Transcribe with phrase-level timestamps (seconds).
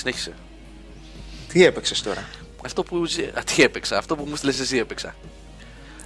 [0.00, 0.32] συνέχισε.
[1.48, 2.24] Τι έπαιξες τώρα;
[2.64, 3.04] Αυτό που.
[3.04, 5.14] ζη- Α, τι έπαιξα, αυτό που μου στείλες εσύ έπαιξα.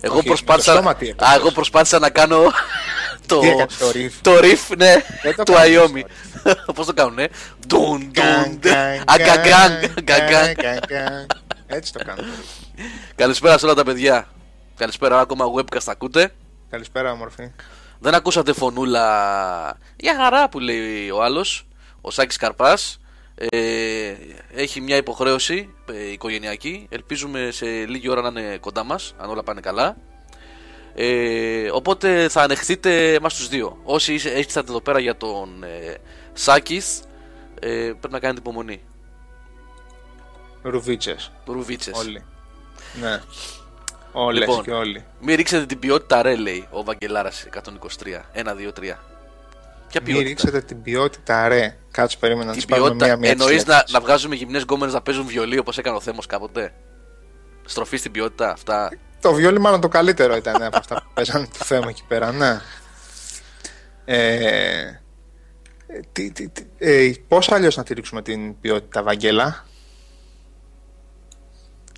[0.00, 0.70] Εγώ Όχι, προσπάθησα.
[0.70, 1.28] με το στόμα τι έπαιξες.
[1.34, 2.42] Α, εγώ προσπάθησα να κάνω.
[3.26, 3.38] το.
[3.40, 4.10] Τι έκανες, το riff?
[4.22, 6.02] Το riff, ναι, Δεν το του κάνεις, Iomi.
[6.74, 7.28] Πώς το κάνουνε;
[7.66, 10.52] Ντουν, Γκαν, ντουν, γκαν, αγκαγκάν, γκαν, αγκαγκάν.
[10.54, 11.26] γκαν, γκαν.
[11.66, 12.22] Έτσι το κάνω.
[13.14, 14.28] Καλησπέρα σε όλα τα παιδιά.
[14.76, 16.34] Καλησπέρα, ακόμα webcast ακούτε.
[16.70, 17.50] Καλησπέρα, όμορφη.
[17.98, 21.66] Δεν ακούσατε φωνούλα για χαρά που λέει ο άλλος,
[22.00, 23.00] ο Σάκης Καρπάς.
[23.34, 24.14] Ε,
[24.54, 26.86] έχει μια υποχρέωση ε, οικογενειακή.
[26.90, 29.96] Ελπίζουμε σε λίγη ώρα να είναι κοντά μας, αν όλα πάνε καλά.
[30.94, 33.78] Ε, οπότε θα ανεχθείτε εμάς τους δύο.
[33.84, 35.94] Όσοι είστε- είστε εδώ πέρα για τον ε,
[36.32, 37.02] Σάκης,
[37.60, 38.80] ε, πρέπει να κάνετε υπομονή.
[40.62, 41.32] Ρουβίτσες.
[41.46, 41.98] Ρουβίτσες.
[41.98, 42.24] Όλοι.
[43.00, 43.20] Ναι.
[44.12, 44.62] Όλες Λοιπόν.
[44.62, 45.04] και όλοι.
[45.20, 48.24] Μην ρίξετε την ποιότητα ρε λέει ο Βαγγελάρας 123.
[48.32, 48.98] 1, 2, 3.
[49.94, 51.76] Ποια Μην ποιότητα; ρίξετε την ποιότητα, ρε.
[51.90, 53.06] Κάτσε περίμενα να Την τι πάρουμε ποιότητα.
[53.06, 53.30] μία-μία.
[53.30, 53.92] Εννοείς τις να, λέξεις.
[53.92, 56.72] να βγάζουμε γυμνές γκόμενες να παίζουν βιολί όπως έκανε ο Θέμος κάποτε;
[57.64, 58.90] Στροφή στην ποιότητα, αυτά.
[59.20, 62.60] Το βιόλι μάλλον το καλύτερο ήταν από αυτά που παίζανε το θέμα εκεί πέρα, ναι.
[64.04, 65.00] Ε,
[66.12, 69.64] τι, τι, τι, ε, πώς αλλιώς να τη ρίξουμε την ποιότητα, Βαγγέλα;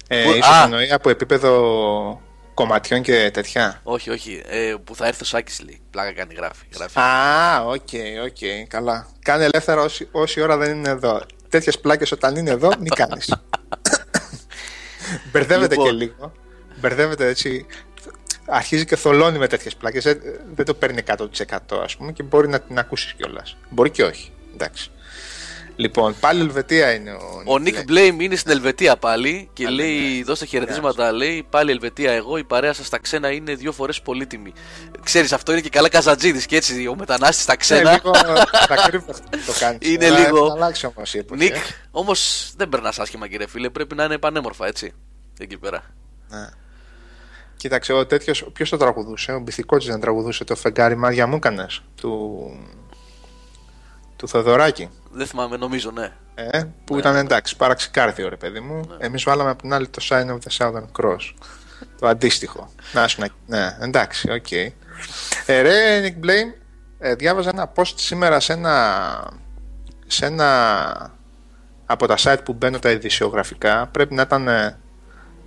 [0.08, 0.62] Ε, Πού- ίσως α.
[0.64, 2.20] εννοεί από επίπεδο
[2.56, 3.80] κομματιών και τέτοια.
[3.82, 4.42] Όχι, όχι.
[4.46, 5.80] Ε, που θα έρθει ο Σάκης λέει.
[5.90, 6.64] Πλάκα κάνει, γράφει.
[6.76, 6.98] γράφει.
[6.98, 7.88] Α, ok,
[8.24, 9.06] ok, καλά.
[9.22, 11.22] Κάνε ελεύθερα όση, όση ώρα δεν είναι εδώ.
[11.48, 13.34] Τέτοιες πλάκες όταν είναι εδώ, μην κάνεις.
[15.30, 15.86] Μπερδεύεται Λοιπόν.
[15.90, 16.32] και λίγο.
[16.80, 17.66] Μπερδεύεται έτσι.
[18.46, 20.04] Αρχίζει και θολώνει με τέτοιες πλάκες.
[20.54, 21.26] Δεν το παίρνει 100%
[21.82, 23.56] ας πούμε και μπορεί να την ακούσεις κιόλας.
[23.70, 24.32] Μπορεί και όχι.
[24.54, 24.90] Εντάξει.
[25.78, 27.42] Λοιπόν, πάλι Ελβετία είναι ο.
[27.44, 31.12] Ο Nick Blame είναι στην Ελβετία πάλι και Πάλι, λέει: Δώστε χαιρετίσματα.
[31.12, 32.12] Λέει πάλι Ελβετία.
[32.12, 34.52] Εγώ η παρέα σας στα ξένα είναι δύο φορές πολύτιμη.
[35.04, 36.86] Ξέρεις, αυτό είναι και καλά καζατζίδη και έτσι.
[36.86, 37.92] Ο μετανάστης στα Ναι, ξένα.
[37.92, 38.10] λίγο
[38.68, 39.14] ακρίβεια
[39.46, 39.88] το κάνεις.
[39.90, 41.42] Είναι λίγο- Να αλλάξει όμως η εποχή.
[41.42, 41.58] Νικ, ε.
[41.90, 43.70] όμως δεν περνάς άσχημα κύριε φίλε.
[43.70, 44.92] Πρέπει να είναι πανέμορφα έτσι.
[45.38, 45.82] Εκεί πέρα.
[46.28, 46.48] Ναι.
[47.56, 48.46] Κοίταξε, ο τέτοιος.
[48.52, 52.50] Ποιος το τραγουδούσε, ο Μπιθικότη δεν τραγουδούσε το φεγγάρι Μάρια μου έκανες, του.
[54.16, 54.90] Του Θοδωράκη.
[55.10, 56.12] Δεν θυμάμαι, νομίζω, ναι.
[56.34, 58.88] Ε, που ήταν εντάξει, παραξικάρδιο ρε παιδί μου.
[58.98, 61.34] Εμείς βάλαμε από την άλλη το Sign of the Southern Cross.
[62.00, 62.70] το αντίστοιχο.
[62.92, 63.28] Να σου να.
[63.46, 64.52] Ναι, εντάξει, οκ.
[65.46, 66.60] Ε, ρε, Nick Blame,
[66.98, 69.30] ε, διάβαζα ένα post σήμερα σε ένα.
[70.06, 71.14] σε ένα.
[71.86, 73.86] από τα site που μπαίνω τα ειδησιογραφικά.
[73.86, 74.78] Πρέπει να ήταν ε,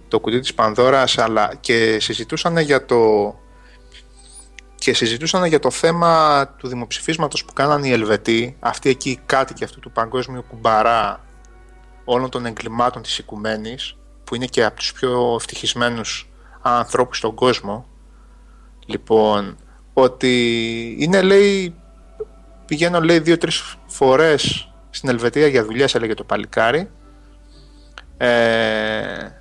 [0.07, 3.33] το κουτί της Πανδώρας αλλά και συζητούσαν για το
[4.79, 9.63] και συζητούσαν για το θέμα του δημοψηφίσματος που κάνανε οι Ελβετοί αυτοί εκεί οι κάτοικοι
[9.63, 11.25] αυτού του παγκόσμιου κουμπαρά
[12.05, 16.29] όλων των εγκλημάτων της οικουμένης που είναι και από τους πιο ευτυχισμένους
[16.61, 17.85] ανθρώπους στον κόσμο.
[18.85, 19.57] Λοιπόν
[19.93, 21.75] ότι είναι λέει
[22.65, 26.89] πηγαίνω λέει δύο-τρεις φορές στην Ελβετία για δουλειές έλεγε το παλικάρι.
[28.17, 29.38] Ε,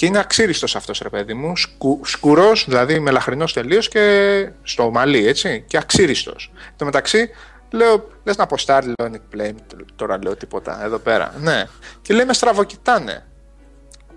[0.00, 1.56] και είναι αξίριστος αυτός ρε παιδί μου.
[1.56, 6.50] Σκου, σκουρός δηλαδή μελαχρινός τελείως και στο μαλλί έτσι και αξίριστος.
[6.56, 7.30] Εν τω μεταξύ
[7.70, 9.54] λέω λες να ποστάρει λέω Nick Blame
[9.96, 11.64] τώρα λέω τίποτα εδώ πέρα ναι.
[12.02, 13.26] Και λέει με στραβοκοιτάνε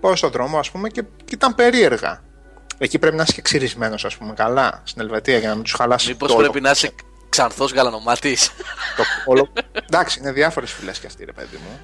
[0.00, 2.22] πάω στον δρόμο ας πούμε και, και ήταν περίεργα.
[2.78, 5.72] Εκεί πρέπει να είσαι και ξυρισμένος ας πούμε καλά στην Ελβετία για να μην τους
[5.72, 6.90] χαλάσεις Μήπως το- πρέπει να είσαι
[7.28, 8.48] ξανθός γαλανομάτης.
[8.96, 9.48] το όλο...
[9.86, 11.78] εντάξει, είναι διάφορες φυλές και αυτή, ρε παιδί μου.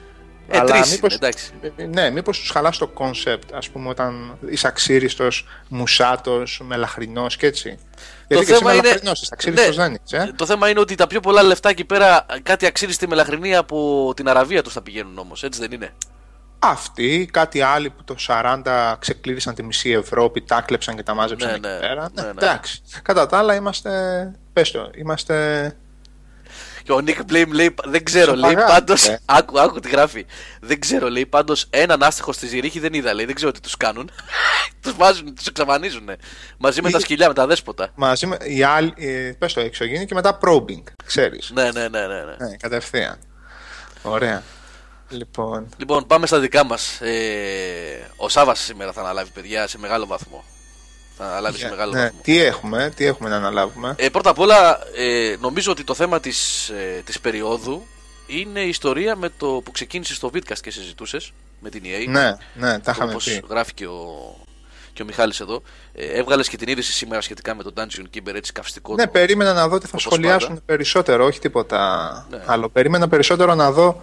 [0.53, 1.50] Ε, τρεις είναι, εντάξει.
[1.91, 7.78] Ναι, μήπως τους χαλάσει το concept, ας πούμε, όταν είσαι αξύριστος, μουσάτος, μελαχρινός και έτσι.
[8.28, 9.83] Γιατί και εσύ θέμα είναι- μελαχρινό είσαι, αξίριστος Ναι.
[9.83, 10.16] δεν είσαι.
[10.16, 14.12] Ε; Το θέμα είναι ότι τα πιο πολλά λεφτά εκεί πέρα κάτι αξίριστη μελαχρινή από
[14.16, 15.43] την Αραβία τους θα πηγαίνουν όμως.
[15.43, 15.91] Έτσι δεν είναι;
[16.62, 21.49] Αυτοί, κάτι άλλοι που το 40 ξεκλήρισαν τη μισή Ευρώπη, τα κλέψαν και τα μάζεψαν
[21.50, 22.11] Ναι, εκεί ναι, πέρα.
[22.15, 22.28] ναι, ναι.
[22.28, 22.82] Εντάξει.
[23.03, 23.91] Κατά τα άλλα είμαστε.
[24.53, 25.77] Πες το, είμαστε.
[26.82, 28.92] Και ο Nick Blame λέει, δεν ξέρω, λέει Σοπαγά, πάντω.
[28.92, 29.18] ε.
[29.24, 30.26] Άκου, άκου τι γράφει.
[30.60, 33.24] Δεν ξέρω, λέει πάντως έναν άστεχο στη Ζηρίχη δεν είδα, λέει.
[33.24, 34.10] Δεν ξέρω τι τους κάνουν.
[34.82, 36.10] τους βάζουν, τους εξαφανίζουν.
[36.58, 37.88] Μαζί με τα Ή- σκυλιά, με τα δέσποτα.
[37.94, 38.37] Μαζί με.
[38.43, 41.50] Οι άλλοι, ε, πες το, εξωγήινοι και μετά probing, ξέρεις.
[41.55, 42.06] Ναι, ναι, ναι, ναι.
[42.06, 42.46] ναι.
[42.49, 43.19] Ναι, κατευθείαν.
[44.02, 44.43] Ωραία.
[45.08, 47.00] Λοιπόν, Λοιπόν, πάμε στα δικά μας.
[47.00, 50.44] Ε, ο Σάβας σήμερα θα αναλάβει, παιδιά, σε μεγάλο βαθμό.
[51.22, 52.19] Θα αναλάβει σε μεγάλο ναι, βαθμό.
[52.22, 56.20] τι έχουμε, τι έχουμε να αναλάβουμε; Ε, πρώτα απ' όλα, ε, νομίζω ότι το θέμα
[56.20, 57.87] της, ε, της περίοδου
[58.26, 62.08] είναι η ιστορία με το που ξεκίνησε στο Vidcast και συζητούσες με την EA.
[62.08, 63.43] ναι, ναι, τα είχαμε όπως πει.
[63.49, 64.34] γράφει και ο,
[64.93, 65.62] και ο Μιχάλης εδώ.
[65.94, 68.94] Ε, έβγαλες και την είδηση σήμερα σχετικά με το Dungeon Keeper, έτσι καυστικό.
[68.94, 70.61] Ναι, το- περίμενα να δω τι θα όπως σχολιάσουν πάντα.
[70.67, 72.43] περισσότερο, όχι τίποτα Ναι.
[72.46, 72.69] άλλο.
[72.69, 74.02] Περίμενα περισσότερο να δω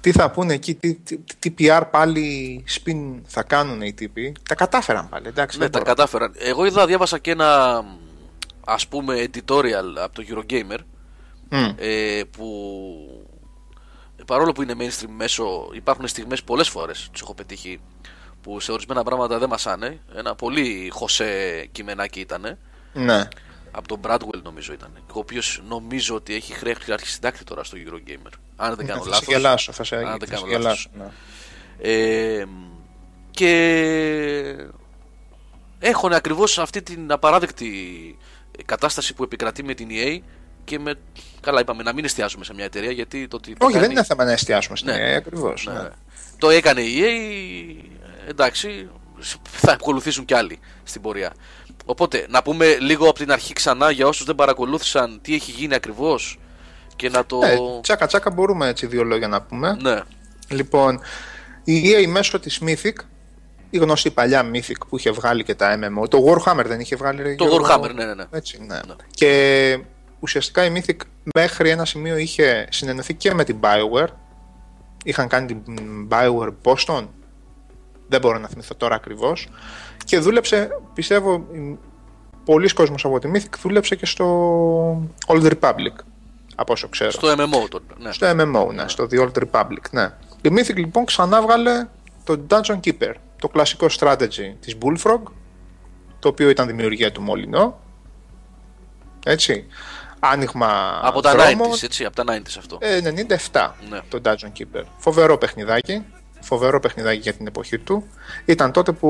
[0.00, 4.34] τι θα πούνε εκεί, τι, τι, τι PR πάλι spin θα κάνουν οι τύποι.
[4.48, 5.58] Τα κατάφεραν πάλι, εντάξει.
[5.58, 5.90] Ναι, δεν τα μπορώ.
[5.90, 6.32] κατάφεραν.
[6.38, 7.84] Εγώ είδα, διάβασα και ένα
[8.64, 10.78] ας πούμε editorial από το Eurogamer
[11.48, 11.74] Μμ.
[11.76, 12.46] ε, που
[14.26, 17.80] παρόλο που είναι mainstream μέσο, υπάρχουν στιγμές πολλές φορές τους έχω πετύχει
[18.42, 20.00] που σε ορισμένα πράγματα δεν μασάνε.
[20.14, 22.58] Ένα πολύ χωσέ κειμενάκι ήταν.
[22.92, 23.28] Ναι.
[23.78, 24.90] Από τον Bradwell νομίζω ήταν.
[25.12, 28.30] Ο οποίος νομίζω ότι έχει χρέη αρχισυντάκτη τώρα στο Eurogamer.
[28.56, 29.26] Αν δεν κάνω Θα σε λάθος.
[29.34, 30.88] γελάσω, θα σε, Αν θα δεν σε κάνω γελάσω.
[30.98, 31.04] Ναι.
[31.90, 32.44] Ε,
[33.30, 34.66] και
[35.78, 37.70] έχουν ακριβώς αυτή την απαράδεκτη
[38.64, 40.18] κατάσταση που επικρατεί με την EA
[40.64, 40.94] και με...
[41.40, 43.94] Καλά είπαμε να μην εστιάζουμε σε μια εταιρεία γιατί το ότι το Όχι, δεν κάνει-
[43.96, 44.98] είναι θέμα να εστιάσουμε στην Ναι.
[44.98, 45.14] ναι.
[45.14, 45.66] ακριβώς.
[45.66, 45.72] Ναι.
[45.72, 45.88] Ναι.
[46.38, 47.84] Το έκανε η EA,
[48.28, 48.88] εντάξει,
[49.42, 51.32] θα ακολουθήσουν κι άλλοι στην πορεία.
[51.88, 55.74] Οπότε, να πούμε λίγο από την αρχή ξανά για όσους δεν παρακολούθησαν τι έχει γίνει
[55.74, 56.38] ακριβώς
[56.96, 57.40] και να το...
[57.44, 59.76] Ε, τσάκα τσάκα μπορούμε έτσι δύο λόγια να πούμε.
[59.80, 60.00] Ναι,
[60.48, 61.00] Λοιπόν,
[61.64, 62.94] η EA μέσω της Mythic,
[63.70, 67.22] η γνωστή παλιά Mythic που είχε βγάλει και τα MMO, το Warhammer δεν είχε βγάλει
[67.22, 68.24] ρε, το Γιώργο; Warhammer, ναι, ναι, ναι.
[68.30, 68.74] Έτσι, ναι.
[68.74, 68.94] Ναι.
[69.10, 69.80] Και
[70.20, 70.96] ουσιαστικά η Mythic
[71.34, 74.08] μέχρι ένα σημείο είχε συνεννοηθεί και με την Bioware.
[75.04, 77.06] Είχαν κάνει την Bioware Boston.
[78.08, 79.48] Δεν μπορώ να θυμηθώ τώρα ακριβώς.
[80.04, 81.72] Και δούλεψε, πιστεύω, μ,
[82.44, 85.94] πολλοί κόσμος από τη Mythic δούλεψε και στο Old Republic.
[86.54, 87.10] Από όσο ξέρω.
[87.10, 88.12] Στο MMO το, ναι.
[88.12, 90.10] Στο MMO, ναι, στο The Old Republic, ναι.
[90.42, 91.86] Η Mythic λοιπόν ξανά βγάλε
[92.24, 95.20] το Dungeon Keeper, το κλασικό strategy της Bullfrog,
[96.18, 97.78] το οποίο ήταν δημιουργία του Μολυνό.
[99.24, 99.66] Έτσι.
[100.18, 102.78] Άνοιγμα Από τα δρόμων, 90s, έτσι, από τα 90s αυτό.
[102.80, 103.00] ε,
[103.52, 104.00] 97 Ναι.
[104.08, 104.82] το Dungeon Keeper.
[104.98, 106.04] Φοβερό παιχνιδάκι.
[106.46, 108.04] Φοβερό παιχνιδάκι για την εποχή του.
[108.44, 109.08] Ήταν τότε που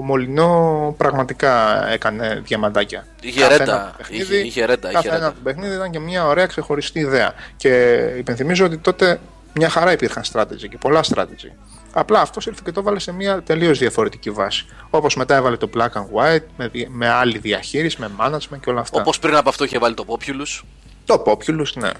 [0.00, 3.06] ο Μολυνό πραγματικά έκανε διαμαντάκια.
[3.20, 5.32] Είχε Κάθε ρέντα, ένα παιχνίδι- είχε- είχε ρέντα, Κάθε είχε ένα ρέντα.
[5.32, 7.32] του παιχνίδι ήταν και μια ωραία ξεχωριστή ιδέα.
[7.56, 9.20] Και υπενθυμίζω ότι τότε
[9.54, 11.50] μια χαρά υπήρχαν strategy και πολλά strategy.
[11.92, 14.66] Απλά αυτός ήρθε και το έβαλε σε μια τελείως διαφορετική βάση.
[14.90, 18.70] Όπως μετά έβαλε το black and white με, δι- με άλλη διαχείριση, με management και
[18.70, 19.00] όλα αυτά.
[19.00, 20.62] Όπως πριν από αυτό είχε βάλει το Populous.
[21.04, 21.90] Το Populous, ναι.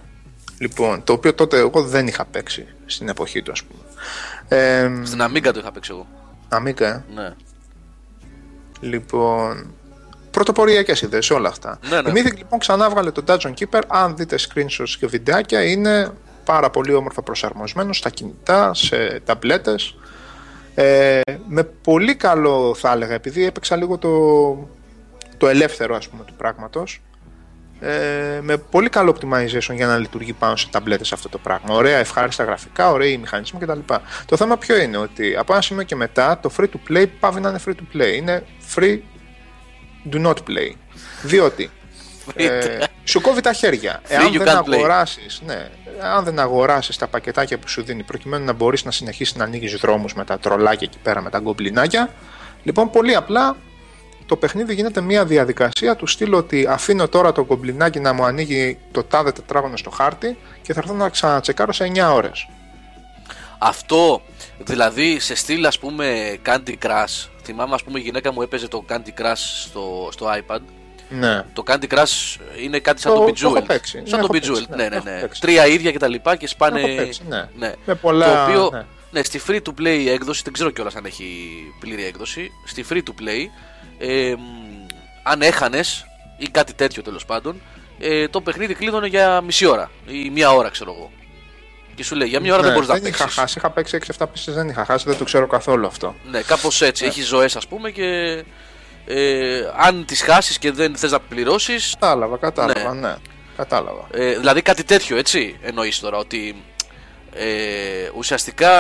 [0.58, 3.82] Λοιπόν, το οποίο τότε εγώ δεν είχα παίξει στην εποχή του, ας πούμε.
[4.48, 6.06] Ε, Στην Amiga το είχα παίξει εγώ.
[6.48, 7.34] Αμίκα, ε; Ναι.
[8.80, 9.74] Λοιπόν,
[10.30, 11.78] πρωτοποριακές ιδέες όλα αυτά.
[11.88, 12.10] Ναι, ναι.
[12.10, 13.82] Η Mythic λοιπόν ξανά βγάλε το Dungeon Keeper.
[13.86, 16.10] Αν δείτε screenshots και βιντεάκια, είναι
[16.44, 19.96] πάρα πολύ όμορφα προσαρμοσμένο στα κινητά, σε ταμπλέτες.
[20.74, 24.68] Ε, με πολύ καλό θα έλεγα, επειδή έπαιξα λίγο το,
[25.36, 27.00] το ελεύθερο ας πούμε του πράγματος.
[27.80, 31.74] Ε, με πολύ καλό optimization για να λειτουργεί πάνω σε ταμπλέτες αυτό το πράγμα.
[31.74, 33.78] Ωραία, ευχάριστα γραφικά, ωραίοι μηχανισμοί κτλ.
[34.26, 37.40] Το θέμα ποιο είναι, ότι από ένα σημείο και μετά το free to play πάβει
[37.40, 38.16] να είναι free to play.
[38.16, 38.44] Είναι
[38.74, 38.98] free
[40.12, 40.72] do not play.
[41.22, 41.70] Διότι
[42.34, 44.00] ε, σου κόβει τα χέρια.
[44.08, 44.74] Εάν you δεν can't play.
[44.74, 45.68] αγοράσεις, ναι,
[46.14, 49.74] αν δεν αγοράσεις τα πακετάκια που σου δίνει προκειμένου να μπορείς να συνεχίσεις να ανοίγεις
[49.74, 52.10] δρόμους με τα τρολάκια εκεί πέρα με τα γκομπλινάκια,
[52.62, 53.56] λοιπόν πολύ απλά
[54.28, 58.78] το παιχνίδι γίνεται μια διαδικασία του στείλω ότι αφήνω τώρα το γκομπλινάκι να μου ανοίγει
[58.92, 62.48] το τάδε τετράγωνο στο χάρτη και θα έρθω να ξανατσεκάρω σε 9 ώρες.
[63.58, 64.22] Αυτό
[64.58, 67.28] δηλαδή σε στυλ ας πούμε Candy Crush.
[67.42, 69.32] Θυμάμαι ας πούμε η γυναίκα μου έπαιζε το Candy Crush
[69.64, 70.58] στο, στο iPad.
[71.08, 71.42] Ναι.
[71.52, 73.66] Το Candy Crush είναι κάτι σαν Το- το, το έχω Bejeweled.
[73.66, 73.92] παίξει.
[73.92, 74.68] Σαν Ναι, το έχω παίξει, Bejeweled.
[74.68, 75.20] ναι, Ναι, ναι, έχω ναι.
[75.20, 75.40] παίξει.
[75.40, 76.80] Τρία ίδια και τα λοιπά και σπάνε.
[76.80, 77.48] Έχω παίξει, ναι.
[77.58, 77.72] ναι.
[77.84, 78.84] Με πολλά- Το οποίο ναι.
[79.10, 79.22] ναι.
[79.22, 81.24] στη free to play έκδοση, δεν ξέρω κιόλας αν έχει
[81.80, 82.50] πλήρη έκδοση.
[82.66, 83.44] Στη free to play,
[83.98, 84.86] ε, μ,
[85.22, 87.60] αν έχανες ή κάτι τέτοιο τέλος πάντων,
[87.98, 91.10] ε, το παιχνίδι κλείδωνε για μισή ώρα ή μία ώρα, ξέρω εγώ.
[91.94, 93.40] Και σου λέει για μία ώρα δεν Ναι, μπορείς να δεν είχα παίξεις.
[93.40, 93.54] χάσει.
[93.58, 96.14] Είχα παίξει 6-7 πίστε, δεν είχα χάσει, δεν το ξέρω καθόλου αυτό.
[96.30, 97.04] Ναι, κάπως έτσι.
[97.04, 98.04] Έχεις ζωές, ας πούμε, και
[99.06, 101.94] ε, αν τις χάσεις και δεν θες να πληρώσεις.
[102.00, 103.14] Κατάλαβα, κατάλαβα, ναι.
[103.56, 104.06] Κατάλαβα.
[104.10, 106.16] Ε, δηλαδή κάτι τέτοιο, έτσι εννοείς τώρα.
[106.18, 106.62] Ότι
[107.38, 108.70] ε, ουσιαστικά.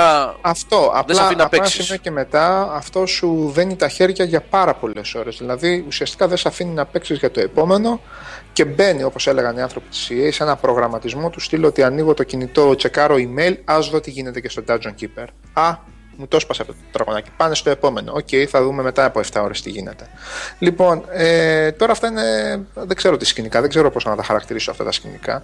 [0.40, 1.84] Αυτό, σε απλά αφήνει να από ένα παίξεις.
[1.84, 5.36] σημείο και μετά αυτό σου δένει τα χέρια για πάρα πολλές ώρες.
[5.36, 8.00] Δηλαδή ουσιαστικά δεν σε αφήνει να παίξεις για το επόμενο
[8.52, 12.14] και μπαίνει, όπως έλεγαν οι άνθρωποι της EA, σε ένα προγραμματισμό του στείλω ότι ανοίγω
[12.14, 15.26] το κινητό, τσεκάρω email, ας δω τι γίνεται και στο Dungeon Keeper.
[15.52, 15.76] Α,
[16.16, 17.30] μου το έσπασε αυτό το τραγωνάκι.
[17.36, 18.12] Πάνε στο επόμενο.
[18.12, 20.06] Οκ, θα δούμε μετά από 7 ώρες τι γίνεται.
[20.58, 22.22] Λοιπόν, ε, τώρα αυτά είναι.
[22.74, 25.42] Δεν ξέρω τι σκηνικά, δεν ξέρω πώς να τα χαρακτηρίσω αυτά τα σκηνικά.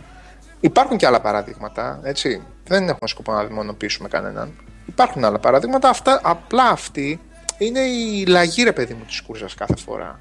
[0.64, 2.42] Υπάρχουν και άλλα παραδείγματα, έτσι.
[2.66, 4.52] Δεν έχουμε σκοπό να δαιμονοποιήσουμε κανέναν.
[4.86, 5.88] Υπάρχουν άλλα παραδείγματα.
[5.88, 7.20] Αυτά, απλά αυτοί
[7.58, 10.20] είναι οι λαγοί, ρε παιδί μου, της κούρσας κάθε φορά.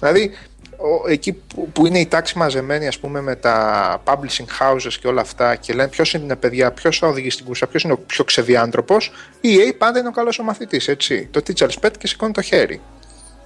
[0.00, 0.30] Δηλαδή,
[0.76, 5.06] ο- εκεί που, που είναι η τάξη μαζεμένη, ας πούμε, με τα publishing houses και
[5.06, 7.98] όλα αυτά και λένε ποιος είναι παιδιά, ποιος θα οδηγήσει στην κούρσα, ποιος είναι ο
[7.98, 8.96] πιο ξεδιάντροπος,
[9.40, 11.28] η EA πάντα είναι ο καλός ο μαθητής, έτσι.
[11.30, 12.80] Το teacher's pet και σηκώνει το χέρι.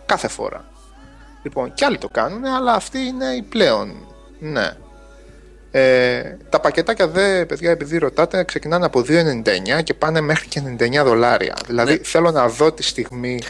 [0.06, 0.64] Κάθε φορά.
[1.42, 4.06] Λοιπόν, κι άλλοι το κάνουν, αλλά αυτή είναι η πλέον.
[4.38, 4.70] Ναι.
[5.76, 11.04] Ε, τα πακετάκια δε, παιδιά, επειδή ρωτάτε, ξεκινάνε από 2,99 και πάνε μέχρι και 99
[11.04, 11.56] δολάρια.
[11.66, 11.98] Δηλαδή, Ναι.
[12.02, 13.40] θέλω να δω τη στιγμή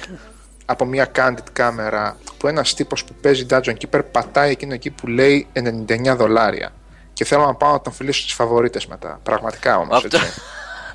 [0.64, 5.07] από μια candid κάμερα που ένας τύπος που παίζει Dungeon Keeper πατάει εκείνο εκεί που
[5.07, 6.73] λέει 99 δολάρια.
[7.12, 9.21] Και θέλω να πάω να τον φιλήσω στις φαβορίτες μετά.
[9.23, 9.97] Πραγματικά όμως.
[10.04, 10.19] Αυτό-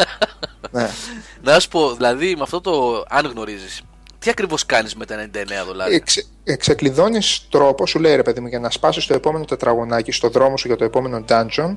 [0.72, 0.90] ναι.
[1.42, 3.82] Να σου πω, δηλαδή με αυτό το αν γνωρίζεις,
[4.20, 8.48] τι ακριβώς κάνεις με τα 99 δολάρια; Εξε, εξεκλειδώνεις τρόπο, σου λέει ρε παιδί μου,
[8.48, 11.76] για να σπάσεις το επόμενο τετραγωνάκι στο δρόμο σου για το επόμενο dungeon.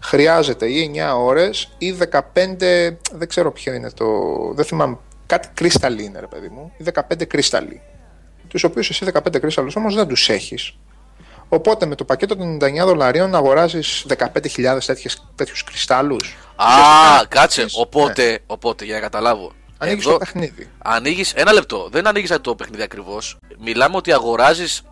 [0.00, 2.96] Χρειάζεται ή 9 ώρες ή 15.
[3.12, 4.06] Δεν ξέρω ποιο είναι το.
[4.54, 4.98] Δεν θυμάμαι.
[5.26, 6.72] Κάτι κρίσταλοι είναι, ρε παιδί μου.
[6.76, 7.80] Ή 15 κρίσταλοι.
[8.48, 10.76] Τους οποίους εσύ 15 κρίσταλου όμως δεν τους έχεις.
[11.48, 14.78] Οπότε με το πακέτο των 99 δολαρίων αγοράζεις 15.000
[15.34, 16.36] τέτοιους κρυστάλλους.
[16.56, 17.66] Α, κάτσε.
[17.72, 19.52] Οπότε, οπότε, για να καταλάβω.
[19.78, 20.68] Ανοίγεις Εδώ το παιχνίδι.
[20.78, 21.88] ανοίγεις, ένα λεπτό.
[21.92, 23.38] Δεν ανοίγεις το παιχνίδι ακριβώς.
[23.58, 24.82] Μιλάμε ότι αγοράζεις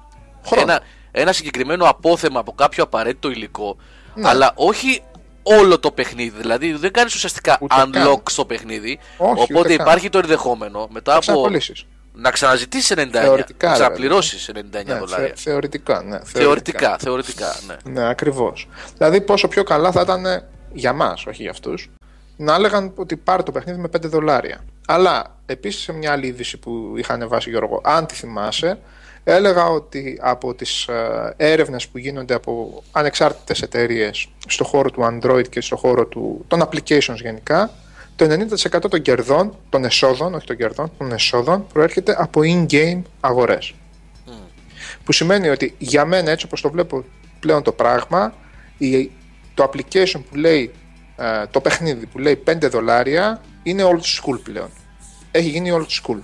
[0.46, 0.62] Χρόνο.
[0.62, 3.76] ένα, ένα συγκεκριμένο απόθεμα από κάποιο απαραίτητο υλικό.
[4.14, 4.28] Ναι.
[4.28, 5.02] Αλλά όχι
[5.42, 6.38] όλο το παιχνίδι.
[6.40, 8.22] Δηλαδή δεν κάνεις ουσιαστικά Ούτε unlock καν.
[8.30, 8.98] στο παιχνίδι.
[9.16, 9.86] Όχι, ούτε οπότε καν.
[9.86, 11.20] υπάρχει το ενδεχόμενο μετά από.
[11.20, 11.86] Ξαναπωλήσεις.
[12.14, 13.08] Να ξαναζητήσεις 99.
[13.12, 15.26] Θεωρητικά, να ρε, ξαναπληρώσει 99 Ναι, δολάρια.
[15.26, 16.18] θε- θεωρητικά, ναι.
[16.24, 17.76] Θεωρητικά, θεωρητικά, ναι.
[17.92, 18.68] Ναι, ακριβώς.
[18.98, 21.90] Δηλαδή, πόσο πιο καλά θα ήταν για μας, όχι για αυτούς,
[22.36, 24.64] να έλεγαν ότι πάρε το παιχνίδι με 5 δολάρια.
[24.86, 28.78] Αλλά επίσης σε μια άλλη είδηση που είχα ανεβάσει, Γιώργο, αν τη θυμάσαι,
[29.24, 30.88] έλεγα ότι από τις
[31.36, 36.62] έρευνες που γίνονται από ανεξάρτητες εταιρείες στο χώρο του Android και στο χώρο του, των
[36.62, 37.70] applications γενικά,
[38.16, 43.74] το 90% των κερδών, των εσόδων, όχι των κερδών, των εσόδων προέρχεται από in-game αγορές.
[45.04, 47.04] Που σημαίνει ότι για μένα, έτσι όπως το βλέπω
[47.40, 48.34] πλέον το πράγμα,
[48.78, 49.10] η,
[49.54, 50.70] το application που λέει,
[51.16, 54.68] ε, το παιχνίδι που λέει 5 δολάρια είναι old school πλέον.
[55.30, 56.18] Έχει γίνει old school.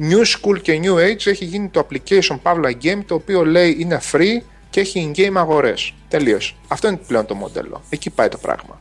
[0.00, 4.00] New school και new age έχει γίνει το application Pavla Game το οποίο λέει είναι
[4.12, 5.92] free και έχει in-game αγορές.
[6.08, 6.56] Τελείως.
[6.68, 7.82] Αυτό είναι πλέον το μοντέλο.
[7.88, 8.80] Εκεί πάει το πράγμα.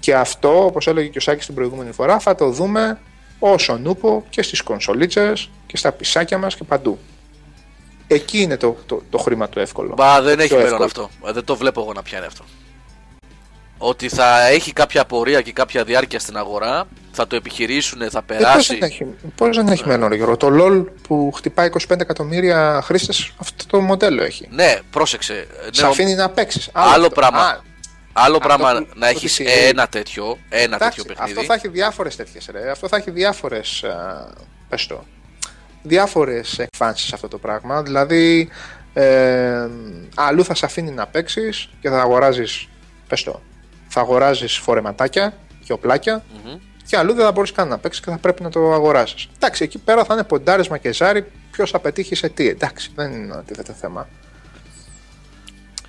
[0.00, 2.98] Και αυτό, όπως έλεγε και ο Σάκης την προηγούμενη φορά, θα το δούμε
[3.38, 6.98] όσο νούπο και στις κονσολίτσες και στα πισάκια μας και παντού.
[8.06, 9.94] Εκεί είναι το, το, το χρήμα του εύκολο.
[9.96, 11.04] Μπα δεν έχει Πιο μέλλον εύκολο.
[11.06, 11.28] αυτό.
[11.28, 12.44] Ε, Δεν το βλέπω εγώ να πιάνει αυτό.
[13.86, 18.08] Ότι θα έχει κάποια πορεία και κάποια διάρκεια στην αγορά, θα το επιχειρήσουν, θα Ε,
[18.10, 18.74] πώς περάσει.
[18.78, 20.36] δεν έχει, πώς δεν έχει μέλλον, ρε Γιώργο.
[20.36, 24.48] Το LOL που χτυπάει 25 εκατομμύρια χρήστες αυτό το μοντέλο έχει.
[24.50, 25.32] Ναι, πρόσεξε.
[25.34, 26.68] Ε, Σε ναι, αφήνει να παίξεις.
[26.72, 27.64] Άλλο πράγμα.
[28.12, 31.32] Άλλο αυτό πράγμα που- να ότι έχεις τι- ένα τέτοιο, ένα Εντάξει, τέτοιο παιχνίδι.
[31.38, 32.70] αυτό θα έχει διάφορες τέτοιες ρε.
[32.70, 33.84] Αυτό θα έχει διάφορες.
[34.68, 35.04] Πες το.
[35.82, 37.82] Διάφορες εκφάνσεις αυτό το πράγμα.
[37.82, 38.48] Δηλαδή,
[38.92, 39.68] ε,
[40.14, 42.68] αλλού θα σε αφήνει να παίξεις και θα αγοράζεις.
[43.08, 43.42] Πες το.
[43.96, 45.34] Θα αγοράζεις φορεματάκια
[45.64, 46.24] και οπλάκια.
[46.44, 46.58] Μμμ.
[46.86, 49.28] Και αλλού δεν θα μπορείς καν να παίξεις και θα πρέπει να το αγοράσει.
[49.36, 51.24] Εντάξει, εκεί πέρα θα είναι ποντάρισμα και ζάρι.
[51.50, 52.48] Ποιος θα πετύχει σε τι.
[52.48, 54.08] Εντάξει, δεν είναι αντίθετο θέμα.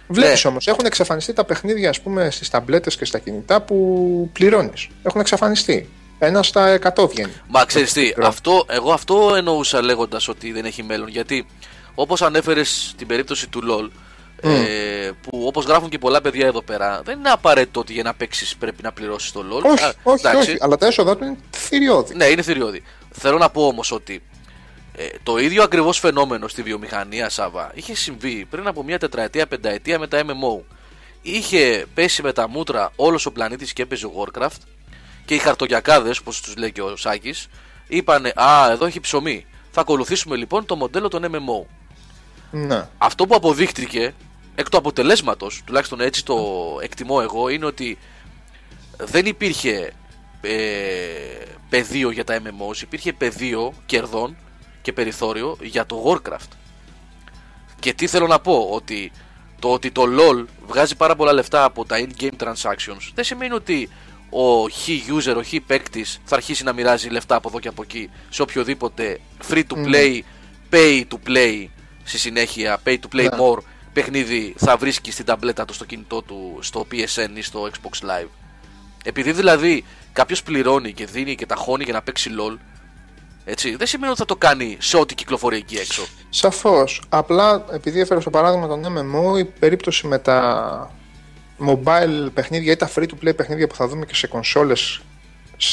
[0.07, 0.50] Βλέπεις Ναι.
[0.50, 4.88] όμως, έχουν εξαφανιστεί τα παιχνίδια ας πούμε, στις ταμπλέτες και στα κινητά που πληρώνεις.
[5.03, 5.89] Έχουν εξαφανιστεί.
[6.19, 7.31] Ένα στα 100 βγαίνει.
[7.47, 8.27] Μα ξέρεις τι, μικρό.
[8.27, 11.07] αυτό, εγώ αυτό εννοούσα λέγοντας ότι δεν έχει μέλλον.
[11.07, 11.45] Γιατί
[11.95, 13.89] όπως ανέφερες την περίπτωση του LOL,
[14.41, 18.13] ε, που όπως γράφουν και πολλά παιδιά εδώ πέρα, δεν είναι απαραίτητο ότι για να
[18.13, 19.63] παίξεις πρέπει να πληρώσεις το LOL.
[19.71, 20.49] όχι, Α, όχι, εντάξει.
[20.49, 20.57] όχι.
[20.61, 22.15] Αλλά τα έσοδα του είναι θηριώδη.
[22.15, 22.83] Ναι, είναι θηριώδη.
[23.11, 24.21] Θέλω να πω όμως ότι
[24.95, 29.99] ε, το ίδιο ακριβώς φαινόμενο στη βιομηχανία, Σάβα, είχε συμβεί πριν από μια τετραετία, πενταετία
[29.99, 30.61] με τα MMO.
[31.21, 34.57] Είχε πέσει με τα μούτρα όλος ο πλανήτης και έπαιζε Warcraft
[35.25, 37.47] και οι χαρτογιακάδες, όπως τους λέει και ο Σάκης,
[37.87, 39.45] είπανε Α, εδώ έχει ψωμί.
[39.71, 41.65] Θα ακολουθήσουμε λοιπόν το μοντέλο των MMO.
[42.51, 42.87] Ναι.
[42.97, 44.13] Αυτό που αποδείχτηκε
[44.55, 46.37] εκ του αποτελέσματος, τουλάχιστον έτσι το
[46.81, 47.97] εκτιμώ εγώ, είναι ότι
[48.97, 49.93] δεν υπήρχε
[50.41, 50.55] ε,
[51.69, 54.35] πεδίο για τα MMOs, υπήρχε πεδίο κερδών
[54.81, 56.49] και περιθώριο για το Warcraft.
[57.79, 59.11] Και τι θέλω να πω, ότι
[59.59, 63.89] το ότι το LOL βγάζει πάρα πολλά λεφτά από τα in-game transactions δεν σημαίνει ότι
[64.29, 67.81] ο χ user, ο χ παίκτης θα αρχίσει να μοιράζει λεφτά από εδώ και από
[67.81, 70.19] εκεί σε οποιοδήποτε free to play,
[70.71, 71.65] pay to play
[72.07, 73.38] στη συνέχεια, pay to play Ναι.
[73.39, 73.57] more
[73.93, 78.27] παιχνίδι θα βρίσκει στην ταμπλέτα του στο κινητό του στο PSN ή στο Xbox Live.
[79.03, 79.83] Επειδή δηλαδή
[80.13, 82.57] κάποιος πληρώνει και δίνει και ταχώνει για να παίξει LOL,
[83.45, 86.05] έτσι, δεν σημαίνει ότι θα το κάνει σε ό,τι κυκλοφορεί εκεί έξω.
[86.29, 87.01] Σαφώς.
[87.09, 90.91] Απλά επειδή έφερα στο παράδειγμα τον MMO, η περίπτωση με τα
[91.67, 95.01] mobile παιχνίδια ή τα free to play παιχνίδια που θα δούμε και σε κονσόλες σε-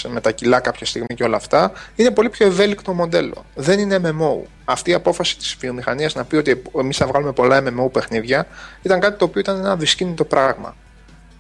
[0.09, 3.45] με τα κιλά κάποια στιγμή και όλα αυτά, είναι πολύ πιο ευέλικτο μοντέλο.
[3.55, 4.49] Δεν είναι MMO.
[4.65, 8.47] Αυτή η απόφαση της βιομηχανίας να πει ότι εμείς θα βγάλουμε πολλά MMO παιχνίδια
[8.83, 10.77] ήταν κάτι το οποίο ήταν ένα δυσκίνητο πράγμα.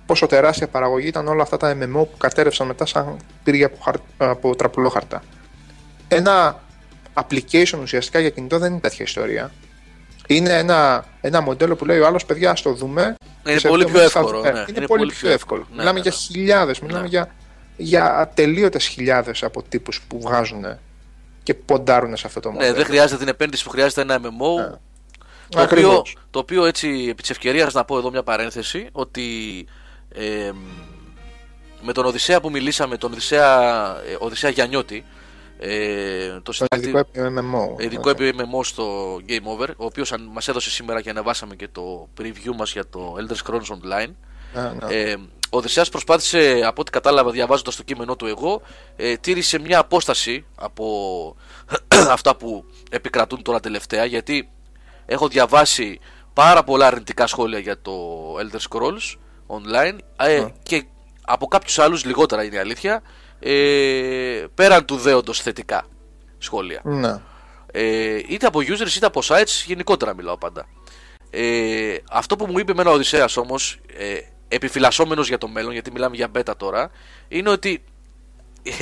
[0.06, 3.94] Πόσο τεράστια παραγωγή ήταν όλα αυτά τα MMO που κατέρευσαν μετά σαν πύργια από, χαρ...
[4.16, 5.22] από τραπουλόχαρτα.
[6.08, 6.62] Ένα
[7.14, 9.50] application ουσιαστικά για κινητό δεν είναι τέτοια ιστορία.
[10.26, 13.14] Είναι ένα, ένα μοντέλο που λέει ο άλλος, παιδιά, ας το δούμε.
[13.48, 14.52] Είναι σε πολύ δύο πιο μήνες θα εύκολο, δούμε».
[14.52, 14.64] ναι.
[14.76, 15.60] Είναι, πολύ, πιο εύκολο.
[15.60, 16.16] Ναι, μιλάμε ναι, για ναι.
[16.16, 17.08] χιλιάδες, μιλάμε Ναι.
[17.08, 17.34] για,
[17.76, 20.64] για ατελείωτες χιλιάδες από τύπου που βγάζουν
[21.42, 22.70] και ποντάρουν σε αυτό το μοντέλο.
[22.70, 24.78] Ναι, δεν χρειάζεται την επένδυση που χρειάζεται ένα MMO.
[25.48, 29.22] Το οποίο, το οποίο έτσι επί της ευκαιρίας να πω εδώ μια παρένθεση ότι
[30.08, 30.50] ε,
[31.82, 35.04] με τον Οδυσσέα που μιλήσαμε, τον Οδυσσέα, ε, Οδυσσέα Γιαννιώτη,
[35.58, 37.82] ε, το συντάκτη, ειδικό MMO.
[37.82, 38.30] Ειδικό okay.
[38.30, 42.72] MMO στο Game Over, ο οποίος μας έδωσε σήμερα και ανεβάσαμε και το preview μας
[42.72, 44.10] για το Elder Scrolls Online.
[44.52, 44.94] Ναι.
[44.94, 45.14] Ε,
[45.52, 48.62] ο Οδυσσέας προσπάθησε, από ό,τι κατάλαβα διαβάζοντας το κείμενό του εγώ,
[48.96, 51.36] ε, τήρησε μια απόσταση από
[52.16, 54.48] αυτά που επικρατούν τώρα τελευταία, γιατί
[55.06, 56.00] έχω διαβάσει
[56.32, 57.92] πάρα πολλά αρνητικά σχόλια για το
[58.38, 59.16] Elder Scrolls
[59.46, 60.84] Online ε, και
[61.24, 63.02] από κάποιους άλλους λιγότερα είναι η αλήθεια
[63.38, 65.86] ε, πέραν του δέοντος θετικά
[66.38, 66.80] σχόλια.
[66.84, 67.20] Ναι.
[67.72, 70.66] ε, είτε από users είτε από sites γενικότερα μιλάω πάντα.
[71.30, 74.18] Ε, αυτό που μου είπε εμένα ο Οδυσσέας όμως ε,
[74.52, 76.90] επιφυλασσόμενος για το μέλλον γιατί μιλάμε για beta τώρα
[77.28, 77.84] είναι ότι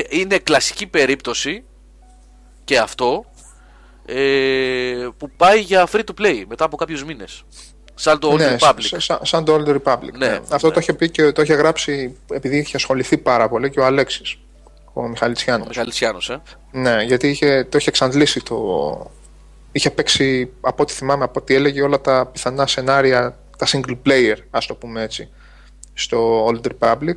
[0.09, 1.65] είναι κλασική περίπτωση
[2.65, 3.25] και αυτό
[4.07, 7.45] ε, που πάει για free to play μετά από κάποιους μήνες
[8.01, 9.17] Σαν το Old ναι, Republic.
[9.23, 10.13] Σαν, το Old Republic.
[10.13, 10.41] Ναι, ναι.
[10.49, 10.73] Αυτό ναι.
[10.73, 14.39] το είχε πει και το είχε γράψει επειδή είχε ασχοληθεί πάρα πολύ και ο Αλέξης.
[14.93, 16.29] Ο Μιχαλητσιάνος.
[16.29, 16.41] Ο ε.
[16.71, 19.11] Ναι, γιατί είχε, το είχε εξαντλήσει το.
[19.73, 24.37] Είχε παίξει από ό,τι θυμάμαι, από ό,τι έλεγε όλα τα πιθανά σενάρια, τα single player,
[24.51, 25.29] ας το πούμε έτσι,
[26.03, 27.17] στο Old Republic.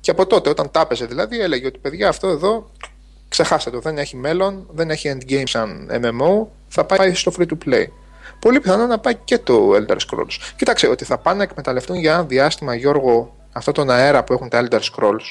[0.00, 2.70] Και από τότε, όταν τα έπαιζε δηλαδή, έλεγε ότι παιδιά αυτό εδώ
[3.28, 7.68] ξεχάστε το, δεν έχει μέλλον, δεν έχει endgame σαν MMO, θα πάει στο free to
[7.68, 7.86] play
[8.42, 10.52] πολύ πιθανό να πάει και το Elder Scrolls.
[10.56, 14.48] Κοίταξε, ότι θα πάνε να εκμεταλλευτούν για ένα διάστημα, Γιώργο, αυτό τον αέρα που έχουν
[14.48, 15.26] τα Elder Scrolls,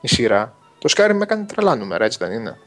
[0.00, 0.54] η σειρά.
[0.78, 2.58] Το Skyrim έκανε τρελά νούμερα, έτσι δεν είναι;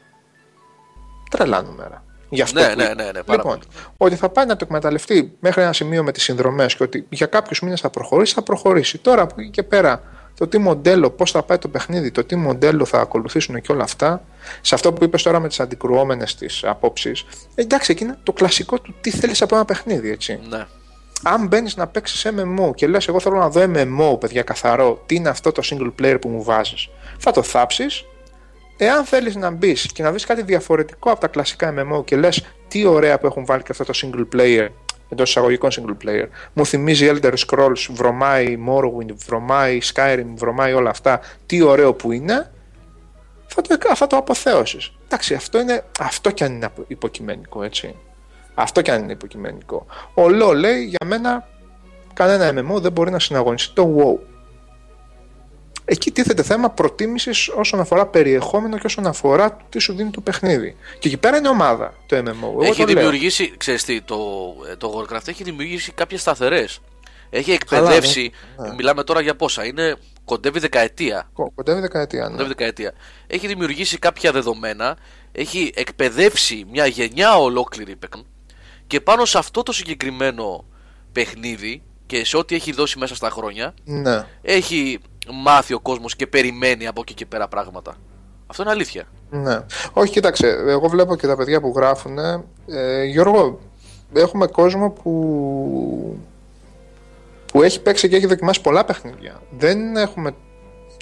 [1.30, 2.04] Τρελά νούμερα.
[2.34, 3.58] Γι' αυτό ναι, ναι, ναι, ναι, πάρα λοιπόν,
[3.96, 7.26] ότι θα πάει να το εκμεταλλευτεί μέχρι ένα σημείο με τις συνδρομές και ότι για
[7.26, 8.98] κάποιους μήνες θα προχωρήσει, θα προχωρήσει.
[8.98, 10.02] Τώρα από εκεί και πέρα
[10.38, 13.82] το τι μοντέλο, πώς θα πάει το παιχνίδι, το τι μοντέλο θα ακολουθήσουν και όλα
[13.82, 14.24] αυτά,
[14.60, 17.24] σε αυτό που είπες τώρα με τις αντικρουόμενες τη απόψεις,
[17.54, 20.40] εντάξει, εκεί είναι το κλασικό του τι θέλεις από ένα παιχνίδι, έτσι.
[20.48, 20.66] Ναι.
[21.22, 25.14] Αν μπαίνεις να παίξεις MMO και λες, Εγώ θέλω να δω MMO, παιδιά, καθαρό, τι
[25.14, 28.04] είναι αυτό το single player που μου βάζεις, θα το θάψεις.
[28.84, 32.44] Εάν θέλεις να μπεις και να δει κάτι διαφορετικό από τα κλασικά MMO και λες,
[32.68, 34.68] τι ωραία που έχουν βάλει και αυτό το single player
[35.08, 36.26] εντός εισαγωγικών single player.
[36.52, 41.20] Μου θυμίζει Elder Scrolls, βρωμάει Morrowind, βρωμάει Skyrim, βρωμάει όλα αυτά.
[41.46, 42.50] Τι ωραίο που είναι,
[43.46, 44.92] θα το, θα το αποθέωσεις.
[45.04, 47.94] Εντάξει, αυτό, είναι, αυτό κι αν είναι υποκειμενικό, έτσι.
[48.54, 49.86] Αυτό κι αν είναι υποκειμενικό.
[50.14, 51.48] Ο Λό λέει για μένα
[52.14, 54.31] κανένα MMO δεν μπορεί να συναγωνιστεί το WoW
[55.84, 60.76] εκεί τίθεται θέμα προτίμησης όσον αφορά περιεχόμενο και όσον αφορά τι σου δίνει το παιχνίδι.
[60.98, 62.64] Και εκεί πέρα είναι ομάδα το MMO.
[62.64, 64.18] Έχει δημιουργήσει, ξέρεις τι, το,
[64.78, 66.80] το Warcraft έχει δημιουργήσει κάποιες σταθερές.
[67.30, 68.32] Έχει εκπαιδεύσει.
[68.56, 68.74] Ναι, ναι.
[68.74, 69.64] Μιλάμε τώρα για πόσα.
[69.64, 71.30] Είναι κοντεύει δεκαετία.
[71.54, 72.30] Κοντεύει δεκαετία, ναι.
[72.30, 72.92] Κοντεύει δεκαετία.
[73.26, 74.96] Έχει δημιουργήσει κάποια δεδομένα.
[75.32, 77.96] Έχει εκπαιδεύσει μια γενιά ολόκληρη
[78.92, 80.64] και πάνω σε αυτό το συγκεκριμένο
[81.12, 84.26] παιχνίδι και σε ό,τι έχει δώσει μέσα στα χρόνια ναι.
[84.42, 84.98] έχει
[85.32, 87.96] μάθει ο κόσμος και περιμένει από εκεί και πέρα πράγματα.
[88.46, 89.04] Αυτό είναι αλήθεια.
[89.30, 89.60] Ναι.
[89.92, 90.46] Όχι, κοίταξε.
[90.66, 92.18] Εγώ βλέπω και τα παιδιά που γράφουν.
[92.66, 93.58] Ε, Γιώργο,
[94.12, 96.20] έχουμε κόσμο που
[97.52, 99.40] που έχει παίξει και έχει δοκιμάσει πολλά παιχνίδια.
[99.58, 100.34] Δεν έχουμε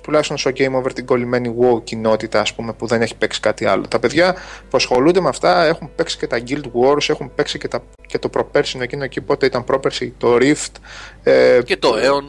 [0.03, 3.65] τουλάχιστον στο Game Over την κολλημένη WoW κοινότητα ας πούμε, που δεν έχει παίξει κάτι
[3.65, 3.89] άλλο.
[3.89, 4.33] Τα παιδιά
[4.71, 8.19] που ασχολούνται με αυτά έχουν παίξει και τα Guild Wars, έχουν παίξει και, τα, και
[8.19, 10.75] το προπέρσινο εκείνο εκεί πότε ήταν πρόπερση, το Rift.
[11.23, 12.29] Ε, και το Aeon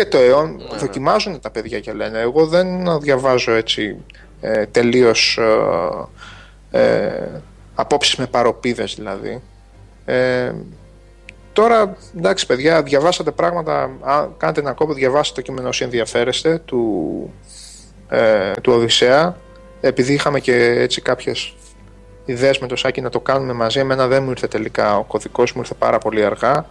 [0.00, 0.78] και το αιών ναι, ναι.
[0.78, 3.96] δοκιμάζουν τα παιδιά και λένε εγώ δεν διαβάζω έτσι
[4.40, 5.38] ε, τελείως
[6.70, 7.28] ε, ε,
[7.74, 9.42] απόψεις με παροπίδες δηλαδή
[10.04, 10.52] ε,
[11.52, 17.32] τώρα εντάξει παιδιά διαβάσατε πράγματα αν κάνετε ένα κόπο διαβάσετε το κείμενο όσοι ενδιαφέρεστε του,
[18.08, 19.36] ε, του Οδυσσέα.
[19.80, 21.54] Επειδή είχαμε και έτσι κάποιες
[22.24, 25.52] ιδέες με το Σάκη να το κάνουμε μαζί εμένα δεν μου ήρθε τελικά ο κωδικός
[25.52, 26.66] μου ήρθε πάρα πολύ αργά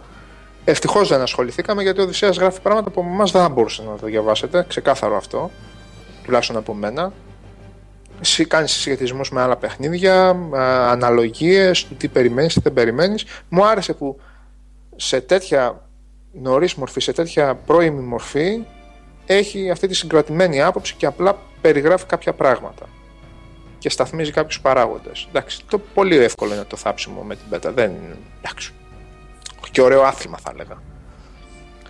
[0.64, 4.06] Ευτυχώς δεν ασχοληθήκαμε γιατί ο Οδυσσέας γράφει πράγματα που εμά δεν θα μπορούσατε να το
[4.06, 4.64] διαβάσετε.
[4.68, 5.50] Ξεκάθαρο αυτό.
[6.24, 7.12] Τουλάχιστον από μένα.
[8.20, 10.36] Εσύ κάνεις συσχετισμούς με άλλα παιχνίδια,
[10.90, 13.24] αναλογίες του τι περιμένεις, τι δεν περιμένεις.
[13.48, 14.20] Μου άρεσε που
[14.96, 15.88] σε τέτοια
[16.32, 18.62] νωρίς μορφή, σε τέτοια πρώιμη μορφή,
[19.26, 22.86] έχει αυτή τη συγκρατημένη άποψη και απλά περιγράφει κάποια πράγματα.
[23.78, 25.26] Και σταθμίζει κάποιους παράγοντες.
[25.28, 27.72] Εντάξει, το πολύ εύκολο είναι το θάψιμο με την πέτα.
[27.72, 28.16] Δεν είναι.
[28.38, 28.72] Εντάξει
[29.70, 30.82] και ωραίο άθλημα θα έλεγα.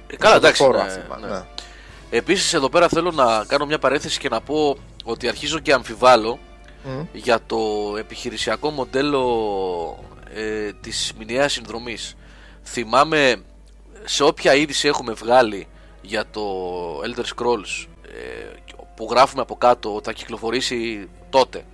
[0.07, 0.69] Ε, καλά, εντάξει.
[0.69, 1.27] Ναι, άθλημα, ναι.
[1.27, 1.45] ναι.
[2.11, 6.39] Επίσης εδώ πέρα θέλω να κάνω μια παρένθεση και να πω ότι αρχίζω και αμφιβάλλω
[7.13, 7.59] για το
[7.99, 12.17] επιχειρησιακό μοντέλο ε, της μηνιαίας συνδρομής.
[12.65, 13.43] Θυμάμαι
[14.05, 15.69] σε όποια είδηση έχουμε βγάλει
[16.01, 16.43] για το
[17.05, 21.65] Elder Scrolls ε, που γράφουμε από κάτω ότι θα κυκλοφορήσει τότε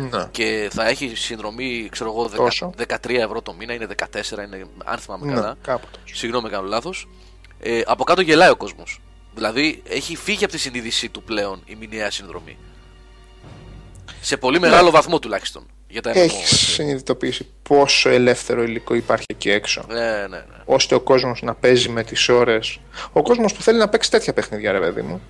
[0.00, 0.26] Ναι.
[0.30, 2.72] και θα έχει συνδρομή, ξέρω εγώ, δεκα- Τόσο.
[2.76, 5.56] 13 ευρώ το μήνα, είναι 14, είναι, αν θυμάμαι Ναι, καλά.
[5.62, 6.14] κάπου τόσο.
[6.16, 7.08] Συγγνώμη, κάνω λάθος.
[7.60, 9.00] Ε, από κάτω γελάει ο κόσμος.
[9.34, 12.56] Δηλαδή έχει φύγει από τη συνείδησή του πλέον η μηνιαία συνδρομή.
[14.20, 15.66] Σε πολύ μεγάλο βαθμό τουλάχιστον.
[15.88, 16.16] Για τα MMO.
[16.16, 16.54] Έχεις έτσι.
[16.64, 20.42] συνειδητοποιήσει πόσο ελεύθερο υλικό υπάρχει εκεί έξω; Ναι, ναι, ναι.
[20.64, 22.78] ώστε ο κόσμος να παίζει με τις ώρες.
[23.12, 25.20] Ο κόσμος που θέλει να παίξει τέτοια παιχνίδια, ρε παιδί μου.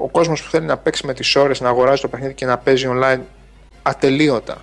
[0.00, 2.58] Ο κόσμος που θέλει να παίξει με τις ώρες, να αγοράζει το παιχνίδι και να
[2.58, 3.20] παίζει online
[3.82, 4.56] ατελείωτα.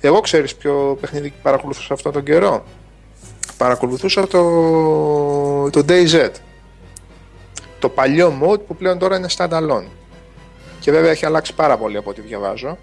[0.00, 2.64] Εγώ ξέρεις ποιο παιχνίδι παρακολουθούσα αυτόν τον καιρό.
[3.56, 6.30] Παρακολουθούσα το, το DayZ.
[7.78, 9.86] Το παλιό mode που πλέον τώρα είναι standalone.
[10.80, 12.78] Και βέβαια έχει αλλάξει πάρα πολύ από ό,τι διαβάζω.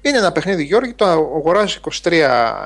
[0.00, 2.12] Είναι ένα παιχνίδι, Γιώργη, το αγοράζεις 23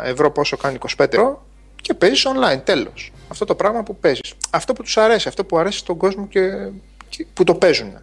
[0.05, 1.47] ευρώ πόσο κάνει 25 ευρώ
[1.81, 2.61] και παίζεις online.
[2.65, 3.13] Τέλος.
[3.29, 4.35] Αυτό το πράγμα που παίζεις.
[4.51, 6.71] Αυτό που τους αρέσει, αυτό που αρέσει στον κόσμο και,
[7.09, 7.99] και που το παίζουν.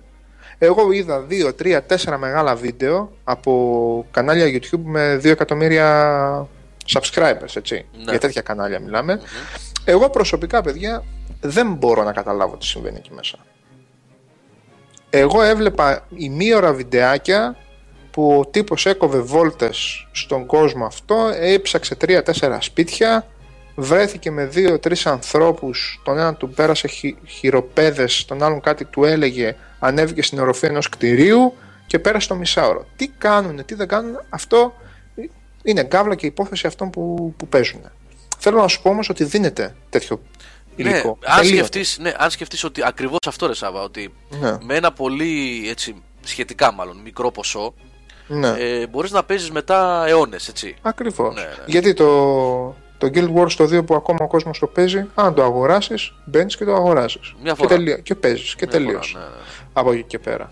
[0.57, 6.47] Εγώ είδα 2, 3, 4 μεγάλα βίντεο από κανάλια YouTube με 2 εκατομμύρια
[6.93, 7.85] subscribers, έτσι.
[7.95, 8.11] Ναι.
[8.11, 9.21] Για τέτοια κανάλια μιλάμε.
[9.85, 11.03] Εγώ προσωπικά, παιδιά,
[11.41, 13.37] δεν μπορώ να καταλάβω τι συμβαίνει εκεί μέσα.
[15.09, 17.57] Εγώ έβλεπα ημίωρα βιντεάκια
[18.11, 23.27] που ο τύπος έκοβε βόλτες στον κόσμο αυτό, έψαξε τρία-τέσσερα σπίτια,
[23.75, 29.55] βρέθηκε με δύο-τρεις ανθρώπους, τον έναν του πέρασε χει, χειροπέδες, τον άλλον κάτι του έλεγε,
[29.79, 31.53] ανέβηκε στην οροφή ενός κτηρίου
[31.87, 32.85] και πέρασε το μισάωρο.
[32.95, 34.73] Τι κάνουν, τι δεν κάνουν, αυτό
[35.63, 37.81] είναι γκάβλα και υπόθεση αυτών που, που παίζουν.
[38.37, 40.21] Θέλω να σου πω όμως ότι δίνεται τέτοιο
[40.75, 41.17] Ναι, υλικό.
[41.25, 41.55] αν Τελείωτα.
[41.65, 44.57] σκεφτείς, ναι, αν σκεφτείς ότι ακριβώς αυτό ρε Σάβα, ότι Ναι.
[44.61, 47.73] με ένα πολύ έτσι, σχετικά μάλλον μικρό ποσό
[48.27, 48.47] Ναι.
[48.47, 50.75] ε, μπορείς να παίζεις μετά αιώνες, έτσι.
[50.81, 51.35] Ακριβώς.
[51.35, 51.47] Ναι, ναι.
[51.65, 52.05] Γιατί το,
[53.03, 56.57] το Guild Wars το 2 που ακόμα ο κόσμος το παίζει, αν το αγοράσεις, μπαίνεις
[56.57, 57.33] και το αγοράσεις.
[57.41, 57.75] Μια Και, φορά.
[57.75, 59.13] τελείω, και παίζεις και Μια φορά, τελείως.
[59.13, 59.25] ναι, ναι.
[59.73, 60.51] Από εκεί και πέρα.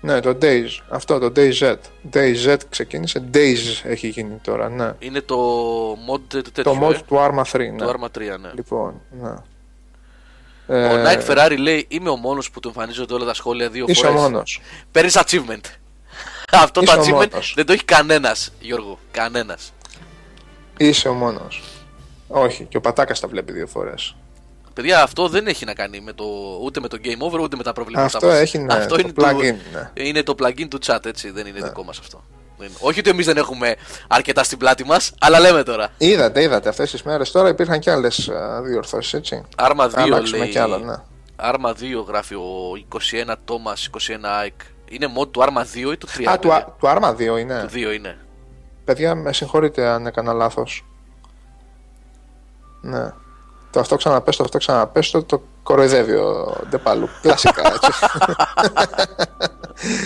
[0.00, 1.74] Ναι, το Days, αυτό το DayZ.
[2.12, 4.92] DayZ ξεκίνησε, Days έχει γίνει τώρα, ναι.
[4.98, 5.36] Είναι το
[5.92, 7.76] mod τέτοιο, το mod ε, του Arma 3, ναι.
[7.76, 8.50] του Arma 3, ναι.
[8.54, 9.34] Λοιπόν, ναι.
[10.66, 13.84] Ο Ε, Nike Ferrari λέει: Είμαι ο μόνος που του εμφανίζονται όλα τα σχόλια δύο
[13.88, 14.20] Είσαι ο φορές.
[14.22, 14.60] μόνος.
[14.92, 15.60] Παίρνεις achievement.
[16.64, 17.52] Αυτό το Είσαι ο achievement μόνος.
[17.56, 18.98] δεν το έχει κανένας, Γιώργο.
[19.10, 19.72] Κανένας.
[20.80, 21.62] Είσαι ο μόνος.
[22.28, 24.16] Όχι, και ο Πατάκας τα βλέπει δύο φορές.
[24.74, 26.24] Παιδιά, αυτό δεν έχει να κάνει με το,
[26.62, 28.38] ούτε με το game over ούτε με τα προβλήματα Αυτό μας.
[28.38, 29.90] έχει, ναι, αυτό το είναι plugin, ναι.
[30.04, 31.30] είναι το plugin του chat, έτσι.
[31.30, 32.24] Δεν είναι δικό μας αυτό.
[32.58, 32.76] Δεν είναι.
[32.80, 33.76] Όχι ότι εμείς δεν έχουμε
[34.08, 35.88] αρκετά στην πλάτη μας, αλλά λέμε τώρα.
[35.98, 39.42] Είδατε, είδατε, αυτές τις μέρες τώρα υπήρχαν και άλλες α, διορθώσεις, έτσι.
[39.56, 40.48] Arma 2 Αλλάξουμε λέει.
[40.48, 40.94] κι άλλα, ναι.
[41.36, 43.98] Arma 2 γράφει ο 21 Thomas
[44.44, 44.64] 21 Ike.
[44.90, 46.24] Είναι mod του Arma 2 ή του 3.
[46.30, 47.60] Α, του, παιδιά; Α- του Arma 2 είναι.
[47.60, 48.18] Του 2 είναι.
[48.90, 50.84] Παιδιά, με συγχωρείτε αν έκανα λάθος.
[52.80, 53.12] Ναι.
[53.70, 57.08] Το αυτό ξαναπες, το αυτό ξαναπες, το, το κοροϊδεύει ο Ντεπάλου.
[57.22, 57.90] Κλασικά, έτσι.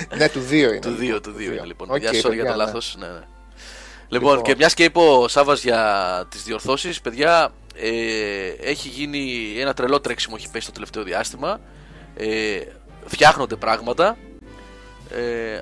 [0.18, 0.78] ναι, του 2 είναι.
[0.78, 1.90] Του 2, του 2 είναι λοιπόν.
[1.90, 2.64] Οκ, Γεια σα, sorry για παιδιά, το ναι.
[2.64, 2.96] λάθος.
[2.98, 3.24] Ναι, ναι.
[4.08, 7.90] Λοιπόν, και μιας και είπε ο Σάβα για τις διορθώσεις, παιδιά, ε,
[8.60, 11.60] έχει γίνει ένα τρελό τρέξιμο έχει πέσει το τελευταίο διάστημα.
[12.16, 12.60] Ε,
[13.04, 14.16] φτιάχνονται πράγματα.
[15.10, 15.58] Ε,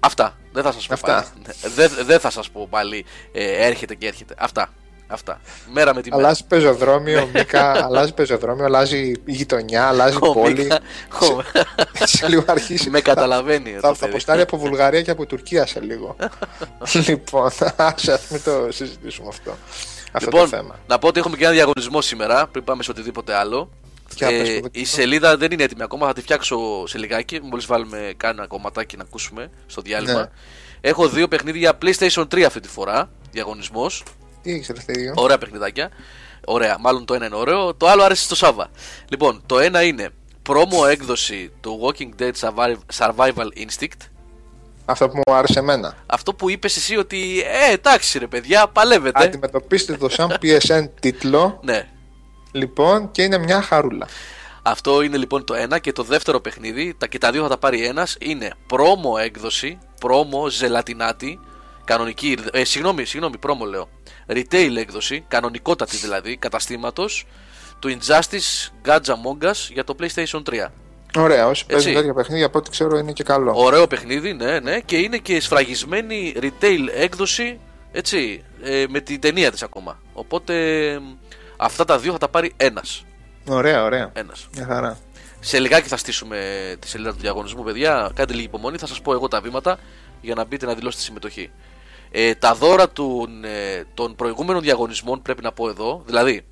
[0.00, 0.36] αυτά.
[0.52, 1.06] Δεν θα σας πω Αυτά.
[1.14, 1.26] πάλι.
[1.46, 3.04] Ναι, Δεν, δεν θα σας πω πάλι.
[3.32, 4.34] Ε, έρχεται και έρχεται.
[4.38, 4.68] Αυτά.
[5.10, 5.40] Αυτά.
[5.72, 6.22] Μέρα με τη μέρα.
[6.22, 10.54] Αλλάζει πεζοδρόμιο, Μίκα, αλλάζει πεζοδρόμιο, αλλάζει γειτονιά, αλλάζει Ο πόλη.
[10.62, 10.80] Μίκα-
[11.20, 11.42] ο-
[12.04, 12.90] σε λίγο αρχίσει.
[12.90, 13.70] Με καταλαβαίνει.
[13.70, 14.10] Θα, το θα παιδί.
[14.10, 16.16] αποστάρει από Βουλγαρία και από Τουρκία σε λίγο.
[17.06, 19.56] λοιπόν, άσε, ας μην το συζητήσουμε αυτό.
[20.12, 20.78] Αυτό Λοιπόν, το θέμα.
[20.86, 23.70] να πω ότι έχουμε και ένα διαγωνισμό σήμερα πριν πάμε σε οτιδήποτε άλλο.
[24.16, 24.68] Για πες, Ε, το δοκιμάσω.
[24.72, 27.40] η σελίδα δεν είναι έτοιμη ακόμα, θα τη φτιάξω σε λιγάκι.
[27.42, 30.20] Μόλις βάλουμε κάνα κομματάκι να ακούσουμε στο διάλειμμα.
[30.20, 30.28] Ναι.
[30.80, 33.10] Έχω δύο παιχνίδια PlayStation 3 αυτή τη φορά.
[33.30, 34.02] Διαγωνισμός.
[34.42, 35.12] Τι έχεις ελευθερίο.
[35.16, 35.90] Ωραία παιχνιδάκια.
[36.44, 37.74] Ωραία, μάλλον το ένα είναι ωραίο.
[37.74, 38.70] Το άλλο άρεσε στο Σάβα.
[39.08, 40.08] Λοιπόν, το ένα είναι
[40.42, 44.06] πρόμο έκδοση του Walking Dead Survival- Survival Instinct.
[44.84, 45.94] Αυτό που μου άρεσε εμένα.
[46.06, 49.22] Αυτό που είπες εσύ ότι ε, εντάξει ρε παιδιά, παλεύετε.
[49.24, 51.88] Αντιμετωπίστε το σαν PSN τίτλο, Ναι,
[52.52, 54.08] λοιπόν, και είναι μια χαρούλα.
[54.62, 57.58] Αυτό είναι λοιπόν το ένα και το δεύτερο παιχνίδι, τα και τα δύο θα τα
[57.58, 61.40] πάρει ένας, είναι πρόμο έκδοση, πρόμο ζελατινάτη,
[61.84, 63.88] κανονική, ε, συγγνώμη, συγγνώμη, πρόμο λέω,
[64.26, 67.26] retail έκδοση, κανονικότατη δηλαδή, καταστήματος,
[67.78, 70.72] του Injustice Gods Among Us για το PlayStation 3.
[71.16, 72.00] Ωραία, όσοι παίζουν Έτσι.
[72.00, 73.52] τέτοια παιχνίδια από ό,τι ξέρω είναι και καλό.
[73.56, 77.58] Ωραίο παιχνίδι, ναι, ναι, και είναι και σφραγισμένη retail έκδοση,
[77.92, 79.98] έτσι, ε, με την ταινία της ακόμα.
[80.12, 81.00] Οπότε ε,
[81.58, 83.04] αυτά τα δύο θα τα πάρει ένας.
[83.48, 84.10] Ωραία, ωραία.
[84.12, 84.48] ένας.
[84.54, 84.98] Μια χαρά.
[85.40, 86.38] Σε λιγάκι θα στήσουμε
[86.78, 88.10] τη σελίδα του διαγωνισμού, παιδιά.
[88.14, 89.78] Κάντε λίγη υπομονή, θα σας πω εγώ τα βήματα
[90.20, 91.50] για να μπείτε να δηλώσετε συμμετοχή.
[92.10, 96.02] Ε, τα δώρα των, ε, των προηγούμενων διαγωνισμών πρέπει να πω εδώ.
[96.06, 96.46] Δηλαδή,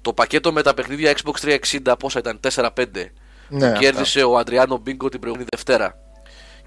[0.00, 3.12] το πακέτο με τα παιχνίδια Xbox 360, πόσα ήταν, 4-5.
[3.48, 5.98] Ναι, κέρδισε ο Αντριάνο Μπίνκο την προηγούμενη Δευτέρα.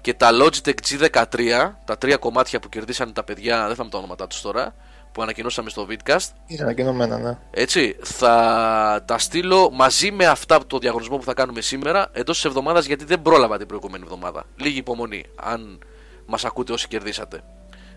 [0.00, 3.98] και τα Logitech G13, τα τρία κομμάτια που κερδίσαν τα παιδιά, δεν θα με τα
[3.98, 4.74] ονόματά τους τώρα,
[5.12, 6.28] που ανακοινώσαμε στο Vidcast.
[6.46, 7.38] Είναι ανακοινωμένα, ναι.
[7.50, 12.36] Έτσι, θα τα στείλω μαζί με αυτά από το διαγωνισμό που θα κάνουμε σήμερα εντός
[12.36, 14.44] της εβδομάδας γιατί δεν πρόλαβα την προηγούμενη εβδομάδα.
[14.56, 15.78] Λίγη υπομονή, αν
[16.26, 17.40] μας ακούτε όσοι κερδίσατε.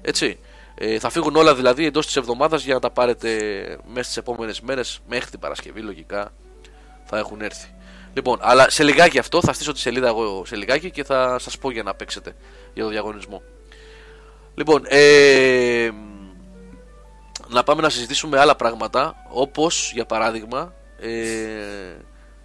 [0.01, 0.39] Έτσι.
[0.75, 3.29] Ε, θα φύγουν όλα δηλαδή εντός της εβδομάδας για να τα πάρετε
[3.87, 6.31] μέσα στις επόμενες μέρες, μέχρι την Παρασκευή λογικά
[7.05, 7.73] θα έχουν έρθει.
[8.13, 11.57] Λοιπόν, αλλά σε λιγάκι αυτό θα στήσω τη σελίδα εγώ σε λιγάκι και θα σας
[11.57, 12.35] πω για να παίξετε
[12.73, 13.41] για το διαγωνισμό.
[14.55, 15.89] Λοιπόν, ε,
[17.51, 21.09] να πάμε να συζητήσουμε άλλα πράγματα όπως για παράδειγμα ε,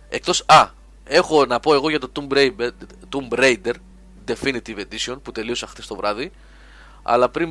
[0.08, 0.68] εκτός α
[1.04, 2.70] έχω να πω εγώ για το Tomb Raider,
[3.14, 3.74] Tomb Raider
[4.28, 6.32] Definitive Edition που τελείωσα χθες το βράδυ
[7.02, 7.50] αλλά πριν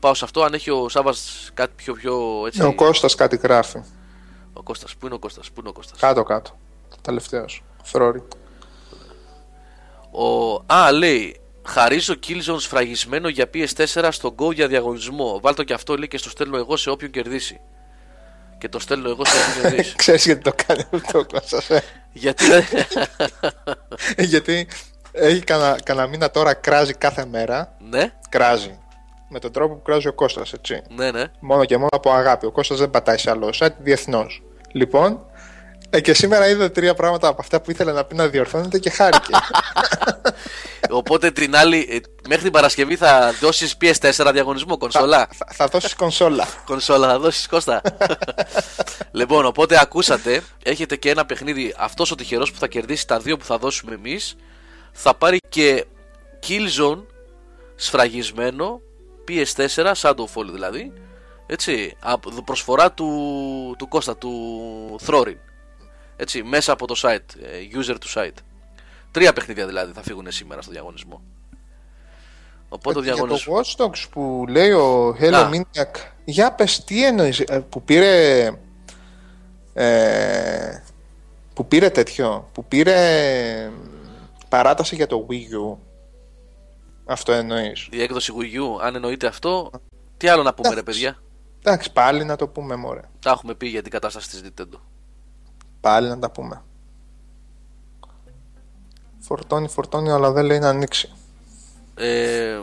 [0.00, 3.82] πάω σε αυτό αν έχει ο Σάββας κάτι πιο πιο έτσι Ο Κώστας κάτι γράφει.
[4.52, 6.58] Ο Κώστας, πού είναι ο Κώστας, πού είναι ο Κώστας; Κάτω κάτω,
[7.00, 8.22] τελευταίος, φρόρι.
[10.10, 10.54] Ο...
[10.74, 15.40] Α λέει Χαρίζω Killzone σφραγισμένο για PS4 στο Go για διαγωνισμό.
[15.42, 17.60] Βάλτο και αυτό λέει και στο στέλνω εγώ σε όποιον κερδίσει.
[18.58, 19.96] Και το στέλνω εγώ σε όποιον κερδίσει.
[20.02, 22.64] Ξέρεις γιατί το κάνει αυτό Κώστας ε; γιατί δεν.
[24.30, 24.66] Γιατί
[25.12, 28.78] έχει κανένα, κανένα μήνα τώρα κράζει κάθε μέρα ναι, Κράζει
[29.28, 31.24] Με τον τρόπο που κράζει ο Κώστας έτσι ναι, ναι.
[31.40, 35.26] Μόνο και μόνο από αγάπη Ο Κώστας δεν πατάει σε άλλο site διεθνώς Λοιπόν
[35.94, 38.90] ε, και σήμερα είδε τρία πράγματα από αυτά που ήθελε να πει να διορθώνεται και
[38.90, 39.32] χάρηκε.
[40.90, 45.94] Οπότε την άλλη, ε, μέχρι την Παρασκευή θα δώσεις PS4 διαγωνισμό, κονσόλα; θα, θα δώσεις
[45.94, 46.48] κονσόλα.
[46.66, 47.82] Κονσόλα, θα δώσεις Κώστα.
[49.18, 51.74] λοιπόν, οπότε ακούσατε, έχετε και ένα παιχνίδι.
[51.78, 54.36] Αυτός ο τυχερός που θα κερδίσει τα δύο που θα δώσουμε εμείς,
[54.92, 55.84] θα πάρει και
[56.46, 57.02] Killzone
[57.74, 58.80] σφραγισμένο
[59.28, 60.92] PS4, Shadowfall δηλαδή.
[61.46, 63.08] Έτσι, από προσφορά του,
[63.78, 65.36] του Κώστα, του Throrin.
[66.16, 68.38] Έτσι, μέσα από το site, ε, user του site.
[69.10, 71.22] Τρία παιχνίδια δηλαδή θα φύγουν σήμερα στο διαγωνισμό.
[72.68, 73.54] Οπότε ο Για διαγωνισμό.
[73.54, 75.50] το Watch Dogs που λέει ο Hello Α.
[75.52, 78.50] Maniac, για πες τι εννοείς, ε, που πήρε
[79.74, 80.82] ε,
[81.54, 83.70] που πήρε τέτοιο, που πήρε
[84.48, 85.76] παράταση για το Wii U.
[87.06, 87.88] Αυτό εννοείς.
[87.90, 89.70] Η έκδοση Wii U, αν εννοείται αυτό,
[90.16, 91.00] τι άλλο να πούμε, ρε Εντάξει.
[91.00, 91.22] παιδιά;
[91.62, 93.00] Εντάξει, πάλι να το πούμε μωρέ.
[93.20, 94.78] Τα έχουμε πει για την κατάσταση της Nintendo.
[95.84, 96.62] Πάλι να τα πούμε.
[99.20, 101.12] Φορτώνει, φορτώνει, αλλά δεν λέει να ανοίξει.
[101.94, 102.60] Ε,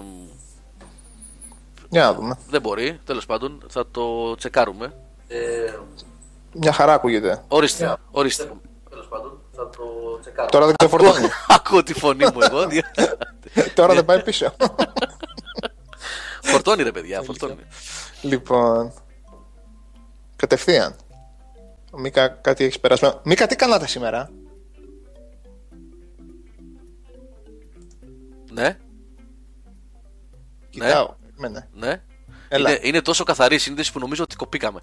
[1.90, 2.38] Για να δούμε.
[2.50, 4.94] δεν μπορεί, τέλος πάντων, θα το τσεκάρουμε.
[5.28, 5.74] Ε,
[6.54, 7.44] Μια χαρά ακούγεται.
[7.48, 8.52] ορίστε, ορίστε.
[8.90, 9.84] Τέλος πάντων, θα το
[10.22, 10.50] τσεκάρουμε.
[10.52, 11.28] Τώρα δεν ξεφορτώνει.
[11.58, 12.66] Ακούω τη φωνή μου εγώ.
[12.68, 12.92] δια-
[13.76, 14.54] Τώρα δεν πάει πίσω.
[16.52, 17.66] φορτώνει ρε παιδιά, φορτώνει.
[18.22, 18.94] λοιπόν.
[20.36, 20.96] Κατευθείαν.
[21.92, 23.22] Ο Μίκα κάτι έχεις περασμένο.
[23.24, 24.30] Μίκα, τι κάνατε σήμερα.
[28.52, 28.78] Ναι,
[30.70, 31.16] Κοιτάω.
[31.36, 31.70] Περίμενε.
[31.74, 32.02] ναι.
[32.48, 32.70] Έλα.
[32.70, 34.80] Είναι, είναι τόσο καθαρή η σύνδεση που νομίζω ότι κοπήκαμε.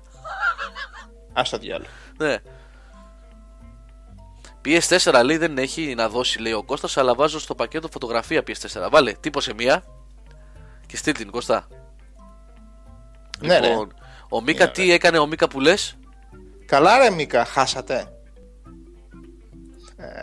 [1.32, 1.90] Ας το διάλογο.
[2.18, 2.36] Ναι.
[4.64, 8.88] PS4 λέει δεν έχει να δώσει λέει ο Κώστας αλλά βάζω στο πακέτο φωτογραφία PS4
[8.90, 9.84] Βάλε τύπωσε μία
[10.86, 11.66] Και στείλ την Κώστα
[13.40, 13.76] Ναι, ρε.
[14.28, 15.96] Ο Μίκα Ναι, τι έκανε ο Μίκα που λες;
[16.68, 18.12] Καλά ρε Μίκα, χάσατε.
[19.96, 20.22] Ε,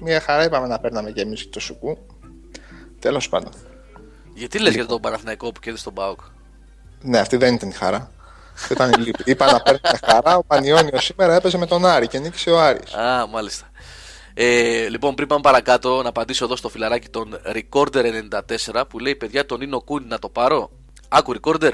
[0.00, 1.98] μια χαρά είπαμε να παίρναμε και εμείς το σουκού.
[2.98, 3.52] Τέλος πάντων.
[4.34, 6.20] Γιατί λες για τον Παναθηναϊκό που κέρδισε τον ΠΑΟΚ;
[7.00, 8.10] Ναι, αυτή δεν ήταν η χαρά.
[8.54, 9.22] Αυτό ήταν η λύπη.
[9.24, 10.36] Είπα να παίρνουμε χαρά.
[10.36, 12.94] Ο Πανιόνιος σήμερα έπαιζε με τον Άρη και νίκησε ο Άρης.
[12.94, 13.70] Α, μάλιστα.
[14.34, 19.46] Ε, λοιπόν, πριν πάμε παρακάτω, να απαντήσω εδώ στο φιλαράκι των Recorder94 που λέει: Παιδιά,
[19.46, 20.70] τον Νίνο Κούνι να το πάρω;
[21.08, 21.72] Άκου, Recorder.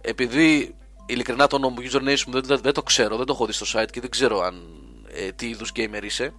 [0.00, 0.74] Επειδή
[1.10, 3.80] ειλικρινά το όνομα username μου δεν, δεν, δεν το ξέρω, δεν το έχω δει στο
[3.80, 4.62] site και δεν ξέρω αν,
[5.08, 6.32] ε, τι είδους gamer είσαι.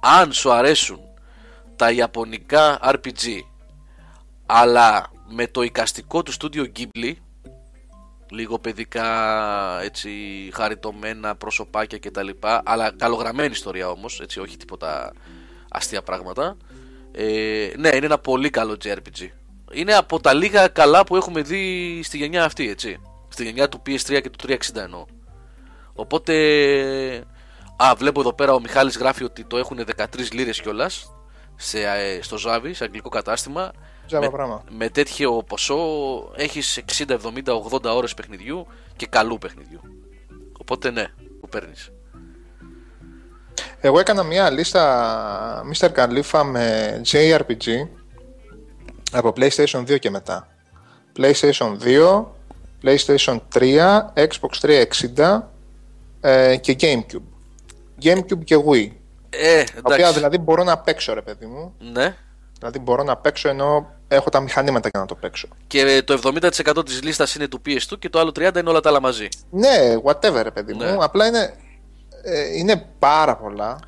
[0.00, 1.00] Αν σου αρέσουν
[1.76, 3.40] τα ιαπωνικά RPG
[4.46, 7.12] αλλά με το εικαστικό του στούντιο Ghibli
[8.30, 10.10] λίγο παιδικά έτσι
[10.52, 12.28] χαριτωμένα προσωπάκια κτλ
[12.64, 15.12] αλλά καλογραμμένη ιστορία όμως έτσι όχι τίποτα
[15.68, 16.56] αστεία πράγματα
[17.12, 19.28] ε, ναι είναι ένα πολύ καλό JRPG
[19.72, 23.00] είναι από τα λίγα καλά που έχουμε δει στη γενιά αυτή έτσι
[23.36, 25.04] στη γενιά του PS3 και του 360 εννοώ
[25.94, 26.34] οπότε
[27.76, 31.12] α βλέπω εδώ πέρα ο Μιχάλης γράφει ότι το έχουν 13 λίρες κιόλας
[31.56, 33.72] σε, ε, στο Ζάβι, σε αγγλικό κατάστημα
[34.06, 34.64] Τζάμπα με, πράγμα.
[34.70, 35.78] με τέτοιο ποσό
[36.36, 39.80] έχεις 60, 70, 80 ώρες παιχνιδιού και καλού παιχνιδιού.
[40.60, 41.04] Οπότε ναι,
[41.40, 41.90] που παίρνεις.
[43.80, 45.88] Εγώ έκανα μια λίστα Mr.
[45.92, 47.88] Khalifa με JRPG
[49.12, 50.48] από PlayStation 2 και μετά.
[51.16, 52.35] PlayStation 2,
[52.86, 54.84] PlayStation 3, Xbox
[55.16, 55.42] 360
[56.20, 57.22] ε, και GameCube.
[58.02, 58.90] GameCube και Wii.
[59.30, 60.12] Ε, Τα οποία εντάξει.
[60.12, 61.74] δηλαδή μπορώ να παίξω ρε παιδί μου.
[61.92, 62.16] Ναι,
[62.58, 65.48] Δηλαδή μπορώ να παίξω ενώ έχω τα μηχανήματα για να το παίξω.
[65.66, 66.20] Και το
[66.74, 69.28] 70% της λίστας είναι του PS2 και το άλλο 30% είναι όλα τα άλλα μαζί.
[69.50, 70.82] Ναι, whatever, ρε παιδί μου.
[70.82, 70.96] Ναι.
[71.00, 71.54] Απλά είναι,
[72.22, 73.78] ε, είναι πάρα πολλά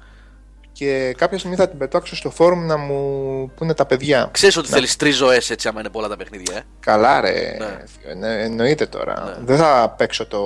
[0.78, 4.28] και κάποια στιγμή θα την πετάξω στο φόρουμ να μου πούνε τα παιδιά.
[4.32, 6.56] Ξέρεις ότι θέλεις τρεις ζωές έτσι, άμα είναι πολλά τα παιχνίδια.
[6.56, 7.56] Ε; Καλά, ρε.
[7.58, 7.84] Ναι.
[7.86, 9.24] θείο, ναι, εννοείται τώρα.
[9.24, 9.44] Ναι.
[9.44, 10.40] Δεν θα παίξω το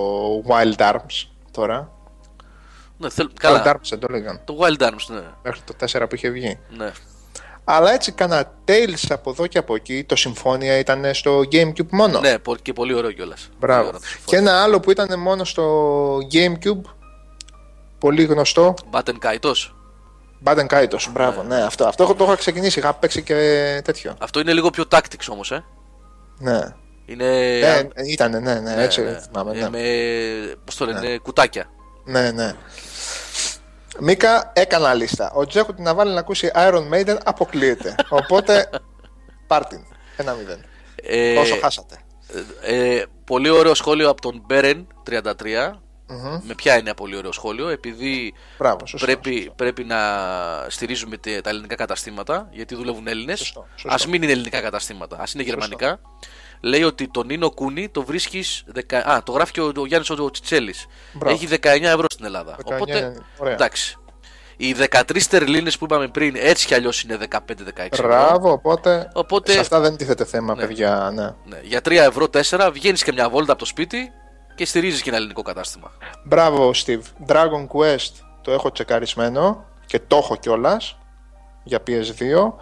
[0.49, 1.91] Wild Arms τώρα.
[2.99, 3.27] Ναι, θέλ...
[3.31, 3.63] Wild Καλά.
[3.75, 4.41] Arms δεν το λέγαν.
[4.45, 5.23] Το Wild Arms, ναι.
[5.43, 6.59] Μέχρι το 4 που είχε βγει.
[6.77, 6.93] ναι.
[7.65, 10.05] Αλλά έτσι κάνα Tales από εδώ και από εκεί.
[10.05, 12.21] Το Συμφώνια ήταν στο Gamecube μόνο.
[12.21, 13.49] Ναι, πο- και πολύ ωραίο κιόλας.
[13.59, 13.91] Μπράβο.
[14.25, 16.91] Και ένα άλλο που ήταν μόνο στο Gamecube.
[17.99, 18.75] Πολύ γνωστό.
[18.91, 19.71] Button Kaitos.
[20.45, 21.07] Baden Kaitos.
[21.11, 22.79] Μπράβο, ναι, αυτό, αυτό έχω- το έχω ξεκινήσει.
[22.79, 23.35] Είχα παίξει και
[23.85, 24.15] τέτοιο.
[24.21, 25.65] Αυτό είναι λίγο πιο tactics όμως, ε.
[26.39, 26.61] Ναι.
[27.07, 27.59] Είναι.
[27.59, 29.19] Ε, ήτανε, ναι, ναι, ναι, έτσι ναι.
[29.21, 29.59] θυμάμαι.
[29.59, 29.69] Ε, Ναι.
[29.71, 29.81] με.
[30.65, 31.67] Πώς το λένε, κουτάκια.
[32.05, 32.53] ναι, ναι.
[33.99, 35.33] Μίκα, έκανα λίστα.
[35.35, 37.95] Ο Τζέχου την να βάλει να ακούσει Iron Maiden αποκλείεται.
[38.21, 38.69] Οπότε,
[39.47, 39.81] πάρτιν.
[40.17, 40.65] Ένα μηδέν.
[41.03, 41.97] Ε, Όσο χάσατε.
[42.63, 45.23] ε, πολύ ωραίο σχόλιο από τον Μπέρεν 33.
[46.13, 46.41] Μμμ.
[46.47, 49.07] Με ποια είναι πολύ ωραίο σχόλιο, επειδή Μπράβο, σωστό.
[49.07, 49.99] πρέπει, πρέπει να
[50.69, 53.39] στηρίζουμε τε- τα ελληνικά καταστήματα, γιατί δουλεύουν Έλληνες.
[53.39, 54.05] Σωστό, σωστό.
[54.05, 56.01] Α μην είναι ελληνικά καταστήματα, ας είναι γερμανικά.
[56.61, 58.63] Λέει ότι τον Νίνο Κούνι το βρίσκεις.
[58.67, 58.99] Δεκα...
[59.11, 60.87] Α, το γράφει και ο, ο Γιάννης ο, ο Τσιτσέλης.
[61.13, 61.35] Μπράβο.
[61.35, 62.57] Έχει 19 ευρώ στην Ελλάδα.
[62.57, 63.23] 19, Οπότε.
[63.39, 63.53] ωραία.
[63.55, 63.97] Εντάξει.
[64.57, 67.39] Οι 13 τερλίνες που είπαμε πριν έτσι κι αλλιώς είναι 15-16
[67.91, 68.07] ευρώ.
[68.09, 71.11] Μπράβο, οπότε, Οπότε- σε αυτά δεν τίθεται θέμα, παιδιά.
[71.15, 71.23] Ναι.
[71.25, 74.13] Ναι, για 3 ευρώ 4 βγαίνεις και μια βόλτα από το σπίτι
[74.55, 75.93] και στηρίζεις και ένα ελληνικό κατάστημα.
[76.25, 77.03] Μπράβο, Steve.
[77.27, 78.13] Dragon Quest
[78.43, 80.97] το έχω τσεκαρισμένο και το έχω κιόλας
[81.65, 82.53] για PS2.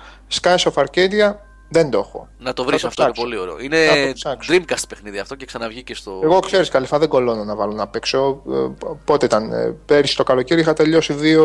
[0.40, 1.34] Skies of Arcadia
[1.72, 2.28] δεν το έχω.
[2.38, 3.22] Να το βρεις Θα το αυτό είναι ψάξω.
[3.22, 3.56] πολύ ωραίο.
[3.56, 4.52] Θα Είναι το ψάξω.
[4.54, 6.20] Dreamcast παιχνίδι αυτό και ξαναβγήκε στο.
[6.22, 8.42] Εγώ ξέρεις, καλυφά δεν κολώνω να βάλω να παίξω.
[8.50, 11.44] Ε, Πότε ήταν, ε, πέρυσι το καλοκαίρι είχα τελειώσει δύο.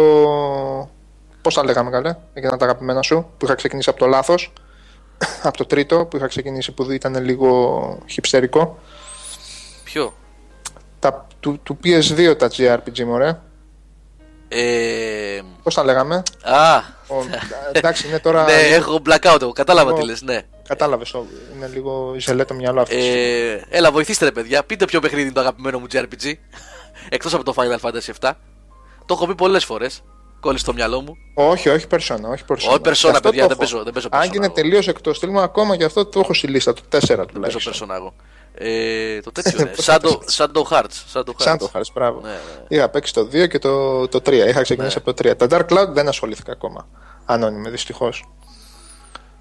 [1.41, 4.53] Πώς τα λέγαμε καλέ, εκείνα τα αγαπημένα σου, που είχα ξεκινήσει από το λάθος.
[5.43, 8.79] από το τρίτο που είχα ξεκινήσει που ήταν λίγο χυψτερικό.
[9.83, 10.13] Ποιο;
[11.45, 13.39] Τα, του, του PS2 τα JRPG, μωρέ.
[14.47, 15.41] Ε...
[15.63, 16.77] Πώς τα λέγαμε; Α,
[17.07, 17.15] Ο,
[17.71, 18.43] εντάξει, είναι τώρα.
[18.49, 19.51] ναι, έχω blackout εγώ.
[19.51, 20.41] Κατάλαβα Εγώ- τι λες, ναι.
[20.67, 21.13] Κατάλαβες,
[21.55, 22.97] είναι λίγο ζελέ το μυαλό αυτός.
[22.97, 24.63] Ε, έλα, βοηθήστε ρε παιδιά.
[24.63, 26.33] Πείτε ποιο παιχνίδι είναι το αγαπημένο μου JRPG.
[27.09, 28.31] Εκτός από το Final Fantasy 7.
[29.05, 30.01] Το έχω πει πολλές φορές.
[30.39, 31.15] Κόλλησε στο μυαλό μου.
[31.33, 32.55] Όχι, όχι Persona, όχι Persona.
[32.55, 33.55] Όχι, Persona, Και αυτό παιδιά, το δεν έχω.
[33.55, 34.53] παίζω- δεν παίζω Αν Persona και είναι εγώ.
[34.53, 37.25] τελείως εκτός στυλ μου, ακόμα και αυτό το έχω στη λίστα του 4 Δεν παίζω
[37.57, 37.87] τουλάχιστον.
[37.89, 38.13] persona εγώ.
[38.57, 39.69] Ε, το τέτοιο είναι.
[39.69, 40.95] Πώς θα Shadow, Shadow Hearts.
[41.13, 41.59] Shadow Σαν Hearts.
[41.59, 42.19] το χάρη, μπράβο.
[42.21, 42.37] Ναι, ναι.
[42.67, 44.31] Είχα παίξει το 2 και το, το 3.
[44.47, 45.37] Είχα ξεκινήσει από το 3.
[45.37, 46.87] Τα Dark Cloud δεν ασχολήθηκα ακόμα.
[47.25, 48.29] Ανώνυμη, δυστυχώς.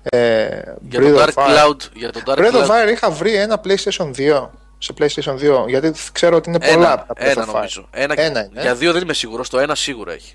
[0.02, 0.48] Ε,
[0.88, 1.76] Για το Dark Cloud.
[1.94, 2.86] Για το Dark Breath of Cloud.
[2.88, 4.48] Fire είχα βρει ένα PlayStation 2.
[4.78, 5.66] Σε PlayStation 2.
[5.68, 7.52] Γιατί ξέρω ότι είναι πολλά Ένα, από τα Breath ένα of Fire.
[7.54, 7.88] νομίζω.
[7.90, 8.60] Ένα, Ένα είναι.
[8.62, 9.48] Για δύο δεν είμαι σίγουρος.
[9.48, 10.34] Το ένα σίγουρα έχει.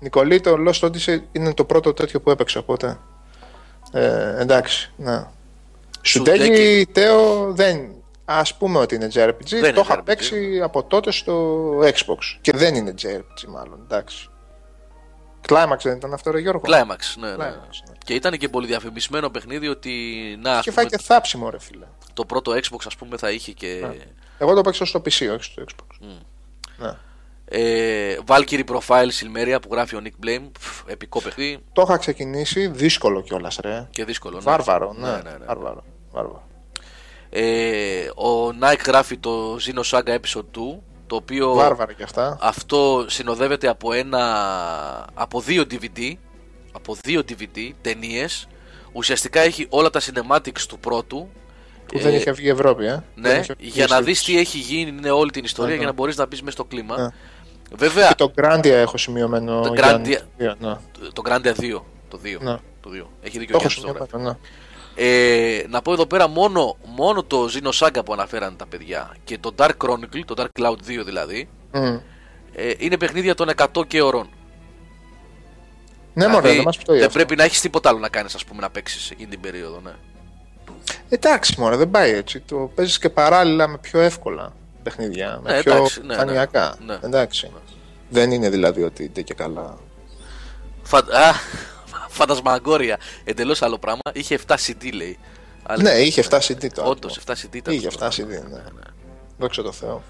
[0.00, 2.98] Νικολή, το Lost Odyssey είναι το πρώτο τέτοιο που έπαιξε, οπότε.
[3.92, 5.18] Ε, εντάξει, ναι.
[6.02, 6.38] Σου Σουντέκι.
[6.38, 7.90] τέλει, Τέο, δεν.
[8.28, 9.46] Α πούμε ότι είναι JRPG.
[9.48, 10.04] Δεν είναι το είχα JRPG.
[10.04, 12.18] παίξει από τότε στο Xbox.
[12.40, 13.80] Και δεν είναι JRPG, μάλλον.
[13.82, 14.28] Εντάξει.
[15.48, 17.34] Climax δεν ήταν αυτό, ρε Γιώργο; Climax, ναι, ναι.
[17.36, 17.94] Climax, ναι.
[18.04, 19.90] Και ήταν και πολύ διαφημισμένο παιχνίδι ότι
[20.42, 21.86] να, ας Και πούμε, φάει και θάψιμο, ρε φίλε.
[22.14, 23.84] το πρώτο Xbox ας πούμε θα είχε και
[24.38, 26.06] Εγώ το παίξα στο PC, όχι στο Xbox.
[26.78, 26.90] Ναι.
[27.44, 30.48] ε, Valkyrie Profile Silmeria που γράφει ο Nick Blame.
[30.52, 33.86] Πφ, επικό παιχνίδι Το είχα ξεκινήσει, δύσκολο κιόλας, ρε.
[33.90, 34.36] και δύσκολο.
[34.36, 34.42] ναι.
[34.42, 35.08] Βάρβαρο, ναι.
[35.10, 35.44] ναι, ναι, ναι.
[35.44, 35.84] Βάρβαρο.
[36.10, 36.45] Βάρβαρο.
[37.30, 42.38] Ε, ο Nike γράφει το Xeno Saga Episode 2 το οποίο Βάρβαρο κι αυτά.
[42.40, 44.20] αυτό συνοδεύεται από ένα
[45.14, 46.12] από δύο DVD
[46.72, 48.48] από δύο DVD ταινίες.
[48.92, 51.28] ουσιαστικά έχει όλα τα cinematics του πρώτου
[51.86, 53.02] Που δεν είχε βγει η Ευρώπη, ε.
[53.14, 55.70] Δεν ναι, είχε βγει για να στη- δεις τι έχει γίνει είναι όλη την ιστορία
[55.70, 55.90] Ναι, για ναι.
[55.90, 57.08] να μπορείς να μπεις μέσα στο κλίμα Ναι.
[57.76, 59.60] βέβαια Και το Grandia έχω σημειωμένο.
[59.60, 60.20] Το για Grandia.
[60.38, 60.76] να- Ναι.
[61.12, 62.56] το Grandia 2 το 2, Ναι.
[62.80, 63.10] το 2.
[63.22, 64.10] έχει Το δίκιο ο έχω Γιάννης το γράφει.
[64.10, 64.36] σημειωμένο, ναι.
[64.98, 69.38] Ε, να πω εδώ πέρα μόνο, μόνο το Xeno Saga που αναφέραν τα παιδιά και
[69.38, 71.96] το Dark Chronicle, το Dark Cloud 2 δηλαδή, Μμ.
[72.54, 74.28] ε, είναι παιχνίδια των 100 και ωρών.
[76.14, 77.18] Ναι, μωρέ, δεν μας πτωεί δεν αυτό.
[77.18, 79.80] πρέπει να έχεις τίποτα άλλο να κάνεις, ας πούμε, να παίξεις εκείνη την περίοδο.
[79.84, 79.92] Ναι.
[81.08, 82.40] Εντάξει, μωρέ, δεν πάει έτσι.
[82.40, 84.52] Το παίζεις και παράλληλα με πιο εύκολα
[84.82, 85.40] παιχνίδια.
[85.42, 86.12] Με Ναι, πιο εντάξει, ναι, ναι.
[86.12, 86.76] μηχανιακά.
[86.86, 86.98] Ναι.
[87.02, 87.50] Εντάξει.
[88.08, 89.78] Δεν είναι δηλαδή ότι είναι και καλά.
[90.82, 90.98] Φα...
[90.98, 91.32] Α,
[92.16, 92.98] φαντασμαγκόρια.
[93.24, 94.00] Εντελώς άλλο πράγμα.
[94.12, 95.18] Είχε 7 CD λέει.
[95.62, 97.24] Αλλά- Ναι, είχε 7 CD το Όντως, άτομο.
[97.26, 97.74] 7 CD ήταν.
[97.74, 98.48] Είχε αυτό 7 το CD, πράγμα.
[98.48, 98.62] ναι.
[99.38, 100.02] Δόξα τω Θεώ.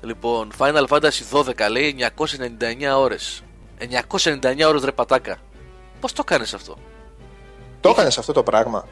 [0.00, 3.42] Λοιπόν, Final Fantasy 12 λέει 999 ώρες.
[3.78, 5.36] 999 ώρες ρε πατάκα.
[6.00, 6.76] Πώς το κάνει αυτό;
[7.80, 8.86] Το έκανες αυτό το πράγμα.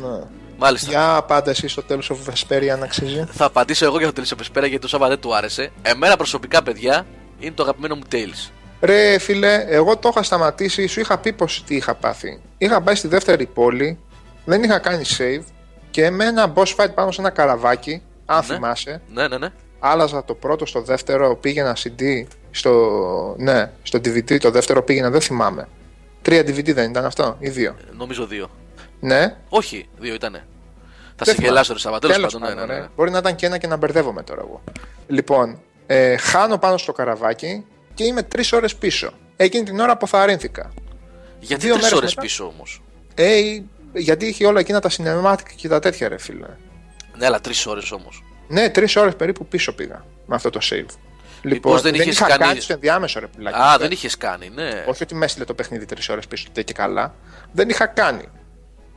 [0.00, 0.18] Ναι.
[0.58, 0.90] Μάλιστα.
[0.90, 3.24] Για πάντα εσύ στο τέλος of Vesperia αν αξίζει.
[3.30, 5.70] Θα απαντήσω εγώ για το Tales of Vesperia γιατί το Σάββα δεν του άρεσε.
[5.82, 7.06] Εμένα προσωπικά, παιδιά,
[7.38, 8.50] είναι το αγαπημένο μου Tales.
[8.80, 12.40] Ρε φίλε, εγώ το είχα σταματήσει, σου είχα πει πως τι είχα πάθει.
[12.58, 13.98] Είχα πάει στη δεύτερη πόλη,
[14.44, 15.42] δεν είχα κάνει save
[15.90, 18.54] και με ένα boss fight πάνω σε ένα καραβάκι, αν Ναι.
[18.54, 19.48] θυμάσαι, Ναι, ναι, ναι.
[19.78, 22.02] άλλαζα το πρώτο στο δεύτερο, πήγαινα CD,
[22.50, 25.68] στο, ναι, στο DVD το δεύτερο πήγαινα, δεν θυμάμαι.
[26.22, 28.50] Τρία DVD δεν ήταν αυτό, ή δύο; Ε, Νομίζω δύο.
[29.00, 30.44] Ναι, Όχι, δύο ήτανε.
[31.16, 32.00] Θα Δεν σε γελάσω, ρε θυμάμαι.
[32.00, 32.14] Σάβα.
[32.14, 32.82] Τέλος Τέλος πάντων, ναι, ναι, πάντων, ναι.
[32.82, 32.88] ρε.
[32.96, 34.62] Μπορεί να ήταν και ένα και να μπερδεύομαι τώρα εγώ.
[35.06, 35.60] Λοιπόν,
[35.90, 37.64] ε, χάνω πάνω στο καραβάκι
[37.94, 39.10] και είμαι τρεις ώρες πίσω.
[39.36, 40.70] Εκείνη την ώρα αποθαρρύνθηκα.
[41.40, 42.20] Γιατί Δύο τρεις μέρες ώρες μετά.
[42.22, 42.82] πίσω όμως;
[43.14, 43.40] Ε,
[43.92, 46.46] γιατί είχε όλα εκείνα τα cinematic και τα τέτοια, ρε φίλε.
[47.16, 48.22] Ναι, αλλά τρεις ώρες όμως.
[48.48, 50.84] Ναι, τρεις ώρες περίπου πίσω πήγα με αυτό το save.
[51.42, 53.56] Λοιπόν, δεν δεν, είχες είχα κάνει- κάνει στο ενδιάμεσο, ρε πουλάκι.
[53.58, 54.84] Α, Ε, δεν είχες κάνει, ναι.
[54.86, 57.14] Όχι ότι με έστειλε το παιχνίδι τρεις ώρες πίσω τότε και καλά.
[57.52, 58.24] Δεν είχα κάνει.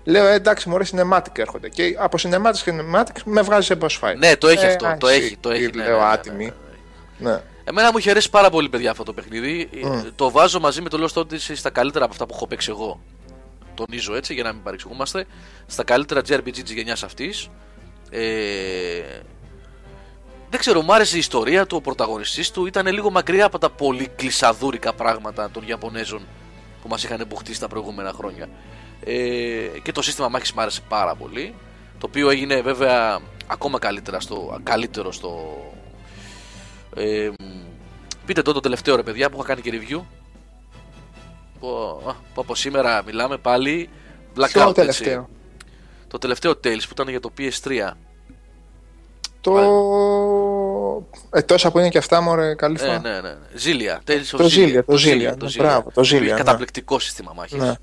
[0.04, 1.70] Λέω ε, εντάξει, μωρέ cinematic έρχονται.
[1.70, 4.16] Και από cinematic και cinematic με βγάζει σε boss fight.
[4.18, 4.88] Ναι, το έχει Ε, αυτό.
[4.88, 5.70] α, Το εσύ, έχει, το έχει.
[5.70, 6.54] τι ναι, λέω ναι, ναι, ναι, άτιμη.
[7.22, 7.32] Ναι.
[7.32, 7.42] Ναι.
[7.64, 9.70] Εμένα μου είχε αρέσει πάρα πολύ, παιδιά, αυτό το παιχνίδι.
[9.74, 12.70] Ε, Το βάζω μαζί με το Lost Odyssey στα καλύτερα από αυτά που έχω παίξει
[12.70, 13.00] εγώ.
[13.74, 15.26] Τονίζω έτσι για να μην παρεξηγούμαστε.
[15.66, 17.48] Στα καλύτερα JRPG της γενιάς αυτής.
[18.10, 18.22] Ε,
[20.50, 23.70] δεν ξέρω, μου άρεσε η ιστορία του, ο πρωταγωνιστής του ήταν λίγο μακριά από τα
[23.70, 26.22] πολύ κλεισαδούρικα πράγματα των Ιαπωνέζων
[26.82, 28.50] που μας είχαν μπουχτίσει τα προηγούμενα χρόνια.
[29.04, 29.14] Ε,
[29.84, 31.54] και το σύστημα μάχης μου άρεσε πάρα πολύ,
[31.98, 35.56] το οποίο έγινε βέβαια ακόμα καλύτερα στο, καλύτερο στο...
[36.96, 37.46] Ε, μ,
[38.26, 40.02] πείτε το το τελευταίο ρε παιδιά που είχα κάνει και review.
[41.60, 41.68] Που,
[42.08, 43.90] α, που από σήμερα μιλάμε πάλι
[44.34, 44.74] Ποιο Blackout έτσι.
[44.74, 45.30] τελευταίο;
[46.08, 47.92] Το τελευταίο Tales που ήταν για το PS3.
[49.42, 49.58] Το.
[51.30, 53.00] Ε, τόσα που είναι και αυτά, μωρέ, καλή Ε, φορά.
[53.00, 53.20] ναι, ναι.
[53.22, 53.36] ναι.
[53.54, 54.02] Ζήλια.
[54.08, 54.78] Tales of Το Zillia.
[54.78, 56.28] Zillia, το Zillia, ναι, μπράβο, το Zillia, ναι.
[56.32, 57.58] Καταπληκτικό σύστημα μάχη.
[57.58, 57.74] Ναι.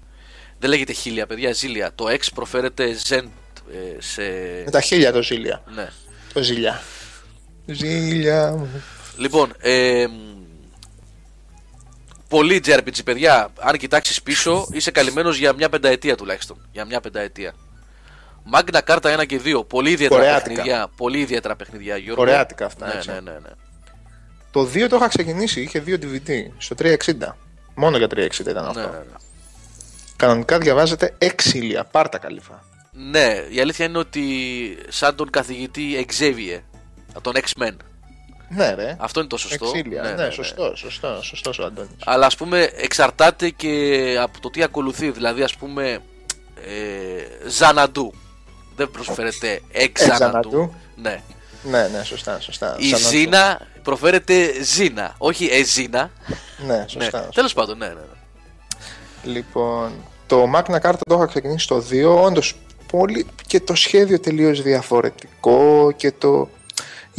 [0.59, 1.53] Δεν λέγεται χίλια, παιδιά.
[1.53, 1.91] Ζήλια.
[1.95, 3.25] Το X προφέρεται Zen
[3.73, 4.23] ε, σε.
[4.65, 5.63] Με τα χίλια το ζήλια.
[5.75, 5.89] Ναι.
[6.33, 6.81] Το ζήλια.
[7.67, 8.69] Ζήλια μου.
[9.19, 10.13] Λοιπόν, ε, μ,
[12.29, 13.49] πολύ JRPG, παιδιά.
[13.59, 16.69] Αν κοιτάξεις πίσω, είσαι καλυμμένος για μια πενταετία τουλάχιστον.
[16.73, 17.53] Για μια πενταετία.
[18.53, 19.65] Magna Carta 1 και 2.
[19.67, 20.49] Πολύ ιδιαίτερα Κορεάτικα.
[20.55, 20.89] παιχνιδιά.
[20.97, 22.25] Πολύ ιδιαίτερα παιχνιδιά, Γιώργο.
[22.25, 23.09] Κορεάτικα αυτά, Ναι, έτσι.
[23.11, 23.49] ναι, ναι, ναι.
[24.51, 27.37] Το 2 το είχα ξεκινήσει, είχε δύο DVD στο 360.
[27.75, 28.81] Μόνο για 360 ήταν αυτό.
[28.81, 29.17] ναι, ναι, ναι.
[30.17, 31.85] Κανονικά διαβάζεται εξήλια.
[31.85, 32.65] Πάρτα καλύφα.
[32.93, 34.25] Ναι, η αλήθεια είναι ότι
[34.89, 36.61] σαν τον καθηγητή Xavier,
[37.23, 37.77] τον X-Men.
[38.49, 38.97] Ναι, ρε.
[38.99, 39.65] Αυτό είναι το σωστό.
[39.75, 40.03] Εξήλια.
[40.03, 40.31] Ναι, Ναι, ναι, ναι.
[40.31, 41.91] σωστό, σωστός, σωστός ο Αντώνης.
[42.05, 45.11] Αλλά ας πούμε εξαρτάται και από το τι ακολουθεί.
[45.11, 45.99] Δηλαδή ας πούμε
[46.67, 48.13] ε, Ζαναντού.
[48.77, 50.25] Δεν προσφέρεται Εξαναντού.
[50.25, 50.75] Εξαναντού.
[50.97, 51.23] Ναι.
[51.63, 52.77] Ναι, ναι, σωστά, σωστά.
[52.79, 56.11] Η Σαν να- Ζήνα προφέρεται Ζήνα, όχι Εζίνα.
[56.67, 56.85] Ναι, Ναι.
[56.89, 57.29] σωστά.
[57.35, 57.93] Τέλος πάντων, ναι, ναι.
[57.93, 59.33] ναι.
[59.33, 59.93] Λοιπόν,
[60.27, 62.55] το Magna Carta το είχα ξεκινήσει στο 2, όντως
[62.87, 66.49] πολύ και το σχέδιο τελείως διαφορετικό και το.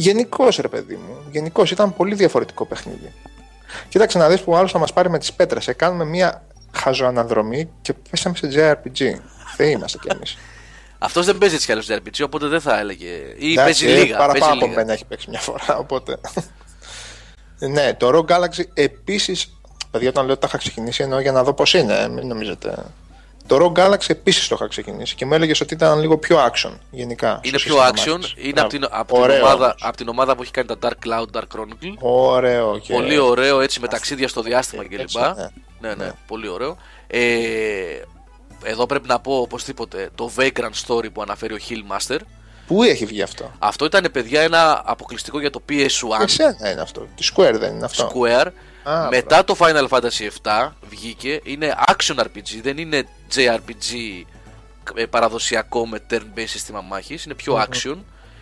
[0.00, 1.16] Γενικώς, ρε παιδί μου.
[1.30, 3.12] Γενικώς ήταν πολύ διαφορετικό παιχνίδι.
[3.88, 5.68] Κοίταξε να δεις που άλλος θα μας πάρει με τις πέτρες.
[5.68, 6.42] Ε, κάνουμε μια
[6.72, 9.14] χαζοαναδρομή και πέσαμε σε JRPG.
[9.56, 10.36] Θεοί είμαστε κι εμείς.
[10.98, 13.08] Αυτός δεν παίζει έτσι κι άλλως RPG, οπότε δεν θα έλεγε.
[13.36, 13.96] Ή παίζει λίγα.
[13.96, 14.76] παίζει Παραπάνω από λίγα.
[14.76, 16.16] μένα έχει παίξει μια φορά, οπότε.
[17.74, 19.56] ναι, το Rogue Galaxy επίσης.
[19.90, 22.26] Παιδιά, όταν λέω ότι τα είχα ξεκινήσει εννοώ για να δω πώς είναι, ε, μην
[22.26, 22.74] νομίζετε.
[23.50, 26.72] Το Rogue Galaxy επίσης το είχα ξεκινήσει και μου έλεγες ότι ήταν λίγο πιο action
[26.90, 27.40] γενικά.
[27.42, 28.34] Είναι στο πιο σύστημα action, μάχης.
[28.36, 29.74] είναι από την, από, την Ωραίο ομάδα, όμως.
[29.82, 31.94] από την ομάδα που έχει κάνει τα Dark Cloud, Dark Chronicle.
[31.98, 32.92] Ωραίο και.
[32.92, 34.98] Πολύ ωραίο έτσι με ταξίδια στο διάστημα κλπ.
[35.00, 35.24] έτσι, Ναι,
[35.80, 35.88] ναι.
[35.88, 36.12] ναι, Ναι.
[36.26, 36.76] πολύ ωραίο.
[37.06, 37.20] Ε,
[38.64, 42.18] εδώ πρέπει να πω οπωσδήποτε το Vagrant Story που αναφέρει ο Hillmaster.
[42.66, 47.06] Πού έχει βγει αυτό; Αυτό ήταν παιδιά ένα αποκλειστικό για το PS1 Εσένα είναι αυτό.
[47.16, 48.12] Τη Square δεν είναι αυτό.
[48.14, 48.46] Square.
[48.82, 53.94] Α, Μετά το Final Fantasy VII βγήκε, είναι action RPG, δεν είναι JRPG
[54.94, 57.96] ε, παραδοσιακό με turn-based σύστημα μάχης, είναι πιο action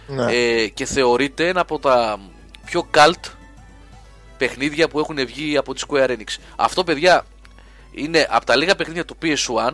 [0.07, 0.33] Ναι.
[0.33, 2.19] ε, και θεωρείται ένα από τα
[2.65, 3.31] πιο cult
[4.39, 6.37] παιχνίδια που έχουν βγει από τη Square Enix.
[6.57, 7.25] Αυτό παιδιά
[7.93, 9.71] είναι από τα λίγα παιχνίδια του PS1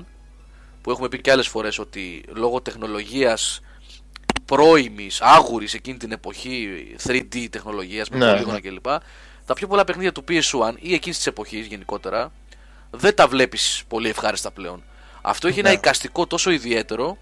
[0.83, 3.61] που έχουμε πει και άλλες φορές ότι λόγω τεχνολογίας
[4.45, 6.69] πρώιμης, άγουρης εκείνη την εποχή
[7.07, 8.71] 3D τεχνολογίας με Ναι, πολύγωνα ναι.
[8.71, 8.87] κλπ
[9.47, 12.33] τα πιο πολλά παιχνίδια του PS1 ή εκείνης της εποχής γενικότερα
[12.91, 14.83] δεν τα βλέπεις πολύ ευχάριστα πλέον.
[15.23, 15.75] Αυτό έχει ένα Ναι.
[15.75, 17.17] εικαστικό τόσο ιδιαίτερο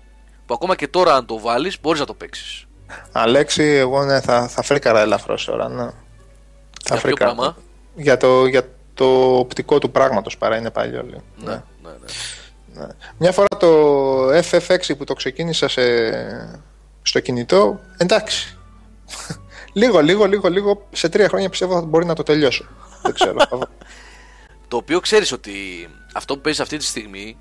[0.47, 2.65] που ακόμα και τώρα αν το βάλεις μπορείς να το παίξεις.
[3.13, 5.69] Αλέξη, εγώ ναι, θα, θα φρίκαρα ελαφρώς τώρα.
[5.69, 5.85] Ναι.
[5.85, 5.93] Θα
[6.85, 7.35] ποιο φρίκαρα.
[7.35, 7.57] πράγμα;
[7.95, 11.03] Για το, για το οπτικό του πράγματος παρά είναι παλιό.
[11.03, 11.23] λέει.
[11.37, 11.91] Ναι, ναι,
[12.73, 12.81] ναι.
[12.81, 12.87] Ναι.
[13.19, 15.83] Μια φορά το FF6 που το ξεκίνησα σε...
[17.03, 18.57] στο κινητό, εντάξει.
[19.73, 22.65] Λίγο, λίγο, λίγο, λίγο, σε τρία χρόνια πιστεύω ότι μπορεί να το τελειώσω.
[23.03, 23.37] Δεν ξέρω.
[23.39, 23.67] Θα δω.
[24.69, 25.53] Το οποίο ξέρεις ότι
[26.15, 27.37] αυτό που παίζεις αυτή τη στιγμή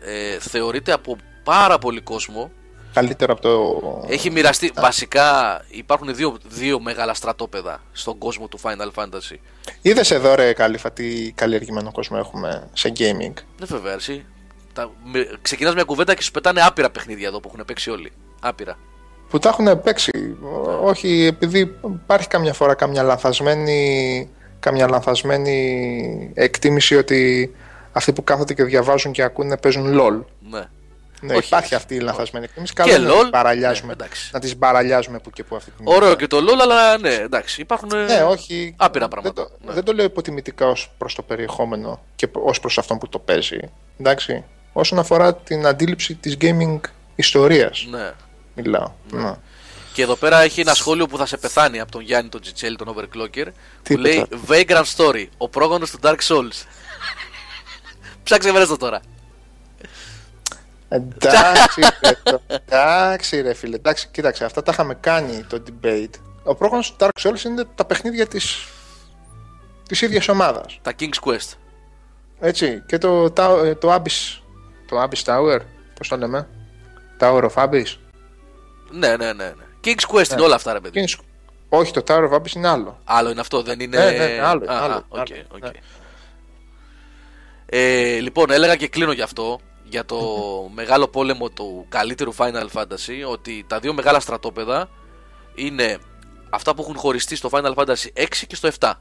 [0.00, 2.50] ε, θεωρείται από πάρα πολύ κόσμο
[2.96, 4.04] καλύτερο από το.
[4.08, 4.72] Έχει μοιραστεί.
[4.74, 9.36] Βασικά υπάρχουν δύο, δύο μεγάλα στρατόπεδα στον κόσμο του Final Fantasy.
[9.82, 14.24] Είδες εδώ, ρε Καλύφα, τι καλλιεργημένο κόσμο έχουμε σε gaming; Δεν βέβαια, εσύ.
[14.72, 14.90] Τα...
[15.42, 18.12] Ξεκινάς μια κουβέντα και σου πετάνε άπειρα παιχνίδια εδώ που έχουν παίξει όλοι.
[18.40, 18.78] Άπειρα.
[19.30, 20.36] Που τα έχουν παίξει.
[20.82, 24.28] Όχι, επειδή υπάρχει καμιά φορά καμιά λανθασμένη,
[24.60, 27.54] καμιά λανθασμένη εκτίμηση ότι
[27.92, 30.24] αυτοί που κάθονται και διαβάζουν και ακούνε παίζουν LOL.
[30.50, 30.64] Ναι.
[31.20, 31.46] Ναι, Όχι.
[31.46, 32.72] υπάρχει αυτή η λανθασμένη εκτίμηση.
[32.72, 33.20] Και Καλό είναι να LOL.
[33.20, 34.30] τις παραλιάζουμε, Ναι, εντάξει.
[34.32, 37.60] να τις παραλιάζουμε που και που αυτή την Ωραίο και το LOL, αλλά ναι, εντάξει.
[37.60, 37.90] Υπάρχουν.
[37.92, 38.74] ε, Ναι, όχι.
[38.76, 39.42] Άπειρα δεν πράγματα.
[39.42, 39.72] το, Ναι.
[39.72, 43.58] δεν το λέω υποτιμητικά ως προς το περιεχόμενο και ως προς αυτόν που το παίζει.
[44.00, 44.44] Εντάξει.
[44.72, 46.80] Όσον αφορά την αντίληψη της gaming
[47.14, 48.10] ιστορίας, Ναι.
[48.56, 48.90] Μιλάω.
[49.10, 49.34] Ναι.
[49.92, 52.76] Και εδώ πέρα έχει ένα σχόλιο που θα σε πεθάνει από τον Γιάννη τον Τζιτσέλη,
[52.76, 53.44] τον Overclocker.
[53.44, 53.52] Που
[53.82, 56.64] Τι λέει είπε Vagrant Story, ο πρόγονος του Dark Souls.
[58.22, 59.00] Ψάξε βρες το τώρα.
[60.88, 63.76] Εντάξει, ρε, το- εντάξει, ρε φίλε.
[63.76, 66.10] Εντάξει, κοίταξε, αυτά τα είχαμε κάνει το debate.
[66.44, 68.66] Ο πρόγραμμα του Dark Souls είναι τα παιχνίδια της,
[69.88, 70.78] της ίδιας ομάδας.
[70.82, 71.52] Τα King's Quest.
[72.40, 72.82] Έτσι.
[72.86, 74.38] Και το, τα- το Abyss,
[74.88, 75.58] το Abyss Tower,
[75.98, 76.48] πώς το λέμε,
[77.20, 77.96] Tower of Abyss.
[78.90, 79.44] Ναι, ναι, ναι.
[79.44, 79.52] ναι.
[79.84, 80.98] King's Quest είναι όλα αυτά, ρε παιδί.
[80.98, 81.08] Είναι-
[81.68, 83.00] Όχι, το Tower of Abyss είναι άλλο.
[83.04, 83.98] Άλλο είναι αυτό, δεν είναι.
[83.98, 85.62] Ναι, ναι, ναι, άλλο, Α, άλλο, α, οκ, άλλο, οκ.
[85.62, 85.70] ναι.
[87.66, 89.60] Ε, λοιπόν, έλεγα και κλείνω γι' αυτό.
[89.84, 90.16] Για το
[90.74, 93.30] μεγάλο πόλεμο του καλύτερου Final Fantasy.
[93.30, 94.88] Ότι τα δύο μεγάλα στρατόπεδα
[95.54, 95.98] είναι
[96.50, 98.92] αυτά που έχουν χωριστεί στο Final Fantasy 6 και στο 7.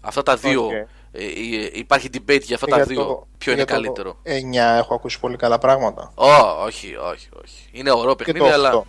[0.00, 0.64] Αυτά τα δύο.
[0.64, 0.72] Οκ.
[1.12, 3.04] Ε, ε, υπάρχει debate για αυτά τα Για δύο.
[3.04, 6.12] το- ποιο είναι για το καλύτερο; 9 έχω ακούσει πολύ καλά πράγματα.
[6.14, 6.26] Ω,
[6.64, 7.68] όχι, όχι, όχι.
[7.72, 8.72] Είναι ωραίο Και παιχνίδι, το αλλά.
[8.74, 8.82] 8.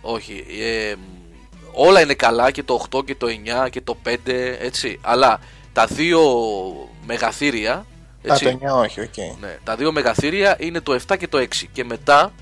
[0.00, 0.44] Όχι.
[0.60, 0.94] Ε,
[1.72, 4.98] όλα είναι καλά και το 8 και το 9 και το 5, έτσι.
[5.02, 5.40] Αλλά
[5.72, 6.20] τα δύο
[7.06, 7.72] μεγαθήρια.
[7.74, 7.84] Α,
[8.22, 9.16] Έτσι, το 9 όχι, οκ.
[9.40, 11.46] ναι, τα δύο μεγαθήρια είναι το 7 και το 6.
[11.72, 12.32] Και μετά,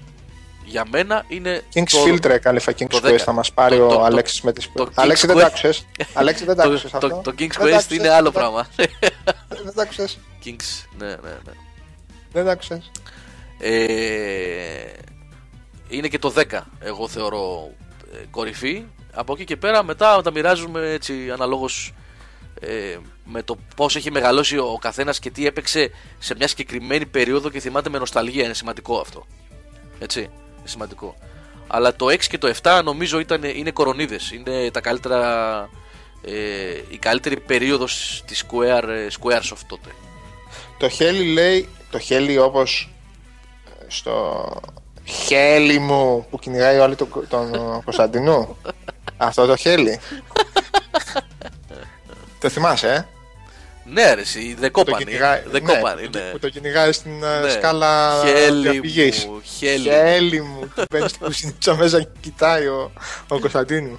[0.65, 1.63] για μένα, είναι.
[1.75, 3.17] King's το, Filter, κάλεφα King's το Quest 10.
[3.17, 4.71] θα μας πάρει Το- το- ο το- Αλέξης με τις...
[4.75, 7.31] το Αλέξη King's δεν τα Quest- άκουσες; Αλέξη δεν τα το, άκουσες το, αυτό; το
[7.39, 8.69] King's Δεν τα Quest άκουσες, είναι άλλο δεν τα- πράγμα.
[9.65, 11.53] Δεν τα άκουσες; King's, ναι, ναι, ναι.
[12.33, 12.91] Δεν τα άκουσες;
[13.59, 14.93] Ε,
[15.89, 17.71] είναι και το 10 εγώ θεωρώ
[18.13, 18.85] ε, κορυφή
[19.15, 21.95] από εκεί και πέρα μετά τα μοιράζουμε έτσι αναλόγως
[22.61, 27.51] ε, με το πώς έχει μεγαλώσει ο καθένας και τι έπαιξε σε μια συγκεκριμένη περίοδο
[27.51, 29.27] και θυμάται με νοσταλγία είναι σημαντικό αυτό
[29.99, 30.31] έτσι είναι
[30.65, 31.17] σημαντικό
[31.67, 35.69] αλλά το 6 και το 7 νομίζω ήταν, είναι κορονίδες είναι τα καλύτερα
[36.25, 36.33] ε,
[36.89, 39.91] η καλύτερη περίοδος της Square, ε, Squaresoft τότε
[40.79, 42.91] Το χέλι λέει, το χέλι όπως
[43.81, 44.47] ε, στο
[45.05, 48.57] χέλι μου που κυνηγάει όλοι τον, τον ε, Κωνσταντινού.
[49.17, 50.01] Αυτό το χέλι.
[52.41, 53.07] το θυμάσαι, ε;
[53.93, 56.31] Ναι ρε εσύ δεν Που το κόπανε κυνηγάει- δεν ναι, κόπανε που- ναι.
[56.33, 57.51] Που το κυνηγάει στην ε, Ναι.
[57.51, 59.25] σκάλα Χέλη διαφυγής.
[59.27, 59.89] μου, χέλη.
[59.89, 60.73] Χέλη μου.
[60.77, 62.93] Του μπαίνει στην κουζινίτσα μέσα και κοιτάει ο,
[63.29, 63.99] ο Κωνσταντίνου.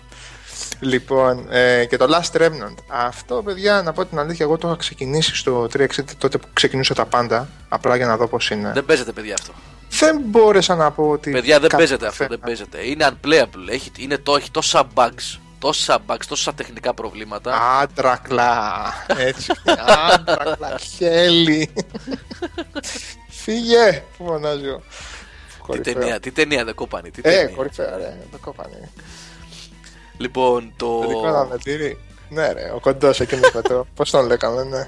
[0.80, 2.76] Λοιπόν, ε, και το Last Remnant.
[2.88, 5.86] Αυτό, παιδιά, να πω την αλήθεια, εγώ το είχα ξεκινήσει στο 360
[6.18, 7.50] τότε που ξεκινούσα τα πάντα.
[7.70, 8.72] Απλά για να δω πώς είναι.
[8.74, 9.54] Δεν παίζεται, παιδιά, αυτό.
[9.90, 11.32] Δεν μπόρεσα να πω ότι.
[11.32, 12.18] Παιδιά, δεν κάτι παίζεται αυτό.
[12.18, 12.36] φέρνα.
[12.36, 12.88] Δεν παίζεται.
[12.88, 13.70] Είναι unplayable.
[13.72, 17.78] Έχει, είναι το, έχει τόσα bugs, τόσα bugs, τόσα τεχνικά προβλήματα.
[17.82, 18.94] Άντρακλα.
[19.18, 19.52] Έτσι.
[20.14, 20.78] Άντρακλα.
[20.78, 21.74] Χέλη.
[23.30, 24.04] Φύγε.
[24.18, 24.82] Που φωνάζει ο.
[24.82, 25.94] τι κορυφαίο.
[25.94, 27.10] ταινία, τι ταινία δεν κόπανε.
[27.10, 27.56] Τι Ε, ταινία.
[27.56, 28.18] κορυφαία, ρε.
[28.32, 28.90] Το κόπανε.
[30.18, 31.00] Λοιπόν, το.
[31.00, 32.00] Το δικό να με τύρει.
[32.30, 33.86] Ναι, ρε, ο κοντός εκείνο με το.
[33.96, 34.88] Πώς τον λέγαμε, ναι.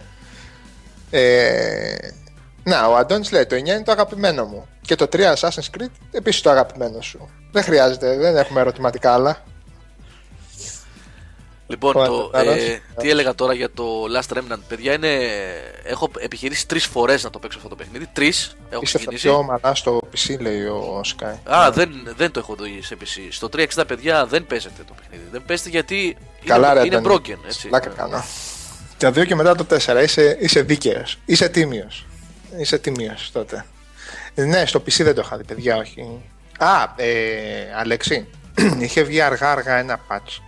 [1.10, 1.96] Ε,
[2.64, 4.68] να, ο Αντώνης λέει: Το 9 είναι το αγαπημένο μου.
[4.82, 7.30] Και το 3 Assassin's Creed επίσης το αγαπημένο σου.
[7.52, 9.44] Δεν χρειάζεται, δεν έχουμε ερωτηματικά άλλα.
[11.68, 12.52] Λοιπόν, Ωραία, το, καλά.
[12.52, 15.20] ε, τι έλεγα τώρα για το Last Remnant, παιδιά, είναι.
[15.84, 18.08] Έχω επιχειρήσει τρεις φορές να το παίξω αυτό το παιχνίδι.
[18.14, 19.28] Τρεις έχω Είσαι ξεκινήσει.
[19.28, 21.36] πιο ομαλά στο PC, λέει ο Sky.
[21.44, 23.28] Α, δεν, δεν το έχω δει σε PC.
[23.30, 25.24] Στο 360, παιδιά, δεν παίζεται το παιχνίδι.
[25.32, 27.22] Δεν παίζεται γιατί Καλά, είναι, ρε, είναι Αντώνη.
[27.28, 27.38] broken.
[27.46, 27.68] Έτσι.
[27.68, 28.24] Πλάκα κάνω.
[28.98, 31.18] Τα δύο και μετά το 4 είσαι, είσαι δίκαιος.
[31.26, 32.06] Είσαι τίμιος.
[32.60, 33.66] Είσαι τίμιος τότε.
[34.36, 36.22] Ε, Ναι, στο PC δεν το είχα δει, παιδιά, όχι.
[36.60, 37.10] Α, ε,
[37.80, 38.28] Αλέξη,
[38.80, 40.40] είχε βγει αργά-αργά ένα patch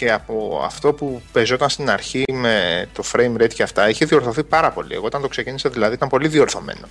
[0.00, 4.44] και από αυτό που παίζονταν στην αρχή με το frame rate και αυτά είχε διορθωθεί
[4.44, 4.94] πάρα πολύ.
[4.94, 6.86] Εγώ όταν το ξεκίνησα δηλαδή ήταν πολύ διορθωμένο.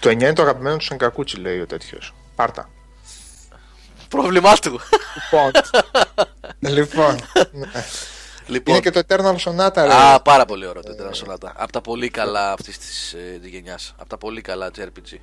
[0.00, 2.14] Το 9 είναι το αγαπημένο του Σενκακούτσι, λέει ο τέτοιος.
[2.34, 2.68] Πάρτα.
[4.08, 4.80] Πρόβλημά του.
[5.30, 5.50] Λοιπόν.
[6.76, 7.14] λοιπόν.
[7.52, 7.84] ναι.
[8.46, 9.94] λοιπόν, Είναι και το Eternal Sonata, ρε.
[9.94, 11.50] Α, πάρα πολύ ωραίο το Eternal Sonata.
[11.54, 13.94] Από τα πολύ καλά αυτής της ε, γενιάς.
[13.98, 15.18] Από τα πολύ καλά JRPG.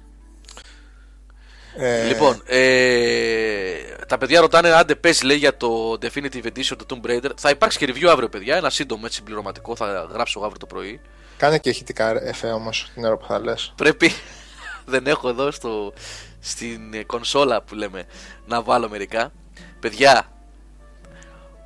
[1.78, 6.86] Ε, Λοιπόν, ε, τα παιδιά ρωτάνε αν δεν παίζει λέει για το Definitive Edition του
[6.90, 7.30] Tomb Raider.
[7.38, 8.56] Θα υπάρξει και review αύριο, παιδιά.
[8.56, 9.76] Ένα σύντομο έτσι συμπληρωματικό.
[9.76, 11.02] Θα γράψω αύριο το πρωί.
[11.38, 13.74] Κάνε και ηχητικά εφέ όμως την ώρα που θα λες.
[13.76, 14.12] Πρέπει,
[14.86, 15.94] δεν έχω εδώ στο,
[16.40, 18.04] στην κονσόλα που λέμε
[18.46, 19.32] να βάλω μερικά.
[19.80, 20.32] Παιδιά,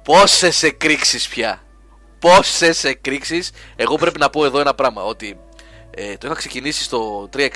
[0.04, 1.62] πόσες εκρήξεις πια.
[2.20, 3.52] Πόσες εκρήξεις.
[3.76, 5.40] Εγώ πρέπει να πω εδώ ένα πράγμα, ότι
[5.92, 7.48] ε, το είχα ξεκινήσει στο 360,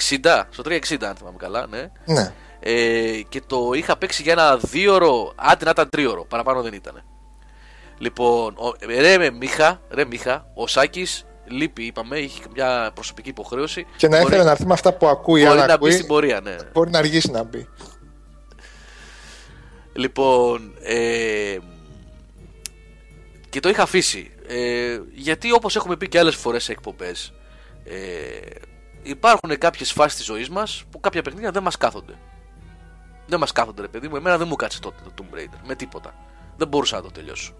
[0.50, 1.92] στο 360 αν θυμάμαι καλά, ναι.
[2.06, 2.34] Ναι.
[2.68, 7.04] Ε, και το είχα παίξει για ένα δίωρο, άντε να ήταν τρίωρο, παραπάνω δεν ήταν.
[7.98, 13.86] Λοιπόν, ο, ρε με Μίχα, ρε Μίχα, ο Σάκης λείπει, είπαμε, είχε μια προσωπική υποχρέωση.
[13.98, 16.08] Και να ήθελε να έρθει με αυτά που ακούει, μπορεί αν να ακούει, μπει στην
[16.08, 16.56] πορεία, ναι.
[16.74, 17.68] μπορεί να αργήσει να μπει.
[19.94, 21.58] Λοιπόν, ε,
[23.50, 24.32] και το είχα αφήσει.
[24.48, 27.34] Ε, γιατί όπως έχουμε πει και άλλες φορές σε εκπομπές,
[27.84, 27.96] ε,
[29.04, 32.14] υπάρχουν κάποιες φάσεις της ζωής μας που κάποια παιχνίδια δεν μας κάθονται.
[33.28, 35.76] Δεν μας κάθονται ρε παιδί μου, εμένα δεν μου κάτσε τότε το Tomb Raider, με
[35.76, 36.14] τίποτα.
[36.58, 37.54] Δεν μπορούσα να το τελειώσω.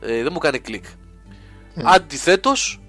[0.00, 0.84] Ε, δεν μου κάνει κλικ.
[0.84, 1.82] Mm.
[1.84, 2.80] Αντιθέτως,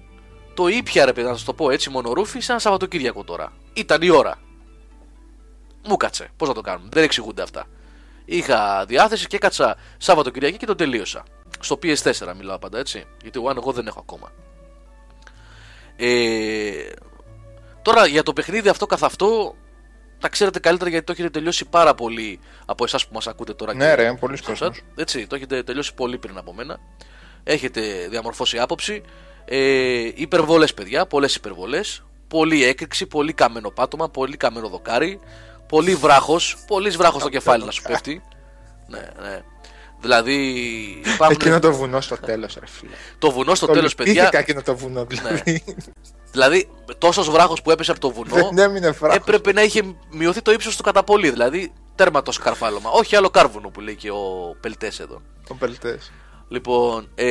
[0.54, 3.52] το ήπια ρε παιδί, να σας το πω έτσι μονορούφι, σαν Σαββατοκύριακο τώρα.
[3.72, 4.38] Ήταν η ώρα.
[5.88, 6.30] Μου κάτσε.
[6.36, 7.66] Πώς να το κάνουμε, δεν εξηγούνται αυτά.
[8.24, 11.22] Είχα διάθεση και έκατσα Σαββατοκυριακή και το τελείωσα.
[11.60, 13.04] Στο PS4 μιλάω πάντα έτσι.
[13.22, 14.32] Γιατί One εγώ δεν έχω ακόμα.
[15.96, 16.90] Ε,
[17.82, 19.54] τώρα για το παιχνίδι αυτό καθ' αυτό
[20.20, 23.74] τα ξέρετε καλύτερα γιατί το έχετε τελειώσει πάρα πολύ από εσάς που μας ακούτε τώρα.
[23.74, 24.78] Ναι, και ρε, πολύ στο κόσμος.
[24.78, 24.82] chat.
[24.96, 26.78] Έτσι, το έχετε τελειώσει πολύ πριν από μένα.
[27.44, 29.02] Έχετε διαμορφώσει άποψη.
[29.44, 32.04] Ε, υπερβολές, παιδιά, πολλές υπερβολές.
[32.28, 35.20] Πολύ έκρηξη, πολύ καμένο πάτωμα, πολύ καμένο δοκάρι.
[35.68, 38.22] Πολύ βράχος, πολύ βράχο στο κεφάλι να σου πέφτει.
[38.86, 39.42] Ναι, ναι.
[40.00, 40.34] Δηλαδή
[41.14, 41.36] υπάρχουν.
[41.40, 42.90] Εκείνο το βουνό στο τέλος, ρε φίλε.
[43.18, 44.12] Το βουνό στο Το τέλος, παιδιά.
[44.12, 44.18] Ναι.
[44.18, 45.64] λυπήθηκα εκείνο το βουνό, δηλαδή.
[46.30, 46.68] Δηλαδή,
[46.98, 48.34] τόσος βράχο που έπεσε από το βουνό.
[48.52, 49.16] Δεν έμεινε βράχος.
[49.16, 51.30] έπρεπε να είχε μειωθεί το ύψος του κατά πολύ.
[51.30, 52.90] Δηλαδή, τέρμα το σκαρφάλωμα.
[52.90, 55.22] Όχι άλλο κάρβουνο που λέει και ο Πελτές εδώ.
[55.48, 56.12] Ο Πελτές.
[56.48, 57.26] Λοιπόν, ε,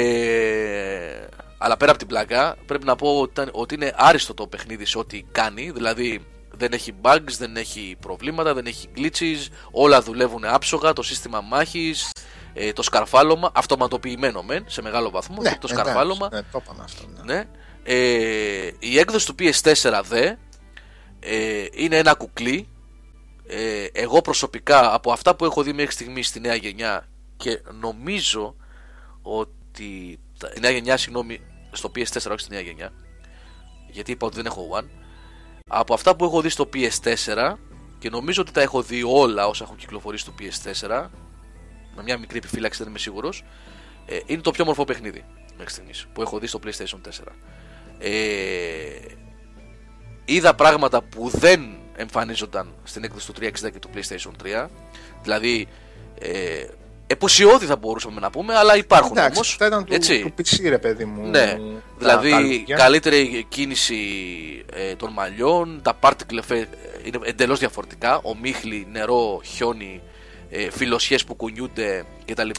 [1.58, 4.86] αλλά πέρα από την πλάκα, πρέπει να πω ότι, ήταν- ότι είναι άριστο το παιχνίδι
[4.86, 5.72] σε ό,τι κάνει.
[5.72, 11.42] Δηλαδή, δεν έχει bugs, δεν έχει προβλήματα, δεν έχει glitches, όλα δουλεύουν άψογα, το σύστημα
[11.42, 12.12] μάχης,
[12.60, 16.30] ε, το σκαρφάλωμα, αυτοματοποιημένο μεν, σε μεγάλο βαθμό, και το εντάξει, σκαρφάλωμα.
[16.32, 17.04] Ναι, το είπαμε αυτό.
[17.24, 17.34] ναι.
[17.34, 17.44] Ναι.
[17.84, 20.34] Ε, η έκδοση του PS4 δε
[21.20, 22.70] ε, είναι ένα κουκλί.
[23.48, 28.56] Ε, εγώ προσωπικά από αυτά που έχω δει μέχρι στιγμή στη νέα γενιά και νομίζω
[29.22, 31.40] ότι τα- η νέα γενιά, συγγνώμη,
[31.72, 32.92] στο PS4, όχι στη νέα γενιά,
[33.90, 34.86] γιατί είπα ότι δεν έχω One.
[35.70, 37.54] Από αυτά που έχω δει στο PS4
[38.00, 41.10] και νομίζω ότι τα έχω δει όλα όσα έχουν κυκλοφορήσει στο PS4,
[41.98, 43.44] με μια μικρή επιφύλαξη δεν είμαι σίγουρος,
[44.06, 45.24] ε, είναι το πιο μορφό παιχνίδι
[45.58, 47.36] μέχρι στιγμής που έχω δει στο PlayStation 4.
[48.00, 48.12] Ε,
[50.26, 54.68] είδα πράγματα που δεν εμφανίζονταν στην έκδοση του 360 και του PlayStation 3.
[55.24, 55.68] Δηλαδή,
[56.20, 56.66] ε,
[57.08, 59.50] επουσιώδη θα μπορούσαμε να πούμε, αλλά υπάρχουν Εντάξει, όμως.
[59.52, 60.22] αυτά ήταν του, έτσι.
[60.22, 61.28] του PC, ρε παιδί μου.
[61.30, 61.58] Ναι,
[62.00, 62.76] τα δηλαδή καλούδια.
[62.76, 63.98] καλύτερη κίνηση
[64.74, 66.68] ε, των μαλλιών, τα particle effect ε,
[67.04, 70.02] είναι εντελώς διαφορετικά, ομίχλη, νερό, χιόνι,
[70.50, 72.50] ε, φιλοσιές που κουνιούνται κτλ.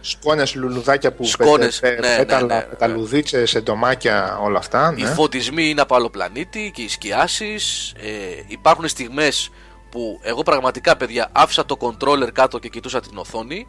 [0.00, 2.60] Σκόνες λουλουδάκια που Σκόνες, πε- πε- ναι, ναι, πέταλα, ναι, ναι.
[2.62, 4.94] πεταλουδίτσες, εντομάκια, όλα αυτά.
[4.96, 5.08] Οι Ναι.
[5.08, 7.92] φωτισμοί είναι από άλλο πλανήτη και οι σκιάσεις.
[8.00, 8.10] Ε,
[8.46, 9.50] υπάρχουν στιγμές
[9.90, 13.66] που εγώ πραγματικά παιδιά άφησα το controller κάτω και κοιτούσα την οθόνη.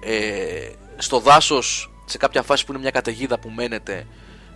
[0.00, 4.06] Ε, στο δάσος σε κάποια φάση που είναι μια καταιγίδα που μένετε.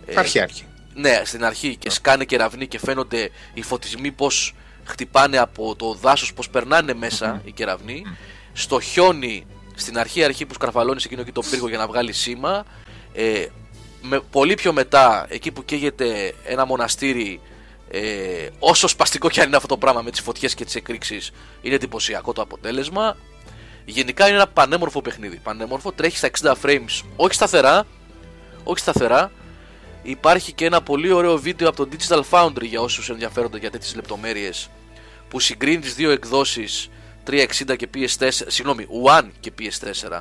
[0.05, 0.65] ε, Αρχή, αρχή.
[0.93, 6.33] Ναι, στην αρχή και σκάνε κεραυνοί και φαίνονται οι φωτισμοί πως χτυπάνε από το δάσος,
[6.33, 8.03] πως περνάνε μέσα οι κεραυνοί.
[8.59, 9.45] Στο χιόνι,
[9.75, 12.65] στην αρχή αρχή που σκαρφαλώνεις εκείνο εκεί το πύργο για να βγάλεις σήμα.
[13.13, 13.45] Ε,
[14.01, 17.41] με, πολύ πιο μετά, εκεί που καίγεται ένα μοναστήρι,
[17.91, 21.31] ε, όσο σπαστικό και αν είναι αυτό το πράγμα με τις φωτιές και τις εκρήξεις,
[21.61, 23.17] είναι εντυπωσιακό το αποτέλεσμα.
[23.85, 25.39] Γενικά είναι ένα πανέμορφο παιχνίδι.
[25.43, 27.85] Πανέμορφο, τρέχει στα 60 frames, όχι σταθερά,
[28.63, 29.31] όχι σταθερά.
[30.03, 33.95] Υπάρχει και ένα πολύ ωραίο βίντεο από το Digital Foundry για όσους ενδιαφέρονται για τέτοιες
[33.95, 34.69] λεπτομέρειες
[35.27, 36.89] που συγκρίνει τις δύο εκδόσεις
[37.29, 40.19] 360 και PS4, συγγνώμη, One και PS4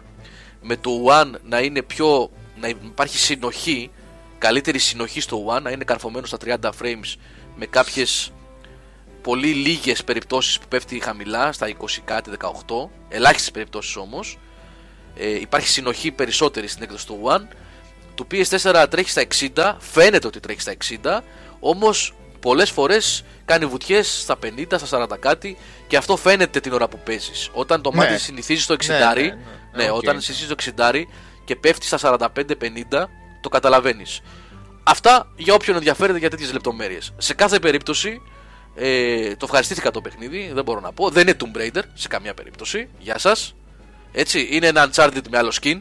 [0.62, 2.30] με το One να είναι πιο,
[2.61, 3.90] να υπάρχει συνοχή,
[4.38, 7.16] καλύτερη συνοχή στο One, να είναι καρφωμένο στα 30 frames
[7.56, 8.32] με κάποιες
[9.22, 11.72] πολύ λίγες περιπτώσεις που πέφτει χαμηλά στα 20
[12.04, 14.38] κάτι 18, ελάχιστες περιπτώσεις όμως.
[15.16, 17.54] Ε, υπάρχει συνοχή περισσότερη στην έκδοση του One
[18.14, 21.20] του PS4 τρέχει στα 60, φαίνεται ότι τρέχει στα 60,
[21.61, 26.89] όμως πολλές φορές κάνει βουτιές στα 50, στα 40 κάτι και αυτό φαίνεται την ώρα
[26.89, 27.49] που παίζεις.
[27.53, 27.97] Όταν το Ναι.
[27.97, 29.34] μάτι συνηθίζει στο 60, Ναι, ναι, ναι,
[29.74, 29.82] ναι.
[29.84, 29.97] ναι, Οκ.
[29.97, 31.09] όταν συνηθίζει στο 60
[31.45, 33.09] και πέφτει στα 45-50,
[33.41, 34.20] το καταλαβαίνεις.
[34.82, 37.12] Αυτά για όποιον ενδιαφέρεται για τέτοιες λεπτομέρειες.
[37.18, 38.20] Σε κάθε περίπτωση,
[38.74, 41.09] ε, το ευχαριστήθηκα το παιχνίδι, δεν μπορώ να πω.
[41.11, 42.89] Δεν είναι Tomb Raider σε καμία περίπτωση.
[42.99, 43.55] Γεια σας.
[44.12, 45.78] Έτσι, είναι ένα Uncharted με άλλο skin.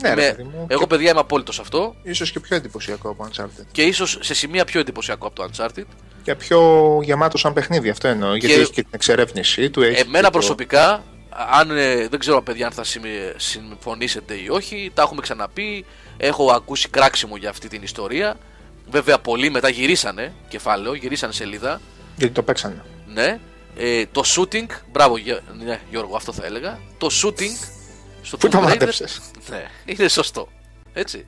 [0.00, 0.66] Ναι, Είμαι- ρε, παιδί μου.
[0.68, 1.94] εγώ, παιδιά, είμαι απόλυτος σε αυτό.
[2.02, 3.64] Ίσως και πιο εντυπωσιακό από Uncharted.
[3.72, 5.84] Και ίσως σε σημεία πιο εντυπωσιακό από το Uncharted.
[6.22, 6.60] Και πιο
[7.02, 8.34] γεμάτο σαν παιχνίδι, αυτό εννοώ.
[8.34, 9.82] Γιατί έχει και την εξερεύνησή του.
[9.82, 11.02] Έχει και Εμένα το- προσωπικά,
[11.50, 13.04] αν, ε, δεν ξέρω παιδιά αν θα συμ-
[13.36, 15.84] συμφωνήσετε ή όχι, τα έχουμε ξαναπεί.
[16.16, 18.36] Έχω ακούσει κράξιμο για αυτή την ιστορία.
[18.90, 21.80] Βέβαια, πολλοί μετά γυρίσανε κεφάλαιο, γυρίσανε σελίδα.
[22.16, 22.82] Γιατί το παίξανε.
[23.06, 23.38] Ναι.
[23.76, 26.78] Ε, το shooting, μπράβο Γε- ναι, Γιώργο, αυτό θα έλεγα.
[26.98, 27.68] Το shooting
[28.22, 30.48] στο Πού το Tomb Raider- μάντεψες; Ναι, είναι σωστό.
[30.92, 31.26] Έτσι.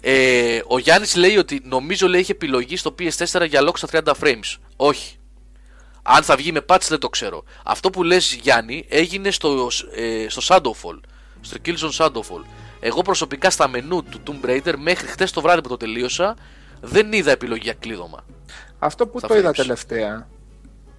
[0.00, 4.12] ε, ο Γιάννης λέει ότι νομίζω λέει είχε επιλογή στο PS4 για lock στα 30
[4.22, 4.56] frames.
[4.76, 5.16] Όχι.
[6.02, 7.44] Αν θα βγει με patch δεν το ξέρω.
[7.64, 11.00] Αυτό που λες Γιάννη έγινε στο, ε, στο Shadowfall.
[11.40, 12.44] Στο Killzone Shadowfall.
[12.80, 16.36] Εγώ προσωπικά στα μενού του Tomb Raider μέχρι χτες το βράδυ που το τελείωσα
[16.80, 18.24] δεν είδα επιλογή για κλείδωμα.
[18.78, 19.62] Αυτό που Θα το είδα φρύψει.
[19.62, 20.28] τελευταία.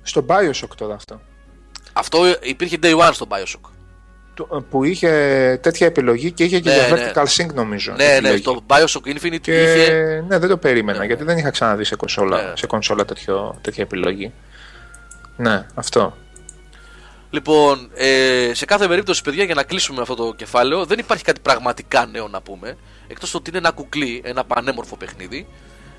[0.02, 1.22] Στο Bioshock τώρα αυτό.
[1.94, 3.70] Αυτό υπήρχε day one στο Bioshock.
[4.48, 5.10] Το- Που είχε
[5.62, 7.12] τέτοια επιλογή και είχε και Ναι, για ναι.
[7.16, 7.92] vertical sync νομίζω.
[7.92, 8.38] Ναι, ναι, επιλογή.
[8.38, 10.24] στο Bioshock Infinite Και είχε.
[10.28, 12.52] ναι, δεν το περίμενα Ναι, γιατί δεν είχα ξαναδεί σε κονσόλα, Ναι.
[12.56, 14.32] σε κονσόλα τέτοιο, τέτοια επιλογή.
[15.38, 16.18] Ναι, αυτό.
[17.32, 21.40] Λοιπόν, ε, σε κάθε περίπτωση, παιδιά, για να κλείσουμε αυτό το κεφάλαιο, δεν υπάρχει κάτι
[21.42, 22.78] πραγματικά νέο να πούμε.
[23.08, 25.48] Εκτός ότι είναι ένα κουκλί, ένα πανέμορφο παιχνίδι.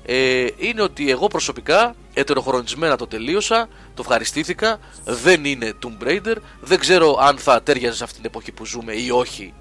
[0.05, 4.79] Ε, είναι ότι εγώ προσωπικά ετεροχρονισμένα το τελείωσα, το ευχαριστήθηκα.
[5.05, 6.35] Δεν είναι Tomb Raider.
[6.61, 9.53] Δεν ξέρω αν θα τέριαζε σε αυτήν την εποχή που ζούμε ή όχι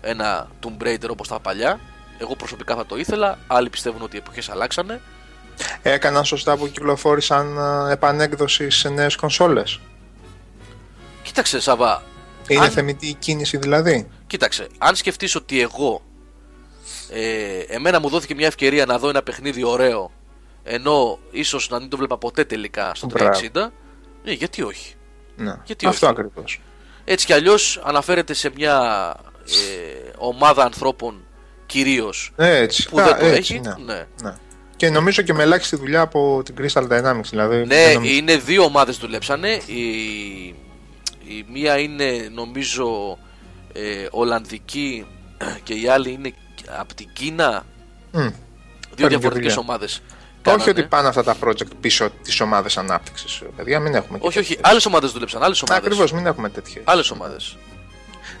[0.00, 1.80] ένα Tomb Raider όπως τα παλιά.
[2.18, 3.38] Εγώ προσωπικά θα το ήθελα.
[3.46, 5.00] Άλλοι πιστεύουν ότι οι εποχές αλλάξανε.
[5.82, 7.56] Έκαναν σωστά που κυκλοφόρησαν
[7.88, 9.80] ε, επανέκδοση σε νέες κονσόλες.
[11.22, 12.02] Κοίταξε, Σαββά,
[12.48, 14.08] Είναι Αν- θεμητή η κίνηση δηλαδή.
[14.26, 16.02] Κοίταξε, αν σκεφτείς ότι εγώ
[17.12, 20.10] ε, εμένα μου δόθηκε μια ευκαιρία να δω ένα παιχνίδι ωραίο
[20.62, 23.12] ενώ ίσως να μην το βλέπα ποτέ τελικά στο 360
[23.52, 23.70] Μπράβο.
[24.24, 24.94] ε, γιατί όχι;
[25.36, 25.54] Ναι.
[25.64, 26.60] Γιατί αυτό όχι; ακριβώς.
[27.04, 29.14] έτσι κι αλλιώς αναφέρεται σε μια
[29.46, 31.24] ε, ομάδα ανθρώπων
[31.66, 32.88] κυρίως Ναι, έτσι.
[32.88, 33.74] που Α, δεν το έτσι, έχει Ναι.
[33.94, 34.06] ναι.
[34.22, 34.34] ναι.
[34.76, 37.24] Και νομίζω και με ελάχιστη δουλειά από την Crystal Dynamics.
[37.30, 39.60] Δηλαδή, Ναι, δεν νομίζω- είναι δύο ομάδες δουλέψανε.
[39.66, 39.82] Η,
[41.24, 43.18] η μία είναι νομίζω
[43.72, 45.06] ε, Ολλανδική
[45.62, 46.32] και η άλλη είναι
[46.78, 47.62] από την Κίνα.
[48.12, 48.18] Μμ.
[48.20, 48.30] Δύο
[48.94, 49.68] και διαφορετικές δουλειά.
[49.68, 49.92] ομάδες.
[50.46, 50.70] Όχι κάνανε.
[50.70, 53.42] ότι πάνε αυτά τα project πίσω τι ομάδε ανάπτυξης.
[53.56, 54.18] Παιδιά, μην έχουμε.
[54.18, 54.48] και Όχι, όχι.
[54.48, 54.70] τέτοιες.
[54.70, 55.42] Άλλες ομάδες δούλεψαν.
[55.42, 55.84] Άλλες ομάδες.
[55.86, 56.82] Ακριβώς, μην έχουμε τέτοιε.
[56.84, 57.56] Άλλες ομάδες.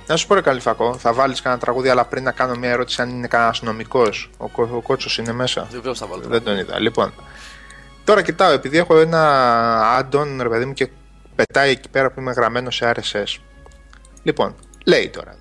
[0.06, 3.02] Να σου πω ρε Καλυφακό, θα βάλεις κανένα τραγούδι, αλλά πριν να κάνω μια ερώτηση
[3.02, 4.30] αν είναι κανένας νομικός.
[4.36, 6.22] Ο, κο- ο κότσος είναι μέσα; Βεβαίως θα βάλω.
[6.26, 6.80] Δεν τον είδα.
[6.80, 7.12] Λοιπόν,
[8.04, 10.88] τώρα κοιτάω, επειδή έχω ένα add-on, ρε παιδί μου, και
[11.34, 13.36] πετάει εκεί πέρα που είμαι γραμμένο σε RSS.
[14.22, 14.54] Λοιπόν,
[14.84, 15.36] λέει τώρα.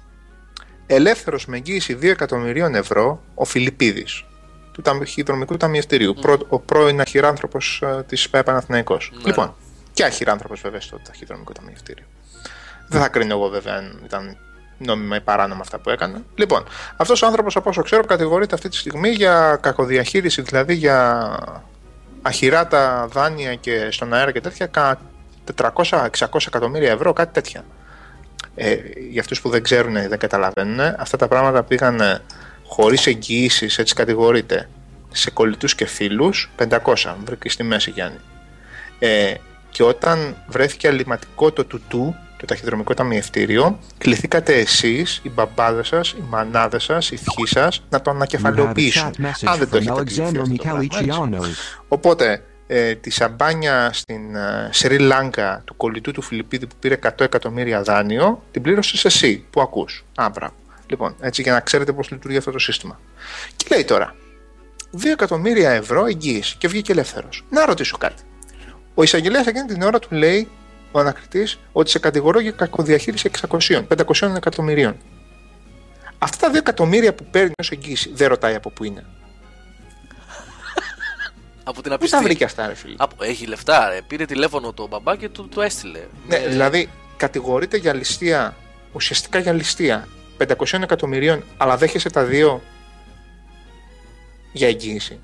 [0.92, 4.24] Ελεύθερος με εγγύηση 2 εκατομμυρίων ευρώ ο Φιλιππίδης
[4.72, 6.14] του ταχυδρομικού ταμιευτηρίου.
[6.22, 9.12] Πρω- ο πρώην αχυράνθρωπος ε, της ΠαΕ Παναθηναϊκός.
[9.14, 9.22] Ναι.
[9.26, 9.56] Λοιπόν,
[9.94, 12.06] και αχυράνθρωπος βέβαια στο ταχυδρομικό ταμιευτήριο.
[12.88, 14.38] Δεν θα κρίνω εγώ βέβαια αν ήταν
[14.78, 16.24] νόμιμα ή παράνομα αυτά που έκανε.
[16.36, 16.64] Λοιπόν,
[16.98, 21.30] αυτός ο άνθρωπος, από όσο ξέρω, κατηγορείται αυτή τη στιγμή για κακοδιαχείριση, δηλαδή για
[22.22, 25.00] αχυράτα δάνεια και στον αέρα και τέτοια, κάνα
[25.56, 26.10] 400-600
[26.48, 27.64] εκατομμύρια ευρώ, κάτι τέτοια.
[28.62, 28.76] Ε,
[29.10, 32.22] για αυτούς που δεν ξέρουν ή δεν καταλαβαίνουν, αυτά τα πράγματα πήγαν
[32.66, 34.70] χωρίς εγγυήσεις, έτσι κατηγορείται,
[35.12, 38.18] σε κολλητούς και φίλους, 500, βρήκες στη μέση Γιάννη.
[39.00, 39.34] Ε,
[39.70, 46.24] και όταν βρέθηκε αλληματικό το τουτού, το ταχυδρομικό ταμιευτήριο, κληθήκατε εσείς, οι μπαμπάδες σας, οι
[46.30, 49.12] μανάδες σας, οι θείοι σας, να το You have a ανακεφαλαιοποιήσουν.
[49.18, 51.06] chat message Αν δεν το from έχετε πληρωθεί Alexander αυτό το πράγμα, έτσι.
[51.08, 51.84] Michalicianos.
[51.88, 57.10] Οπότε, ε, τη σαμπάνια στην ε, Σρι Λάγκα του κολλητού του Φιλιππίδη που πήρε 100
[57.20, 60.06] εκατομμύρια δάνειο, την πλήρωσες εσύ που ακούς.
[60.16, 60.54] Α, μπράβο.
[60.88, 63.00] Λοιπόν, έτσι για να ξέρετε πώς λειτουργεί αυτό το σύστημα.
[63.56, 64.16] Και λέει τώρα,
[64.92, 67.46] 2 εκατομμύρια ευρώ εγγύηση και βγήκε ελεύθερος.
[67.50, 68.24] Να ρωτήσω κάτι.
[68.94, 70.48] Ο εισαγγελέας εκείνη την ώρα του λέει,
[70.92, 74.98] ο ανακριτής, ότι σε κατηγορώ για κακοδιαχείριση 600, 500 εκατομμυρίων.
[76.18, 79.06] Αυτά τα 2 εκατομμύρια που παίρνει ως εγγύηση δεν ρωτάει από πού είναι.
[81.64, 82.18] Από την Πού απιστία.
[82.18, 84.02] τα βρήκε αυτά, ρε φίλε; Από- Έχει λεφτά, ρε.
[84.08, 86.00] Πήρε τηλέφωνο το μπαμπά και του το έστειλε.
[86.28, 88.56] Ναι, Με- δηλαδή κατηγορείται για ληστεία,
[88.94, 90.08] ουσιαστικά για ληστεία
[90.38, 92.62] 500 εκατομμυρίων, αλλά δέχεσαι τα δύο
[94.52, 95.20] για εγγύηση.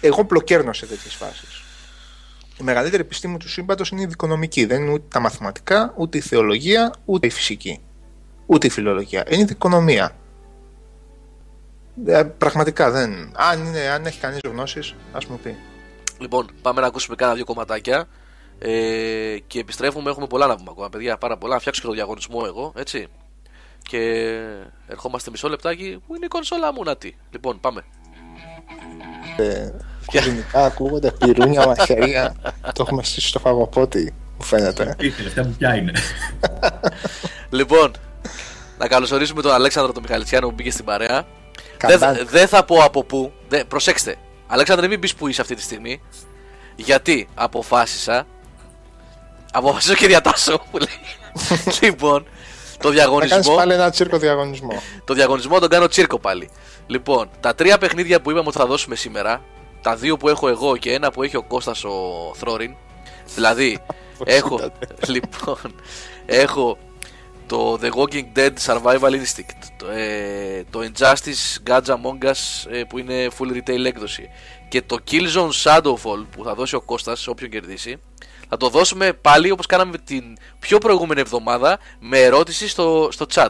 [0.00, 1.60] Εγώ μπλοκέρνω σε τέτοιες φάσεις.
[2.60, 4.64] Η μεγαλύτερη επιστήμη του σύμπαντος είναι η δικονομική.
[4.64, 7.80] Δεν είναι ούτε τα μαθηματικά, ούτε η θεολογία, ούτε η φυσική.
[8.46, 9.24] Ούτε η φιλολογία.
[9.28, 10.16] Είναι η δικονομία.
[12.04, 13.32] Ε, πραγματικά δεν.
[13.36, 15.56] Αν, είναι, αν έχει κανείς γνώσεις, ας μου πει.
[16.18, 18.08] Λοιπόν, πάμε να ακούσουμε κάνα δύο κομματάκια.
[18.58, 20.10] Ε, και επιστρέφουμε.
[20.10, 21.16] Έχουμε πολλά να πούμε ακόμα, παιδιά.
[21.18, 21.54] Πάρα πολλά.
[21.54, 23.06] Να φτιάξω και το διαγωνισμό εγώ, έτσι.
[23.82, 24.32] Και
[24.86, 26.02] ερχόμαστε μισό λεπτάκι.
[26.06, 27.12] Πού είναι η κονσόλα μου, να τι.
[27.30, 27.84] Λοιπόν, πάμε.
[30.06, 32.34] Κουζινικά ακούγονται πυρούνια, μαχαιρία.
[32.74, 34.94] το έχουμε στήσει στο φαγοπότη, μου φαίνεται.
[34.98, 35.92] Η τελευταία μου ποια είναι.
[37.50, 37.92] Λοιπόν,
[38.78, 41.26] να καλωσορίσουμε τον Αλέξανδρο τον Μιχαλητσιάνο που μπήκε στην παρέα.
[41.76, 43.32] Κατά- Δεν δεν θα πω από πού.
[43.48, 44.16] Δε, προσέξτε.
[44.46, 46.00] Αλέξανδρε, μην πεις που είσαι αυτή τη στιγμή.
[46.76, 48.26] Γιατί αποφάσισα.
[49.52, 50.98] Αποφασίζω και διατάσσω που λέει.
[51.82, 52.28] λοιπόν, το
[52.92, 53.54] Θα κάνεις διαγωνισμό.
[53.54, 54.82] πάλι ένα τσίρκο διαγωνισμό.
[55.04, 56.50] Το διαγωνισμό τον κάνω τσίρκο πάλι.
[56.86, 59.42] Λοιπόν, τα τρία παιχνίδια που είπαμε ότι θα δώσουμε σήμερα,
[59.82, 61.92] τα δύο που έχω εγώ και ένα που έχει ο Κώστας ο
[62.34, 62.74] Θρόριν.
[63.34, 63.78] Δηλαδή,
[64.24, 64.60] έχω.
[65.14, 65.74] λοιπόν,
[66.26, 66.78] έχω
[67.46, 72.98] το The Walking Dead Survival Instinct, το, ε, το Injustice Gods Among Us ε, που
[72.98, 74.28] είναι full retail έκδοση
[74.68, 77.96] και το Killzone Shadowfall που θα δώσει ο Κώστας σε όποιον κερδίσει.
[78.48, 83.48] Θα το δώσουμε πάλι όπως κάναμε την πιο προηγούμενη εβδομάδα με ερώτηση στο, στο chat.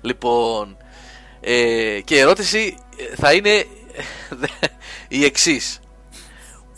[0.00, 0.76] Λοιπόν,
[1.40, 3.66] ε, και η ερώτηση ε, θα είναι
[5.08, 5.80] η εξής.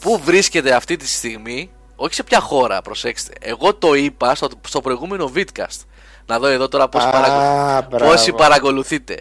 [0.01, 1.71] Πού βρίσκεται αυτή τη στιγμή,
[2.03, 3.33] όχι σε ποια χώρα, προσέξτε.
[3.41, 5.85] Εγώ το είπα στο, στο προηγούμενο vidcast.
[6.27, 8.11] Να δω εδώ τώρα πώς Α, παρακολου- μπράβο.
[8.13, 9.17] πόσοι παρακολουθείτε.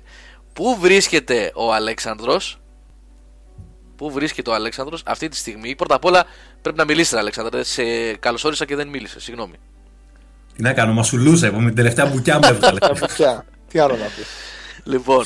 [0.53, 2.59] Πού βρίσκεται ο Αλέξανδρος;
[3.95, 6.23] Πού βρίσκεται ο Αλέξανδρος αυτή τη στιγμή; Πρώτα απ' όλα
[6.61, 7.63] πρέπει να μιλήσετε, Αλέξανδρε.
[7.63, 9.23] Σε καλωσόρισα και δεν μίλησες.
[9.23, 9.55] Συγγνώμη.
[10.55, 12.79] Τι να κάνω, μα σου λούσα με την τελευταία μπουκιά μου έβγαλε.
[12.87, 13.45] Τα πουκιά.
[13.69, 14.25] Τι άλλο να πεις.
[14.83, 15.25] Λοιπόν,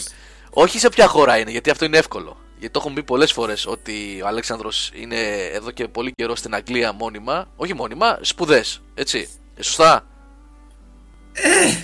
[0.49, 2.37] όχι σε ποια χώρα είναι, γιατί αυτό είναι εύκολο.
[2.63, 5.15] Γιατί το έχουμε πει πολλές φορές ότι ο Αλέξανδρος είναι
[5.53, 7.47] εδώ και πολύ καιρό στην Αγγλία μόνιμα.
[7.55, 8.81] Όχι μόνιμα, σπουδές.
[8.93, 9.29] Έτσι.
[9.55, 10.05] Ε, σωστά;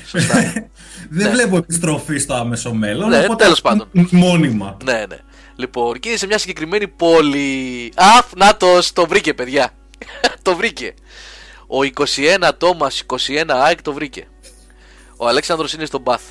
[0.06, 0.70] σωστά.
[1.10, 3.10] Δεν βλέπω επιστροφή στο άμεσο μέλλον.
[3.10, 3.88] Ναι, οπότε τέλος πάντων.
[4.12, 4.78] Μόνιμα.
[4.84, 5.18] ναι, ναι.
[5.56, 7.92] Λοιπόν, και είναι σε μια συγκεκριμένη πόλη.
[7.96, 9.72] Α, νάτος, το βρήκε, παιδιά.
[10.42, 10.94] το βρήκε.
[11.68, 11.78] Ο
[12.46, 14.28] 21 Τόμας 21 ΑΕΚ το βρήκε.
[15.18, 16.22] Ο Αλέξανδρος είναι στον Μπαθ.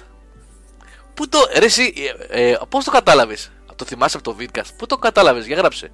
[1.14, 1.38] Πού το.
[1.58, 1.92] Ρε, εσύ,
[2.30, 5.90] ε, ε, πώς το κατάλαβες; Το θυμάσαι από το Vidcast; Πού το κατάλαβες; Για γράψε.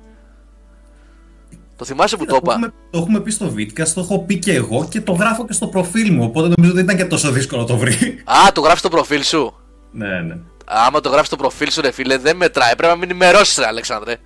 [1.77, 2.53] Το θυμάσαι που το Το είπα.
[2.53, 5.53] έχουμε, το έχουμε πει στο Vidcast, το έχω πει και εγώ και το γράφω και
[5.53, 6.25] στο προφίλ μου.
[6.25, 8.23] Οπότε νομίζω δεν ήταν και τόσο δύσκολο να το βρει.
[8.25, 9.55] Α, το γράφεις στο προφίλ σου.
[9.93, 10.37] ναι, ναι.
[10.67, 12.77] Άμα το γράφεις στο προφίλ σου, ρε φίλε, δεν μετράει.
[12.77, 14.17] Πρέπει να μην ενημερώσεις, ρε Αλέξανδρε.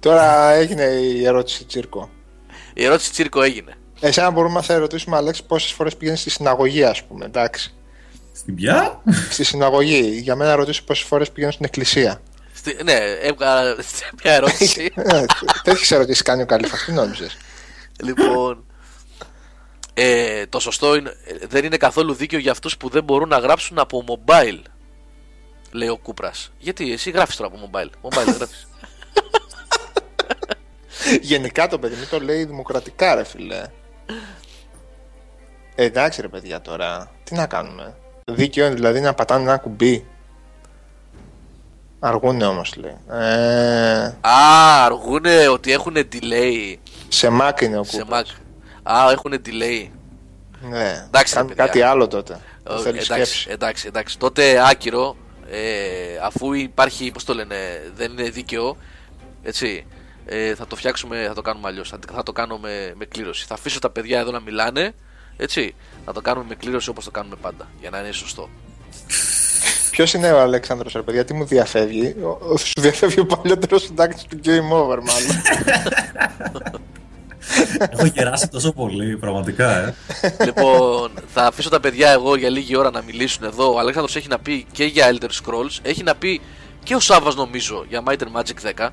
[0.00, 2.10] Τώρα έγινε η ερώτηση τσίρκο.
[2.74, 3.74] Η ερώτηση τσίρκο έγινε.
[4.00, 7.24] Εσένα μπορούμε να σε ρωτήσουμε, Αλέξη, πόσες φορές πηγαίνει στη συναγωγή, ας πούμε.
[7.24, 7.74] Εντάξει.
[8.32, 10.18] Στην πια; Στη συναγωγή.
[10.22, 12.20] Για μένα ρωτήσει πόσες φορές πηγαίνω στην εκκλησία.
[12.62, 13.76] Στη- ναι, έβγαλα
[14.22, 14.92] μια ερώτηση.
[15.62, 16.76] Τέτοιε ερωτήσει κάνει ο Καλύφα.
[16.86, 17.36] Τι νόμιζες;
[18.02, 18.64] λοιπόν.
[19.94, 23.38] Ε, το σωστό είναι, ε, δεν είναι καθόλου δίκαιο για αυτούς που δεν μπορούν να
[23.38, 24.60] γράψουν από mobile.
[25.70, 26.52] Λέει ο Κούπρας.
[26.58, 27.90] Γιατί εσύ γράφεις τώρα από mobile.
[28.08, 28.66] Mobile δεν γράφεις.
[31.20, 33.62] Γενικά το παιδί μου το λέει δημοκρατικά, ρε φιλέ.
[35.74, 37.10] Ε, εντάξει, ρε παιδιά τώρα.
[37.24, 37.96] Τι να κάνουμε.
[38.24, 40.06] Δίκαιο είναι δηλαδή να πατάνε ένα κουμπί.
[42.04, 42.96] Αργούνε όμως, λέει.
[43.10, 46.74] Ε, Α, αργούνε ότι έχουν delay
[47.08, 48.10] σε Mac είναι ο σε κουμπί.
[48.14, 48.24] Mac.
[48.82, 49.88] Α, έχουν delay.
[50.60, 51.04] Ναι.
[51.06, 51.64] Εντάξει, ρε Κάνουν παιδιά.
[51.64, 52.38] κάτι άλλο τότε.
[52.70, 53.46] Ε, Θέλει εντάξει, σκέψη.
[53.50, 54.18] εντάξει, εντάξει.
[54.18, 55.16] Τότε άκυρο,
[55.50, 55.60] ε,
[56.22, 57.56] αφού υπάρχει, πώς το λένε,
[57.94, 58.76] δεν είναι δίκαιο,
[59.42, 59.86] έτσι,
[60.26, 63.44] ε, θα το φτιάξουμε, θα το κάνουμε αλλιώς, θα, θα το κάνω με, με κλήρωση.
[63.48, 64.94] Θα αφήσω τα παιδιά εδώ να μιλάνε,
[65.36, 65.74] έτσι,
[66.04, 68.48] θα το κάνουμε με κλήρωση όπως το κάνουμε πάντα, για να είναι σωστό.
[69.92, 73.82] Ποιος είναι ο Αλέξανδρος, ρε παιδιά, τι μου διαφεύγει; Ο, ο- σου διαφεύγει ο παλιότερος
[73.82, 75.42] συντάκτη του Game Over, μάλλον.
[77.90, 79.94] Έχω γεράσει τόσο πολύ, πραγματικά, ε.
[80.44, 83.72] λοιπόν, θα αφήσω τα παιδιά εγώ για λίγη ώρα να μιλήσουν εδώ.
[83.74, 86.40] Ο Αλέξανδρος έχει να πει και για Elder Scrolls, έχει να πει
[86.82, 88.88] και ο Σάββας νομίζω για Might and Magic 10.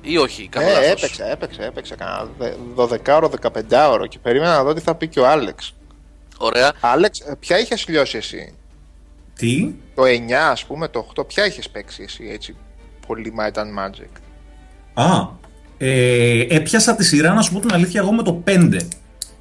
[0.00, 0.88] Ή όχι, κάνω ε, λάθος.
[1.02, 1.94] έπαιξα, έπαιξα, έπαιξα.
[1.96, 2.28] Κάνα
[2.76, 3.28] 12ωρο,
[3.70, 5.74] 15ωρο και περίμενα να δω τι θα πει και ο Άλεξ.
[6.38, 6.72] Ωραία.
[6.80, 8.54] Άλεξ, ε, ποια είχες λιώσει εσύ;
[9.36, 12.56] Τι; Το 9, ας πούμε, το 8, ποια είχες παίξει εσύ έτσι.
[13.06, 14.20] Πολύ Might and Magic;
[14.94, 15.28] Α,
[15.78, 18.78] ε, έπιασα τη σειρά να σου πω την αλήθεια εγώ με το 5.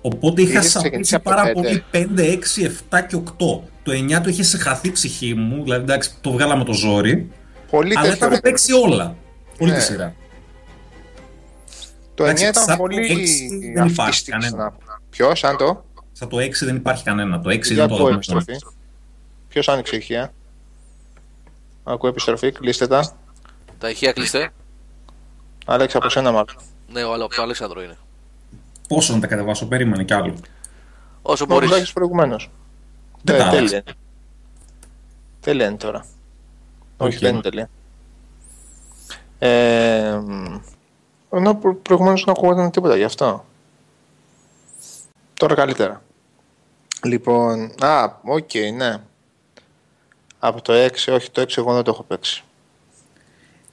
[0.02, 1.54] Οπότε είχα Είχες ξεκινήσει σαπίσει από το πάρα 5.
[1.54, 3.62] πολύ 5, 6, 7 και 8.
[3.84, 7.30] Το 9 το είχε σε χαθεί η ψυχή μου, δηλαδή εντάξει το βγάλαμε το ζόρι.
[7.72, 8.26] Πολύ αλλά τα τέτοιο.
[8.26, 8.42] έχω ρε.
[8.42, 9.16] παίξει όλα.
[9.60, 9.78] Όλη Ναι.
[9.78, 10.16] τη σειρά.
[12.16, 14.74] Το 9 Εντάξει, ήταν σαν το πολύ έξι δεν υπάρχει αυτίστικη κανένα.
[15.10, 17.40] Ποιος, σαν το; Σαν το 6 δεν υπάρχει κανένα.
[17.42, 18.16] Το 6 Για είναι το ακούω αγαπημένο.
[18.46, 18.60] επιστροφή.
[19.52, 20.34] Ποιος άνοιξε ηχεία;
[21.84, 23.12] Ακούω επιστροφή, κλείστε τα.
[23.80, 24.54] Τα ηχεία κλείστε.
[25.66, 26.56] Άλεξ από σένα μάλλον.
[26.92, 27.98] Ναι, ο, από το Αλέξανδρο είναι.
[28.88, 30.34] Πόσο να τα κατεβάσω, περίμενε κι άλλο.
[31.22, 31.70] Όσο Μπορεί μπορείς.
[31.70, 32.52] να έχεις προηγουμένως.
[33.24, 33.66] Δεν τα άλλαξα.
[33.68, 33.84] τέλεια.
[35.40, 36.06] Τέλεια είναι τώρα.
[36.98, 37.22] Όχι, Οκ.
[37.22, 37.70] δεν είναι τέλεια.
[39.40, 40.60] Ε, μ,
[41.32, 43.46] ενώ προ, προηγουμένως δεν ακούγονταν τίποτα γι' αυτό.
[45.34, 46.02] Τώρα καλύτερα.
[47.04, 48.98] Λοιπόν, α, οκ, ναι.
[50.44, 52.44] Από το 6, όχι το 6 εγώ δεν το έχω παίξει.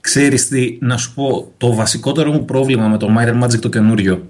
[0.01, 3.69] Ξέρεις τι, να σου πω, το βασικότερο μου πρόβλημα με το Might and Magic το
[3.69, 4.29] καινούριο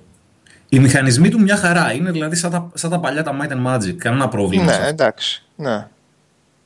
[0.70, 3.66] Οι μηχανισμοί του μια χαρά είναι δηλαδή σαν τα, σαν τα παλιά τα Might and
[3.66, 3.94] Magic.
[3.94, 4.78] Κανένα πρόβλημα.
[4.78, 5.44] Ναι, εντάξει.
[5.56, 5.88] Ναι.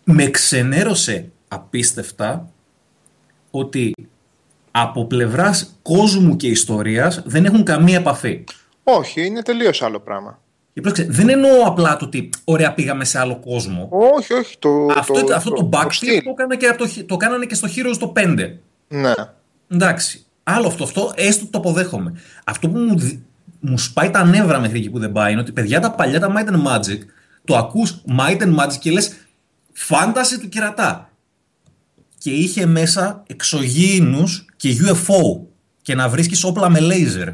[0.04, 2.50] Με ξενέρωσε απίστευτα
[3.52, 3.94] ότι
[4.72, 8.44] από πλευράς κόσμου και ιστορίας δεν έχουν καμία επαφή.
[8.84, 10.40] Όχι, είναι τελείως άλλο πράγμα.
[10.74, 13.90] Και πρόσεξε, δεν εννοώ απλά το ότι ωραία πήγαμε σε άλλο κόσμο.
[14.18, 14.58] Όχι, όχι.
[14.60, 16.24] Το, αυτό το, αυτό το, το backflip στυλ.
[16.24, 18.36] το, έκανα και από το, το κάνανε και στο Heroes το 5.
[18.88, 19.14] Ναι.
[19.70, 20.26] Εντάξει.
[20.44, 22.14] Άλλο αυτό, αυτό έστω το αποδέχομαι.
[22.46, 23.20] Αυτό που μου, δι-
[23.60, 26.34] μου σπάει τα νεύρα μέχρι εκεί που δεν πάει είναι ότι παιδιά τα παλιά τα
[26.36, 26.98] Might and Magic
[27.46, 29.14] το ακούς Might and Magic και λες
[29.74, 31.10] φάνταση του κερατά.
[32.18, 35.42] Και είχε μέσα εξωγήινους και UFO
[35.82, 37.30] και να βρίσκεις όπλα με λέιζερ.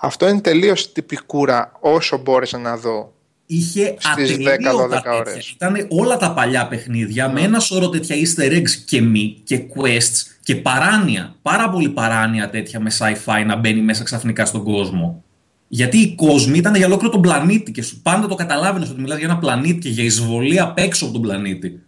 [0.00, 3.12] Αυτό είναι τελείως τυπικούρα όσο μπόρεσα να δω.
[3.46, 5.32] Είχε Στις 10-12 ατελείωτα ώρες.
[5.32, 5.52] τέτοια.
[5.54, 10.36] Ήταν όλα τα παλιά παιχνίδια με ένα σώρο τέτοια easter eggs και μη και quests
[10.42, 11.34] και παράνοια.
[11.42, 15.24] Πάρα πολύ παράνοια τέτοια με sci-fi να μπαίνει μέσα ξαφνικά στον κόσμο.
[15.68, 19.18] Γιατί οι κόσμοι ήταν για ολόκληρο τον πλανήτη και σου πάντα το καταλάβαινες ότι μιλάς
[19.18, 21.82] για ένα πλανήτη και για εισβολή απ' έξω από τον πλανήτη.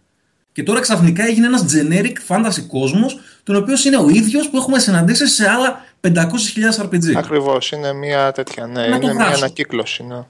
[0.51, 4.79] Και τώρα ξαφνικά έγινε ένας generic fantasy κόσμος, τον οποίος είναι ο ίδιος που έχουμε
[4.79, 7.15] συναντήσει σε άλλα 500.000 RPG.
[7.15, 9.37] Ακριβώς, είναι μια τέτοια, ναι, Να το είναι μια βράσω.
[9.37, 10.23] ανακύκλωση, ναι.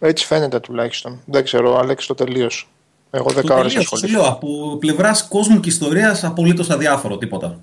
[0.00, 1.20] Έτσι φαίνεται τουλάχιστον.
[1.24, 2.64] Δεν ξέρω, Άλεξ το τελείωσε.
[3.10, 4.20] Εγώ 10 Το ώρες τελείωσα, σου ασχολήθηκα.
[4.22, 7.60] λέω, από πλευράς κόσμου και ιστορίας απολύτως αδιάφορο, τίποτα.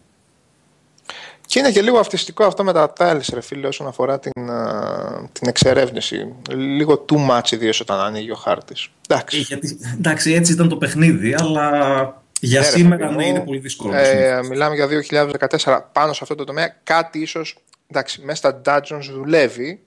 [1.46, 5.30] Και είναι και λίγο αυτιστικό αυτό με τα tiles, ρε φίλε, όσον αφορά την, α,
[5.32, 6.34] την εξερεύνηση.
[6.52, 8.88] Λίγο too much, ιδίως όταν ανοίγει ο χάρτης.
[9.10, 9.38] Εντάξει.
[9.38, 13.30] Ε, γιατί, εντάξει, έτσι ήταν το παιχνίδι, αλλά για Ναι, ρε, σήμερα παιδί ναι, μου,
[13.30, 13.94] είναι πολύ δύσκολο.
[13.94, 14.50] να Ε, συνηθίσεις.
[14.50, 16.76] μιλάμε για 2014 πάνω σε αυτό το τομέα.
[16.84, 19.80] Κάτι ίσως, εντάξει, μέσα στα dungeons δουλεύει,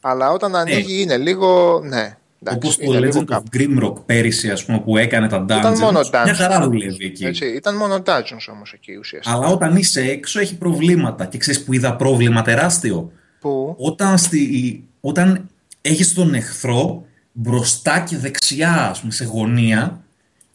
[0.00, 3.48] αλλά όταν ανοίγει είναι λίγο, ναι, εντάξει, Όπως το είναι λίγο Legend of κάπου.
[3.56, 6.34] Grimrock πέρυσι, ας πούμε, που έκανε τα dungeons, Ήταν μόνο μια dungeons.
[6.36, 7.24] χαρά δουλεύει εκεί.
[7.24, 9.36] Έτσι, ήταν μόνο dungeons όμως εκεί ουσιαστικά.
[9.36, 11.24] Αλλά όταν είσαι έξω έχει προβλήματα.
[11.26, 15.48] Και ξέρεις που είδα πρόβλημα τεράστιο; Που, Όταν, στη, όταν
[15.80, 20.00] έχεις τον εχθρό μπροστά και δεξιά, ας πούμε, σε γωνία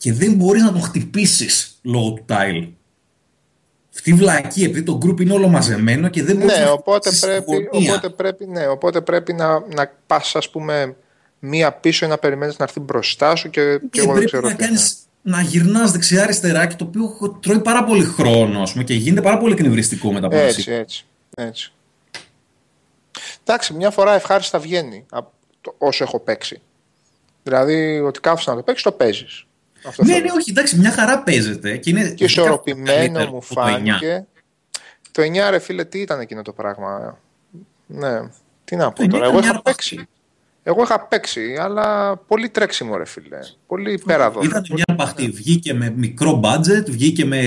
[0.03, 2.67] και δεν μπορείς να τον χτυπήσεις λόγω του tile.
[3.93, 7.09] Αυτή η βλακή, επειδή το group είναι όλο μαζεμένο και δεν μπορείς ναι, να οπότε
[7.09, 7.91] χτυπήσεις στη πρέπει, γωνία.
[7.93, 10.95] οπότε πρέπει, ναι, οπότε πρέπει να, να πας ας πούμε
[11.39, 14.25] μία πίσω ή να περιμένεις να έρθει μπροστά σου και, και Και εγώ δεν πρέπει
[14.31, 14.63] ξέρω να τι.
[14.63, 19.21] κάνεις να γυρνάς δεξιά-αριστερά και το οποίο τρώει πάρα πολύ χρόνο ας πούμε, και γίνεται
[19.21, 21.71] πάρα πολύ εκνευριστικό μετά από ένα Έτσι, έτσι, έτσι.
[23.43, 25.31] Εντάξει, μια φορά ευχάριστα βγαίνει από
[25.61, 26.61] το- όσο έχω παίξει.
[27.43, 29.45] Δηλαδή, ότι κάθεσαι να το παίξεις, το παίζεις.
[29.87, 30.25] Αυτό Ναι, θέλω.
[30.25, 31.77] ναι, όχι, εντάξει, μια χαρά παίζεται.
[31.77, 33.63] Και, είναι Και ισορροπημένο καλύτερο μου από το 9.
[33.65, 34.25] φάνηκε.
[35.11, 37.17] Το 9 ρε φίλε, τι ήταν εκείνο το πράγμα;
[37.85, 38.19] Ναι,
[38.65, 39.25] τι να πω Το 9 τώρα.
[39.25, 40.07] ήταν Εγώ μια είχα παίξει.
[40.65, 43.39] Εγώ είχα παίξει, αλλά πολύ τρέξιμο ρε φίλε.
[43.67, 44.41] Πολύ πέρα εδώ.
[44.43, 45.29] Ήταν μια αρπαχτή.
[45.29, 47.39] Βγήκε με μικρό budget, βγήκε με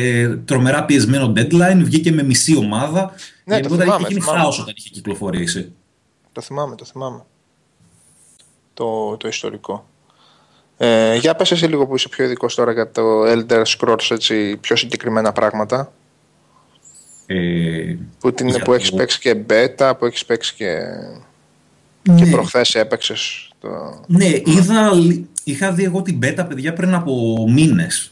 [0.44, 3.12] τρομερά πιεσμένο deadline, βγήκε με μισή ομάδα.
[3.44, 4.40] Ναι, το Γενικότερα θυμάμαι, είχε γίνει θυμάμαι.
[4.40, 5.72] χάος όταν είχε κυκλοφορήσει.
[6.32, 7.24] Το θυμάμαι, το θυμάμαι.
[8.74, 9.86] Το, το ιστορικό.
[10.78, 14.56] Ε, για πες εσύ λίγο που είσαι πιο ειδικός τώρα για το Elder Scrolls, έτσι,
[14.56, 15.92] πιο συγκεκριμένα πράγματα.
[17.26, 20.76] Ε, Που, την, Για που έχεις το- παίξει και beta, που έχεις παίξει και,
[22.02, 22.30] και ναι.
[22.30, 23.68] προχθές έπαιξες το...
[24.06, 28.10] Ναι, είδα, λι- είχα δει εγώ την beta, παιδιά, πριν από μήνες.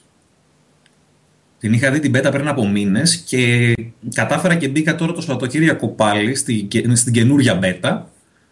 [1.59, 3.75] Την είχα δει την beta πριν από μήνες και
[4.15, 8.01] κατάφερα και μπήκα τώρα το Σαββατοκύριακο πάλι στην, κε- στην καινούρια beta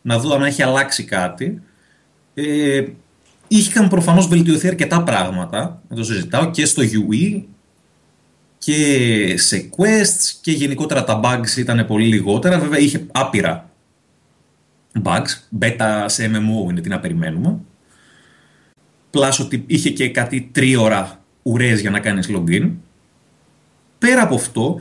[0.03, 1.63] να δω αν έχει αλλάξει κάτι.
[2.35, 2.85] Ε,
[3.57, 7.43] είχαν προφανώς βελτιωθεί αρκετά πράγματα, δεν το συζητάω, και στο UE
[8.59, 12.59] και σε quests και γενικότερα τα bugs ήταν πολύ λιγότερα.
[12.59, 13.71] Βέβαια είχε άπειρα
[15.03, 15.59] bugs.
[15.61, 17.59] Beta σε MMO είναι τι να περιμένουμε.
[19.11, 22.71] Πλάς ότι είχε και κάτι τρίωρα ουρές για να κάνεις login.
[23.99, 24.79] Πέρα από αυτό,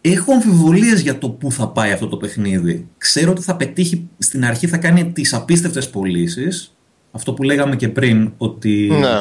[0.00, 2.88] έχω αμφιβολίες για το πού θα πάει αυτό το παιχνίδι.
[2.98, 6.74] Ξέρω ότι θα πετύχει, στην αρχή θα κάνει τις απίστευτες πωλήσεις.
[7.12, 9.20] Αυτό που λέγαμε και πριν, ότι Ναι.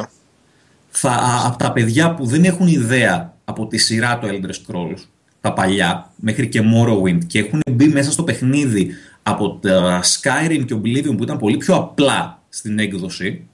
[0.89, 5.03] θα, από τα παιδιά που δεν έχουν ιδέα από τη σειρά του Elder Scrolls,
[5.41, 8.91] τα παλιά, μέχρι και Morrowind και έχουν μπει μέσα στο παιχνίδι
[9.23, 13.47] από τα Skyrim και Oblivion που ήταν πολύ πιο απλά στην έκδοση,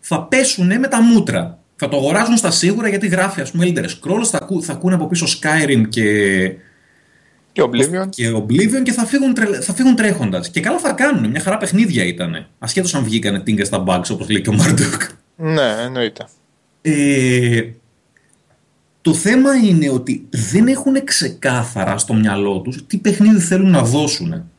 [0.00, 1.58] θα πέσουν με τα μούτρα.
[1.76, 4.94] Θα το αγοράζουν στα σίγουρα γιατί γράφει ας πούμε Elder Scrolls, θα, ακού, θα ακούνε
[4.94, 6.04] από πίσω Skyrim και,
[7.58, 8.08] Και Oblivion.
[8.10, 10.50] και Oblivion και θα φύγουν, τρε, θα φύγουν τρέχοντας.
[10.50, 12.46] Και καλά θα κάνουν, μια χαρά παιχνίδια ήταν.
[12.58, 15.08] Ασχέτως αν βγήκανε τίγκα στα bugs όπως λέει και ο Marduk.
[15.36, 16.26] Ναι, εννοείται.
[16.82, 17.62] Ε,
[19.00, 24.50] το θέμα είναι ότι δεν έχουν ξεκάθαρα στο μυαλό τους τι παιχνίδι θέλουν να δώσουν.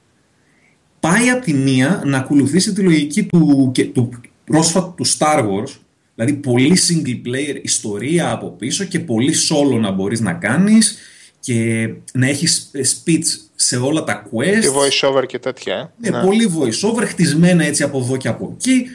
[1.00, 4.10] Πάει από τη μία να ακολουθήσει τη λογική του, και, του
[4.46, 5.78] πρόσφατου του Star Wars,
[6.16, 10.98] δηλαδή πολύ single player ιστορία από πίσω και πολύ solo να μπορείς να κάνεις
[11.40, 13.26] και να έχει speech
[13.56, 14.60] σε όλα τα quest.
[14.62, 15.94] Και voice over και τέτοια.
[16.02, 16.10] Ε.
[16.10, 18.86] Ναι, πολύ voice over, χτισμένα έτσι από εδώ και από εκεί.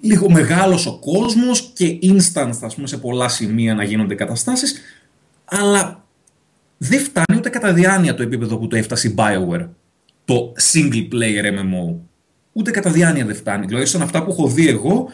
[0.00, 4.80] Λίγο μεγάλος ο κόσμος και instant, ας πούμε, σε πολλά σημεία να γίνονται καταστάσεις.
[5.44, 6.04] Αλλά
[6.78, 9.68] δεν φτάνει ούτε κατά διάνοια το επίπεδο που το έφτασε η Bioware.
[10.24, 11.94] Το single player MMO.
[12.52, 13.66] Ούτε κατά διάνοια δεν φτάνει.
[13.66, 15.08] Δηλαδή, σαν αυτά που έχω δει εγώ,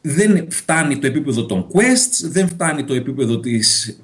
[0.00, 3.98] δεν φτάνει το επίπεδο των quests, δεν φτάνει το επίπεδο της,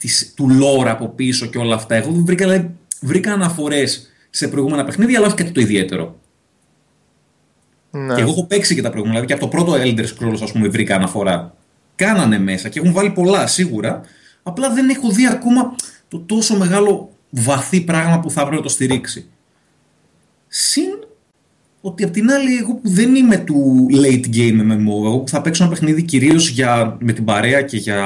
[0.00, 1.94] της, του lore από πίσω και όλα αυτά.
[1.94, 2.70] Εγώ βρήκα, δηλαδή,
[3.00, 6.18] βρήκα αναφορές σε προηγούμενα παιχνίδια, αλλά όχι κάτι το ιδιαίτερο.
[7.90, 8.14] Ναι.
[8.14, 10.52] Και εγώ έχω παίξει και τα προηγούμενα, δηλαδή και από το πρώτο Elder Scrolls, ας
[10.52, 11.54] πούμε, βρήκα αναφορά.
[11.96, 14.00] Κάνανε μέσα και έχουν βάλει πολλά σίγουρα,
[14.42, 15.74] απλά δεν έχω δει ακόμα
[16.08, 19.28] το τόσο μεγάλο βαθύ πράγμα που θα βρω να το στηρίξει.
[20.48, 20.88] Συν
[21.80, 25.40] ότι απ' την άλλη, εγώ που δεν είμαι του late game MMO, εγώ που θα
[25.40, 26.54] παίξω ένα παιχνίδι κυρίως
[26.98, 27.96] με την παρέα και για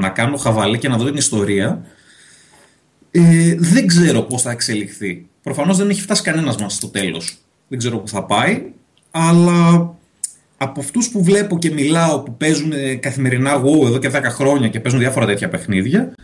[0.00, 1.84] να κάνω χαβαλέ και να δω την ιστορία,
[3.10, 5.26] ε, δεν ξέρω πώς θα εξελιχθεί.
[5.42, 7.38] Προφανώς δεν έχει φτάσει κανένας μας στο τέλος.
[7.68, 8.62] Δεν ξέρω πού θα πάει,
[9.10, 9.94] αλλά
[10.56, 14.80] από αυτούς που βλέπω και μιλάω που παίζουν καθημερινά εγώ εδώ και 10 χρόνια και
[14.80, 16.14] παίζουν διάφορα τέτοια παιχνίδια,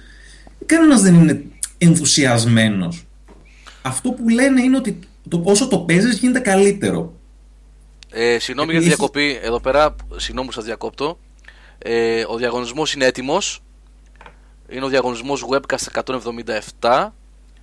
[0.67, 1.43] κανένας δεν είναι
[1.79, 3.07] ενθουσιασμένος.
[3.83, 4.99] Αυτό που λένε είναι ότι
[5.31, 7.15] το όσο το παίζεις γίνεται καλύτερο.
[8.11, 11.19] Ε, συγγνώμη για τη διακοπή εδώ πέρα, συγγνώμη που σας διακόπτω.
[11.79, 13.63] Ε, ο διαγωνισμός είναι έτοιμος.
[14.69, 16.03] Είναι ο διαγωνισμός Webcast
[16.81, 17.15] 177.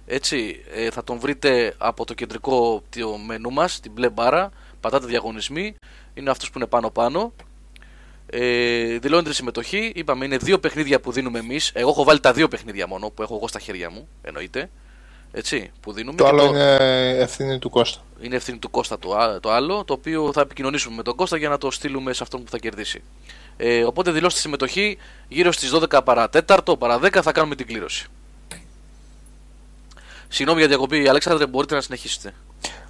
[0.05, 4.51] Έτσι, ε, θα τον βρείτε από το κεντρικό το μενού μας, την μπλε μπάρα.
[4.80, 5.76] Πατάτε διαγωνισμοί.
[6.13, 7.34] Είναι αυτό που είναι πάνω πάνω.
[8.30, 9.91] Ε, δηλώνετε συμμετοχή.
[9.95, 11.72] Είπαμε είναι δύο παιχνίδια που δίνουμε εμείς.
[11.74, 14.07] Εγώ έχω βάλει τα δύο παιχνίδια μόνο που έχω εγώ στα χέρια μου.
[14.22, 14.70] Εννοείται.
[15.32, 16.17] Έτσι, που δίνουμε.
[16.17, 16.75] Το άλλο είναι
[17.19, 18.01] ευθύνη του Κώστα.
[18.21, 21.49] Είναι ευθύνη του Κώστα το, το άλλο, το οποίο θα επικοινωνήσουμε με τον Κώστα για
[21.49, 23.03] να το στείλουμε σε αυτόν που θα κερδίσει.
[23.57, 24.97] Ε, οπότε δηλώστε συμμετοχή
[25.28, 28.07] γύρω στις 12 παρά 4, παρά 10 θα κάνουμε την κλήρωση.
[30.28, 32.34] Συγγνώμη για διακοπή, Αλέξανδρε, μπορείτε να συνεχίσετε.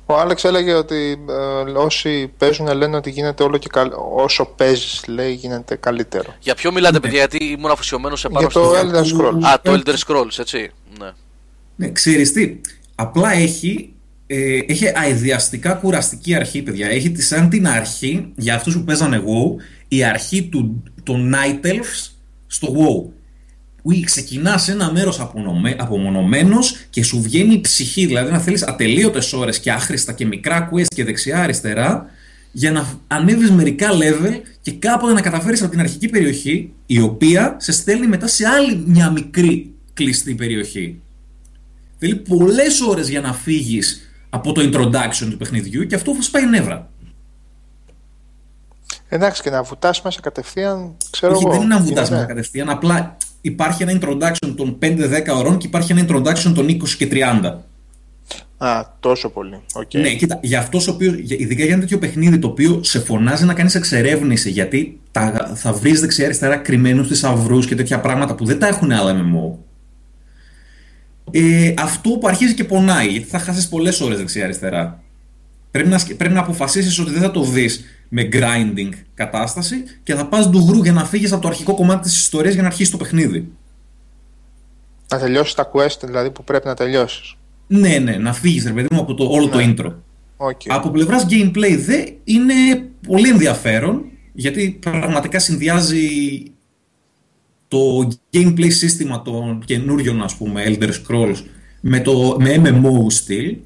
[0.06, 3.92] Ο Άλεξ έλεγε ότι ε, όσοι παίζουν λένε ότι γίνεται όλο και καλ...
[4.16, 6.34] όσο παίζεις, λέει, γίνεται καλύτερο.
[6.40, 9.44] Για ποιο μιλάτε, παιδιά, γιατί ήμουν αφοσιωμένος σε πάνω Για το Elder Scrolls.
[9.44, 10.72] Α, το Elder Scrolls, έτσι.
[11.00, 11.12] Ναι.
[11.78, 12.56] Ναι, ξέρεις τι,
[12.96, 13.94] απλά έχει,
[14.28, 16.88] ε, έχει αειδιαστικά κουραστική αρχή, παιδιά.
[16.88, 19.56] Έχει τη, σαν την αρχή, για αυτούς που παίζανε εγώ,
[19.88, 22.12] η αρχή του, των Night Elves
[22.48, 23.12] στο WoW.
[23.82, 25.20] Που ξεκινάς σε ένα μέρος
[25.78, 28.06] απομονωμένος και σου βγαίνει η ψυχή.
[28.06, 32.06] Δηλαδή να θέλεις ατελείωτες ώρες και άχρηστα και μικρά quest και δεξιά-αριστερά
[32.52, 37.56] για να ανέβεις μερικά level και κάποτε να καταφέρεις από την αρχική περιοχή, η οποία
[37.60, 41.00] σε στέλνει μετά σε άλλη μια μικρή κλειστή περιοχή.
[41.98, 46.45] Θέλει πολλές ώρες για να φύγεις από το introduction του παιχνιδιού και αυτό θα σπάει
[46.45, 46.89] νεύρα.
[49.10, 51.54] Εντάξει, και να βουτάς μέσα κατευθείαν, ξέρω Όχι, εγώ.
[51.54, 52.70] δεν είναι να βουτάς μέσα κατευθείαν.
[52.70, 57.58] Απλά υπάρχει ένα introduction των 5-10 ώρων και υπάρχει ένα introduction των 20 και 30.
[58.58, 59.62] Α, τόσο πολύ.
[59.74, 60.00] Okay.
[60.00, 63.45] Ναι, κοίτα, για αυτός ο οποίος, ειδικά για ένα τέτοιο παιχνίδι το οποίο σε φωνάζει
[63.45, 68.60] να κάνεις εξερεύνηση, γιατί τα, θα βρεις δεξιά-αριστερά κρυμμένους θησαυρούς και τέτοια πράγματα που δεν
[68.60, 69.66] τα έχουν άλλα MMO
[71.32, 75.04] ε, αυτό που αρχίζει και πονάει, γιατί θα χάσεις πολλές ώρες δεξιά-αριστερά.
[75.72, 80.26] Πρέπει να, πρέπει να αποφασίσεις ότι δεν θα το δεις με grinding κατάσταση και θα
[80.26, 82.98] πας ντουγρού για να φύγεις από το αρχικό κομμάτι της ιστορίας για να αρχίσει το
[82.98, 83.52] παιχνίδι.
[85.12, 87.36] Να τελειώσεις τα quest δηλαδή που πρέπει να τελειώσεις.
[87.68, 89.74] Ναι, ναι, να φύγεις ρε παιδί μου από το, όλο το ναι.
[89.78, 89.94] intro.
[90.38, 90.68] Okay.
[90.68, 92.54] Από πλευράς gameplay δε είναι
[93.08, 96.08] πολύ ενδιαφέρον γιατί πραγματικά συνδυάζει
[97.68, 101.43] το gameplay σύστημα των καινούριων ας πούμε Elder Scrolls
[101.82, 103.57] με, το, με MMO στυλ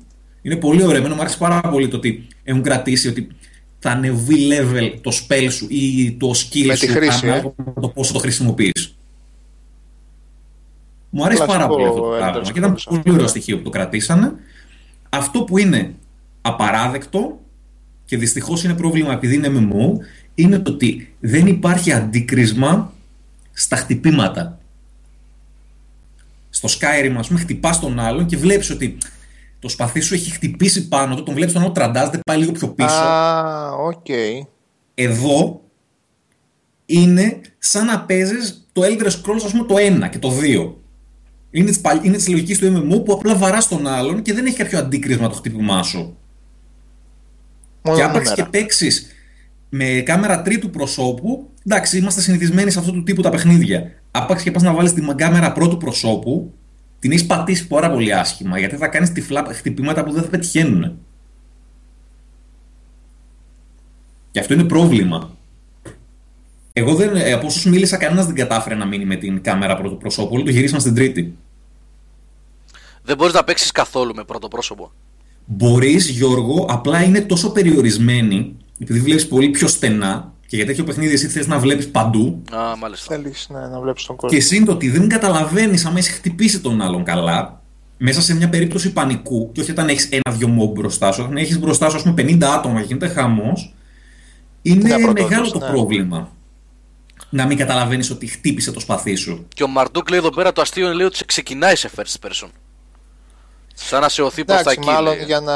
[0.42, 0.98] είναι πολύ ωραίο.
[0.98, 3.28] Εμένα μου άρεσε πάρα πολύ το ότι έχουν κρατήσει ότι
[3.80, 7.42] θα ανεβεί level το spell σου ή το skill με σου χρήση, ε.
[7.82, 8.96] το πόσο το χρησιμοποιείς.
[11.10, 14.34] Μου αρέσει πάρα πολύ αυτό το πράγμα και ήταν πολύ ωραίο στοιχείο που το κρατήσανε.
[15.10, 15.96] Αυτό που είναι
[16.42, 17.40] απαράδεκτο
[18.06, 20.06] και δυστυχώς είναι πρόβλημα επειδή είναι MMO
[20.36, 22.94] είναι το ότι δεν υπάρχει αντίκρισμα
[23.54, 24.60] στα χτυπήματα.
[26.50, 28.98] Στο Skyrim, ας πούμε, χτυπάς τον άλλον και βλέπεις ότι
[29.60, 32.68] το σπαθί σου έχει χτυπήσει πάνω του, τον βλέπεις τον άλλο τραντάζεται, πάει λίγο πιο
[32.68, 32.90] πίσω.
[32.90, 34.06] Α, οκ.
[34.94, 35.62] Εδώ
[36.86, 40.76] είναι σαν να παίζεις το Elder Scrolls, ας πούμε, το 1 και το 2.
[41.52, 44.58] Είναι της είναι της λογικής του MMO που απλά βαράς τον άλλον και δεν έχει
[44.58, 46.18] κάποιο αντίκρισμα το χτύπημά σου.
[47.82, 49.08] Μόνο και άπαξ και παίξεις
[49.70, 53.92] με κάμερα τρίτου προσώπου, εντάξει, είμαστε συνηθισμένοι σε αυτού του τύπου τα παιχνίδια.
[54.12, 56.54] Άπαξ και πας να βάλεις την κάμερα πρώτου προσώπου,
[57.00, 60.98] την έχεις πατήσει πάρα πολύ άσχημα, γιατί θα κάνεις τυφλά χτυπήματα που δεν θα πετυχαίνουν.
[64.32, 65.36] Και αυτό είναι πρόβλημα.
[66.74, 69.98] Εγώ δεν, ε, από όσους μίλησα, κανένας δεν κατάφερε να μείνει με την κάμερα πρώτου
[69.98, 70.34] προσώπου.
[70.34, 71.38] Όλοι το γυρίσαν στην τρίτη.
[73.04, 74.92] Δεν μπορείς να παίξεις καθόλου με πρώτο πρόσωπο.
[75.46, 81.14] Μπορείς, Γιώργο, απλά είναι τόσο περιορισμένη, επειδή βλέπεις πολύ πιο στενά, και για τέτοιο παιχνίδι
[81.14, 82.42] εσύ θες να βλέπεις παντού.
[82.52, 83.16] Α, μάλιστα.
[83.16, 84.38] Θέλεις ναι, να βλέπεις τον κόσμο.
[84.38, 87.62] Και εσύ το ότι δεν καταλαβαίνεις άμα έχει χτυπήσει τον άλλον καλά,
[87.98, 91.60] μέσα σε μια περίπτωση πανικού, και όχι όταν έχεις ένα-δυο μόμπ μπροστά σου, όταν έχεις
[91.60, 93.74] μπροστά σου, ας πούμε, 50 άτομα και γίνεται χαμός,
[94.62, 95.68] είναι Ναι, πρώτος, μεγάλο το ναι.
[95.68, 96.32] πρόβλημα.
[97.30, 99.48] Να μην καταλαβαίνεις ότι χτύπησε το σπαθί σου.
[99.56, 102.50] Και ο Μαρντούκ λέει εδώ πέρα το αστείο λέει ότι σε ξεκινάει σε first person.
[103.88, 104.90] Σαν να σε οθεί προ τα Εντάξει, εκεί.
[104.90, 105.24] μάλλον λέει.
[105.26, 105.54] για να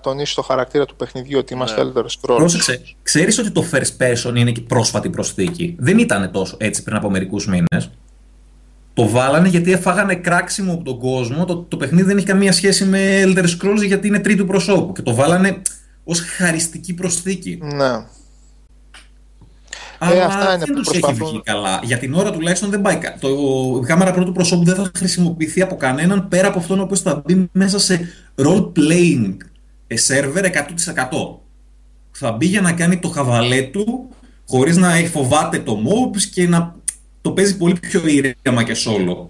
[0.00, 1.90] τονίσει το χαρακτήρα του παιχνιδιού ότι είμαστε Ναι.
[1.94, 2.36] Elder Scrolls.
[2.36, 6.96] Πρόσεξε, ξέρεις ότι το first person είναι και πρόσφατη προσθήκη; Δεν ήταν τόσο έτσι πριν
[6.96, 7.90] από μερικούς μήνες.
[8.94, 11.44] Το βάλανε γιατί έφαγανε κράξιμο από τον κόσμο.
[11.44, 14.92] Το, το παιχνίδι δεν έχει καμία σχέση με Elder Scrolls γιατί είναι τρίτου προσώπου.
[14.92, 15.62] Και το βάλανε
[16.04, 17.58] ως χαριστική προσθήκη.
[17.62, 18.04] Ναι.
[19.98, 21.28] Αλλά Ε, αυτά είναι δεν που τους έχει προσπαθούν.
[21.28, 21.80] βγει καλά.
[21.84, 23.28] Για την ώρα τουλάχιστον δεν πάει κα- Το
[23.82, 27.22] η κάμερα πρώτου προσώπου δεν θα χρησιμοποιηθεί από κανέναν πέρα από αυτόν ο οποίος θα
[27.26, 29.36] μπει μέσα σε role-playing
[29.86, 31.38] ε, server 100%.
[32.12, 34.08] Θα μπει για να κάνει το χαβαλέ του
[34.48, 36.74] χωρίς να έχει φοβάται το mobs και να
[37.20, 39.26] το παίζει πολύ πιο ήρεμα και solo.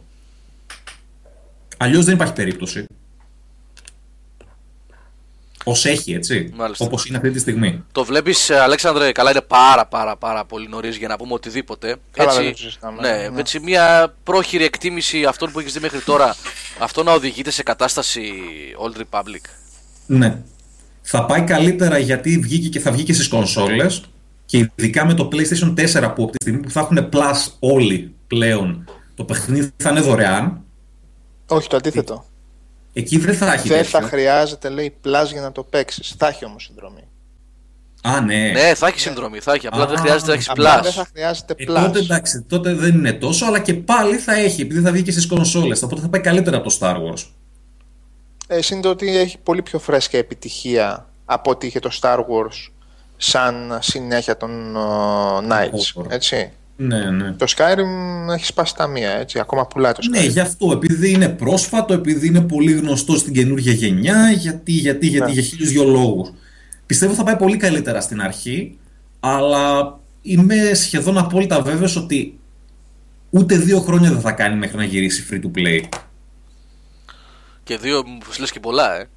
[1.77, 2.87] Αλλιώς δεν υπάρχει περίπτωση.
[5.69, 6.53] Ως έχει, έτσι.
[6.57, 6.85] Μάλιστα.
[6.85, 7.85] Όπως είναι αυτή τη στιγμή.
[7.93, 11.97] Το βλέπεις, Αλέξανδρε, καλά είναι πάρα πάρα πάρα πολύ νωρίς για να πούμε οτιδήποτε.
[12.11, 13.41] Καλά, έτσι, δεν το συζητάμε, ναι, ναι.
[13.41, 16.37] έτσι, μια πρόχειρη εκτίμηση αυτών που έχεις δει μέχρι τώρα,
[16.79, 18.33] αυτό να οδηγείται σε κατάσταση
[18.85, 19.51] Old Republic.
[20.07, 20.39] Ναι.
[21.03, 24.03] Θα πάει καλύτερα γιατί βγήκε και θα βγει και στις κονσόλες
[24.45, 28.15] και ειδικά με το PlayStation 4 που από τη στιγμή που θα έχουν Plus όλοι
[28.27, 30.61] πλέον το παιχνίδι θα είναι δωρεάν
[31.47, 32.25] Όχι, το αντίθετο.
[33.01, 34.01] Εκεί δεν θα έχει Δεν τέτοιο.
[34.01, 36.15] θα χρειάζεται, λέει, plus για να το παίξεις.
[36.19, 37.09] Θα έχει όμως συνδρομή.
[38.03, 38.51] Α, ναι.
[38.55, 39.67] Ναι, θα έχει συνδρομή, θα έχει.
[39.67, 40.83] Απλά Α, δεν χρειάζεται να έχεις Απλά plus.
[40.83, 41.75] δεν θα χρειάζεται Ε, plus.
[41.87, 45.11] τότε εντάξει, τότε δεν είναι τόσο, αλλά και πάλι θα έχει, επειδή θα βγει και
[45.11, 47.27] στις κονσόλες, οπότε θα πάει καλύτερα από το Star Wars.
[48.47, 52.71] Ε, συν το ότι έχει πολύ πιο φρέσκια επιτυχία από ότι είχε το Star Wars
[53.17, 55.71] σαν συνέχεια των uh, Knights.
[55.97, 56.07] Over.
[56.11, 56.53] Έτσι.
[56.77, 57.33] Ναι, ναι.
[57.33, 59.39] Το Skyrim έχει σπάσει τα μία, έτσι.
[59.39, 60.11] Ακόμα πουλάει το Skyrim.
[60.21, 65.07] Ναι, γι' αυτό, επειδή είναι πρόσφατο, επειδή είναι πολύ γνωστό στην καινούργια γενιά, γιατί, γιατί,
[65.07, 65.33] γιατί, Ναι.
[65.33, 66.33] για χίλιους δυο λόγους.
[66.87, 68.79] Πιστεύω θα πάει πολύ καλύτερα στην αρχή,
[69.21, 72.39] αλλά είμαι σχεδόν απόλυτα βέβαιος ότι
[73.31, 75.81] ούτε δύο χρόνια δεν θα κάνει μέχρι να γυρίσει free to play.
[77.63, 79.09] Και δύο, μου λες και πολλά, ε.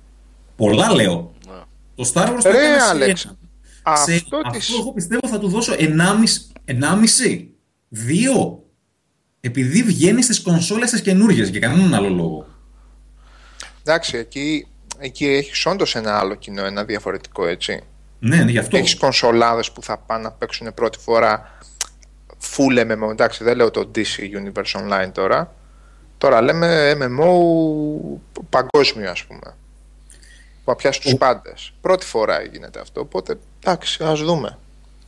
[0.56, 1.34] Πολλά λέω.
[1.48, 1.54] Ναι.
[1.96, 3.36] Το Star Wars το Ρε, έκανε σε Άλεξ, ένα.
[3.84, 4.60] Αυτό, Σε- της...
[4.60, 7.48] αυτό εγώ πιστεύω θα του δώσω 1,5, 1,5
[7.96, 8.58] 2.
[9.42, 12.48] Επειδή βγαίνει στις κονσόλες τις καινούργιες για κανέναν άλλο λόγο.
[13.82, 14.68] Εντάξει, εκεί,
[15.00, 17.84] εκεί έχεις όντως ένα άλλο κοινό, ένα διαφορετικό έτσι.
[18.20, 18.78] Ναι, ναι, γι' αυτό.
[18.78, 21.58] Έχεις κονσολάδες που θα πάνε να παίξουν πρώτη φορά
[22.56, 23.10] full MMO.
[23.12, 25.54] Εντάξει, δεν λέω το DC Universe Online τώρα.
[26.18, 27.32] Τώρα λέμε MMO
[28.50, 29.56] παγκόσμιο, ας πούμε.
[30.64, 31.74] Που θα πιάσει τους Ο- πάντες.
[31.82, 33.02] Πρώτη φορά γίνεται αυτό.
[33.02, 34.58] Οπότε εντάξει, ας δούμε.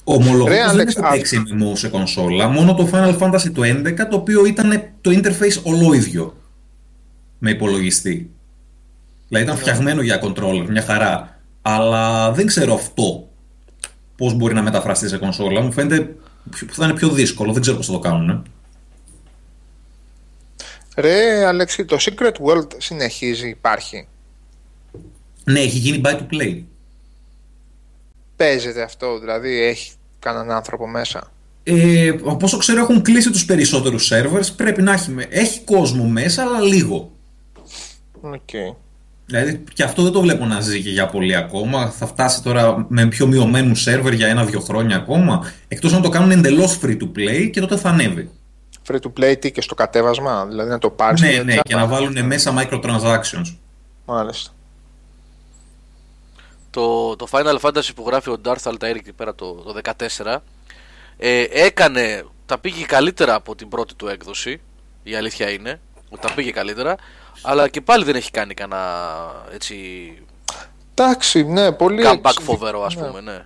[0.03, 2.47] Ομολογώ Ρε, πως δεν Άλεξ, έχω παίξει MMO σε κονσόλα.
[2.47, 6.35] Μόνο το Final Fantasy το 11, το οποίο ήταν το interface ολόιδιο
[7.39, 8.29] με υπολογιστή.
[9.27, 11.39] Δηλαδή ήταν φτιαγμένο για controller, μια χαρά.
[11.61, 13.29] Αλλά δεν ξέρω αυτό
[14.15, 15.61] πώς μπορεί να μεταφραστεί σε κονσόλα.
[15.61, 16.15] Μου φαίνεται
[16.49, 17.51] πιο- που θα είναι πιο δύσκολο.
[17.53, 18.29] Δεν ξέρω πώς θα το κάνουν.
[18.29, 18.41] ε.
[20.95, 24.07] Ρε, Αλέξη, το Secret World συνεχίζει, υπάρχει.
[25.43, 26.61] Ναι, έχει γίνει buy to play.
[28.41, 31.31] Παίζεται αυτό, δηλαδή έχει κανέναν άνθρωπο μέσα;
[31.63, 34.47] Ε, από όσο ξέρω έχουν κλείσει τους περισσότερους servers.
[34.55, 37.11] Πρέπει να έχει, με- έχει κόσμο μέσα, αλλά λίγο.
[38.21, 38.75] Οκ.
[39.25, 41.89] Δηλαδή και αυτό δεν το βλέπω να ζει και για πολύ ακόμα.
[41.89, 45.51] Θα φτάσει τώρα με πιο μειωμένους servers για ένα-δύο χρόνια ακόμα.
[45.67, 48.29] Εκτός αν το κάνουν εντελώς free to play και τότε θα ανέβει.
[48.87, 51.21] Free to play τι και στο κατέβασμα, δηλαδή να το πάρεις.
[51.21, 53.55] ναι, ναι, και να βάλουν μέσα microtransactions.
[54.05, 54.51] Μάλιστα.
[56.71, 59.79] Το, το Final Fantasy που γράφει ο Darth Altair εκεί πέρα το, το
[60.23, 60.37] 14
[61.17, 64.61] ε, έκανε, τα πήγε καλύτερα από την πρώτη του έκδοση
[65.03, 65.79] η αλήθεια είναι
[66.09, 66.95] ότι τα πήγε καλύτερα
[67.41, 68.79] αλλά και πάλι δεν έχει κάνει κανένα
[69.53, 69.75] έτσι
[70.93, 72.03] Εντάξει, ναι, πολύ.
[72.05, 73.01] comeback εξ- φοβερό ας ναι.
[73.07, 73.45] πούμε ναι.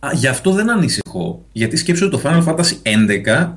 [0.00, 1.44] Α, γι' αυτό δεν ανησυχώ.
[1.52, 2.76] Γιατί σκέψου ότι το Final Fantasy
[3.46, 3.52] 11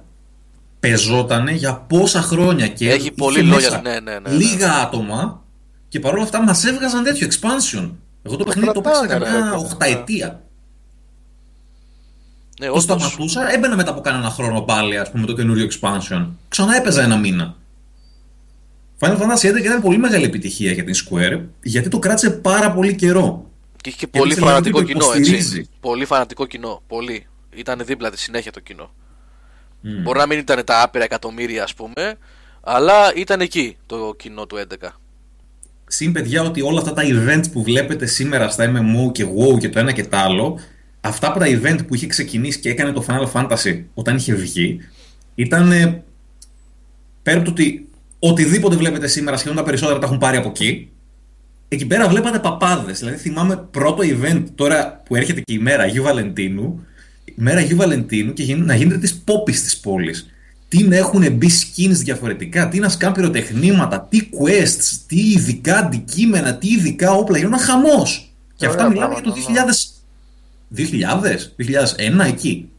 [0.80, 4.36] πεζότανε για πόσα χρόνια και Έχει είχε πολύ λόγια, μέσα ναι, ναι, ναι, ναι.
[4.36, 5.42] λίγα άτομα
[5.90, 7.92] και παρόλα αυτά μας έβγαζαν τέτοιο expansion.
[8.24, 9.64] Εγώ το παιχνίδι το παίξα κρατάνε, ρε, καμιά παιδί.
[9.64, 10.42] οχταετία.
[12.60, 12.84] ναι Το όντως.
[12.84, 16.28] σταματούσα, έμπαινα μετά από κανένα χρόνο πάλι, ας πούμε, το καινούριο expansion.
[16.50, 17.56] Ξανά έπαιζα ένα μήνα.
[19.00, 22.96] Final Fantasy 11 ήταν πολύ μεγάλη επιτυχία για την Square, γιατί το κράτησε πάρα πολύ
[22.96, 23.50] καιρό.
[23.82, 25.70] και είχε και Γιατί πολύ θέλει να φανατικό δει το κοινό έτσι υποστηρίζει.
[25.80, 28.92] πολύ φανατικό κοινό πολύ ήταν δίπλα της συνέχεια το κοινό
[29.86, 30.02] Mm.
[30.04, 32.16] μπορεί να μην ήταν τα άπειρα εκατομμύρια ας πούμε
[32.62, 34.88] αλλά ήταν εκεί το κοινό του 11
[35.94, 39.70] συν παιδιά ότι όλα αυτά τα events που βλέπετε σήμερα στα MMO και WoW και
[39.70, 40.60] το ένα και το άλλο,
[41.02, 44.80] αυτά από τα event που είχε ξεκινήσει και έκανε το Final Fantasy όταν είχε βγει,
[45.36, 46.04] ήταν ε,
[47.24, 47.88] πέρα από το ότι
[48.20, 50.90] οτιδήποτε βλέπετε σήμερα, σχεδόν τα περισσότερα τα έχουν πάρει από εκεί.
[51.68, 53.00] Εκεί πέρα βλέπατε παπάδες.
[53.00, 56.86] Δηλαδή θυμάμαι πρώτο event τώρα που έρχεται και η μέρα Αγίου Βαλεντίνου,
[57.26, 60.33] η μέρα Αγίου Βαλεντίνου και να γίνεται της πόπης της πόλης.
[60.74, 66.56] Τι να έχουν μπει skins διαφορετικά, τι να σκάνε πυροτεχνήματα, τι quests, τι ειδικά αντικείμενα,
[66.56, 67.38] τι ειδικά όπλα.
[67.38, 68.34] Γίνονταν χαμός.
[68.56, 69.94] Και αυτά μιλάμε για το 2000,
[70.76, 72.70] 2000, 2001 εκεί.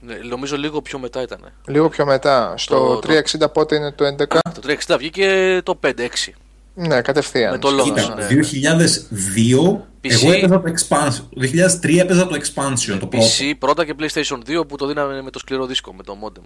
[0.00, 1.52] Ναι, νομίζω λίγο πιο μετά ήταν.
[1.66, 2.54] Λίγο πιο μετά.
[2.56, 4.38] Στο Το- 360 πότε είναι το 11.
[4.54, 6.34] Το 360 βγήκε το 5-6.
[6.74, 7.50] Ναι, κατευθείαν.
[7.50, 7.92] Με το λόγο.
[7.92, 8.26] Κοίτα, ναι.
[8.26, 10.10] 2002 PC.
[10.10, 11.24] εγώ έπαιζα το expansion.
[11.30, 11.40] Το
[11.82, 13.26] 2003 έπαιζα το expansion, το πρώτο.
[13.26, 16.42] PC πρώτα και PlayStation 2 που το δίναμε με το σκληρό δίσκο, με το modem.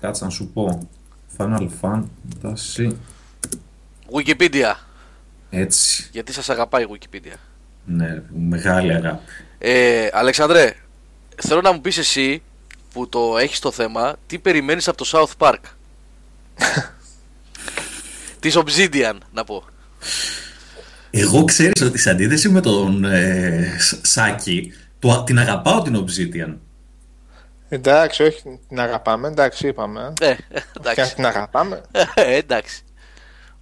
[0.00, 0.88] Κάτσε να σου πω.
[1.38, 2.92] Final Fantasy.
[4.12, 4.74] Wikipedia.
[5.50, 6.08] Έτσι.
[6.12, 7.34] Γιατί σας αγαπάει η Wikipedia;
[7.84, 9.22] Ναι, μεγάλη αγάπη.
[9.58, 10.74] Ε, Αλεξανδρέ,
[11.36, 12.42] θέλω να μου πεις εσύ
[12.92, 15.58] που το έχεις το θέμα, τι περιμένεις από το South Park;
[18.42, 19.64] Της Obsidian, να πω.
[21.10, 26.54] Εγώ ξέρεις ότι σε αντίθεση με τον ε, Σ- Σάκη, το, την αγαπάω την Obsidian.
[27.68, 29.28] Εντάξει, όχι την αγαπάμε.
[29.28, 30.12] Εντάξει, είπαμε.
[30.20, 31.14] Ε, Και αν εντάξει.
[31.14, 31.82] την αγαπάμε.
[32.14, 32.82] Ε, εντάξει.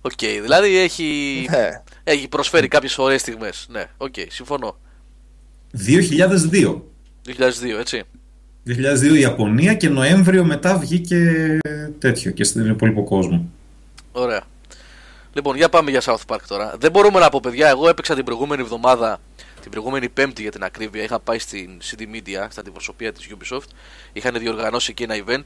[0.01, 1.05] Οκ, δηλαδή έχει,
[1.51, 1.69] Ναι.
[2.05, 3.67] έχει προσφέρει κάποιες ωραίες στιγμές.
[3.71, 4.77] Ναι, οκ, συμφωνώ.
[5.87, 6.83] 2002.
[7.27, 8.03] 2002, έτσι.
[8.67, 11.59] 2002 Ιαπωνία και Νοέμβριο μετά βγήκε
[11.99, 13.49] τέτοιο και στην υπόλοιπο κόσμο.
[14.13, 14.43] Ωραία.
[15.33, 16.77] Λοιπόν, για πάμε για South Park τώρα.
[16.79, 19.21] Δεν μπορούμε να πω, παιδιά, εγώ έπαιξα την προηγούμενη εβδομάδα,
[19.61, 21.03] την προηγούμενη Πέμπτη για την ακρίβεια.
[21.03, 23.69] Είχα πάει στην CD Media, στα αντιπροσωπεία της Ubisoft.
[24.13, 25.45] Είχαν διοργανώσει εκεί ένα event.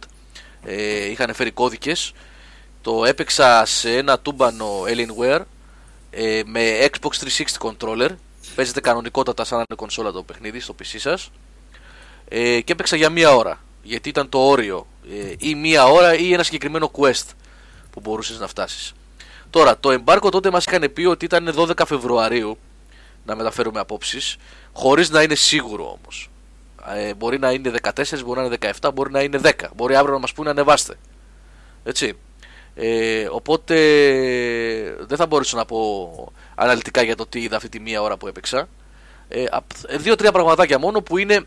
[0.65, 2.13] Ε, είχαν φέρει κώδικες.
[2.83, 5.41] Το έπαιξα σε ένα τούμπανο Alienware
[6.11, 8.09] ε, με Xbox 360 controller.
[8.55, 11.31] Παίζεται κανονικότατα σαν να είναι κονσόλα το παιχνίδι στο PC σας.
[12.29, 13.61] Ε, και έπαιξα για μία ώρα.
[13.83, 14.87] Γιατί ήταν το όριο.
[15.11, 17.29] Ε, ή μία ώρα ή ένα συγκεκριμένο quest
[17.91, 18.95] που μπορούσες να φτάσεις.
[19.55, 22.59] Τώρα, το εμπάρκο τότε μας είχαν πει ότι ήταν 12 Φεβρουαρίου
[23.27, 24.37] να μεταφέρουμε απόψεις,
[24.73, 26.31] χωρίς να είναι σίγουρο όμως.
[26.95, 29.51] Ε, μπορεί να είναι 14, μπορεί να είναι 17, μπορεί να είναι 10.
[29.77, 30.95] Μπορεί αύριο να μας πούνε ανεβάστε.
[31.85, 32.13] Έτσι.
[32.75, 33.75] Ε, οπότε
[35.07, 38.27] δεν θα μπορούσα να πω αναλυτικά για το τι είδα αυτή τη μία ώρα που
[38.29, 38.69] έπαιξα.
[39.29, 41.41] Ε, απ- ε, Δύο-τρία πραγματάκια μόνο που είναι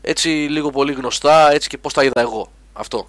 [0.00, 2.50] έτσι λίγο πολύ γνωστά έτσι και πώς τα είδα εγώ.
[2.72, 3.08] Αυτό.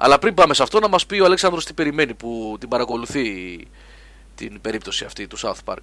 [0.00, 3.24] Αλλά πριν πάμε σε αυτό να μας πει ο Αλέξανδρος τι περιμένει που την παρακολουθεί
[4.34, 5.76] την περίπτωση αυτή του South Park.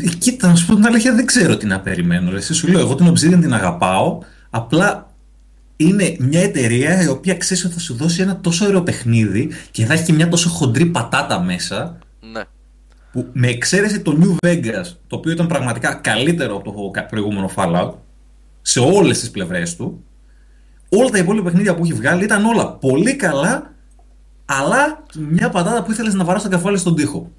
[0.00, 2.30] Ε, Κοίτα, να σου πω την αλήθεια, δεν ξέρω τι να περιμένω.
[2.30, 2.36] ρε.
[2.36, 4.18] Εσύ σου λέω, εγώ την Obsidian την αγαπάω.
[4.50, 5.12] Απλά
[5.76, 9.84] είναι μια εταιρεία η οποία ξέρεις ότι θα σου δώσει ένα τόσο ωραίο παιχνίδι και
[9.84, 11.98] θα έχει και μια τόσο χοντρή πατάτα μέσα.
[12.32, 12.42] Ναι.
[13.12, 17.50] Που με εξαίρεση το New Vegas, το οποίο ήταν πραγματικά καλύτερο από το κα- προηγούμενο
[17.54, 17.92] Fallout,
[18.62, 20.04] σε όλες τις πλευρές του,
[20.88, 23.74] όλα τα υπόλοιπα παιχνίδια που έχει βγάλει ήταν όλα πολύ καλά,
[24.44, 27.30] αλλά μια πατάτα που ήθελες να βαράς στο κεφάλι στον τοίχο.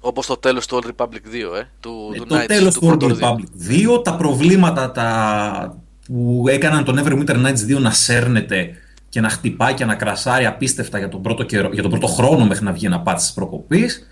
[0.00, 2.80] Όπως το τέλος του Old Republic 2, ε, του, Ε, του το Knights, τέλος του
[2.86, 5.76] Old πρώτου Republic 2, τα προβλήματα τα...
[6.06, 8.70] που έκαναν τον Everwinter Nights 2 να σέρνεται
[9.08, 12.46] και να χτυπάει και να κρασάρει απίστευτα για τον πρώτο, καιρό, για τον πρώτο χρόνο
[12.46, 14.06] μέχρι να βγει ένα πάτη της προκοπής.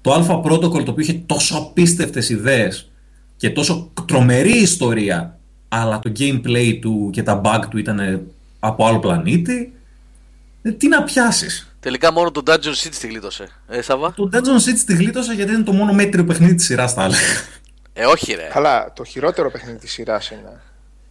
[0.00, 2.90] Το Alpha Protocol το οποίο είχε τόσο απίστευτες ιδέες
[3.36, 5.38] και τόσο τρομερή ιστορία
[5.74, 8.26] αλλά το gameplay του και τα bug του ήταν
[8.60, 9.72] από άλλο πλανήτη.
[10.62, 11.74] Ε, τι να πιάσεις.
[11.80, 13.48] Τελικά μόνο το Dungeon City τη γλίτωσε.
[13.68, 14.12] Ε, Σαββά.
[14.16, 17.20] Το Dungeon City τη γλίτωσε γιατί είναι το μόνο μέτριο παιχνίδι της σειράς θα έλεγα.
[17.92, 18.48] Ε, όχι ρε.
[18.52, 20.60] Καλά, το χειρότερο παιχνίδι της σειράς είναι.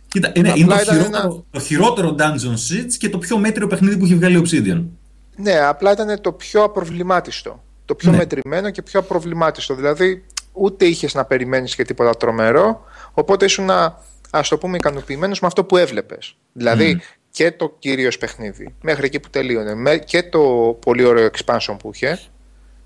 [0.07, 3.67] Κοίτα, είναι, Απλά είναι το, ήταν χειρότερο, το χειρότερο Dungeon Siege και το πιο μέτριο
[3.67, 4.83] παιχνίδι που έχει βγάλει η Obsidian.
[5.35, 7.63] Ναι, απλά ήταν το πιο απροβλημάτιστο.
[7.85, 8.17] Το πιο Ναι.
[8.17, 9.75] μετρημένο και πιο απροβλημάτιστο.
[9.75, 12.83] Δηλαδή, ούτε είχες να περιμένεις και τίποτα τρομερό,
[13.13, 13.69] οπότε ήσουν,
[14.31, 16.35] ας το πούμε, ικανοποιημένος με αυτό που έβλεπες.
[16.53, 17.01] Δηλαδή,
[17.31, 20.39] και το κυρίω παιχνίδι, μέχρι εκεί που τελείωνε, με- και το
[20.85, 22.19] πολύ ωραίο expansion που είχε,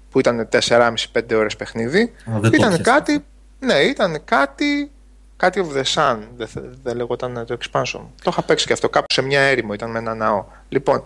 [0.09, 2.81] που ήταν 4,5-5 ώρες παιχνίδι, Α, δεν το ήταν πιάσα.
[2.81, 3.25] κάτι.
[3.59, 4.91] Ναι, ήταν κάτι.
[5.37, 8.01] Κάτι of the Sun, δεν, θε- δεν λεγόταν το expansion.
[8.23, 10.45] Το είχα παίξει και αυτό κάπου σε μια έρημο, ήταν με ένα ναό.
[10.69, 11.01] Λοιπόν,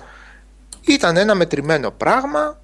[0.87, 2.61] ήταν ένα μετρημένο πράγμα.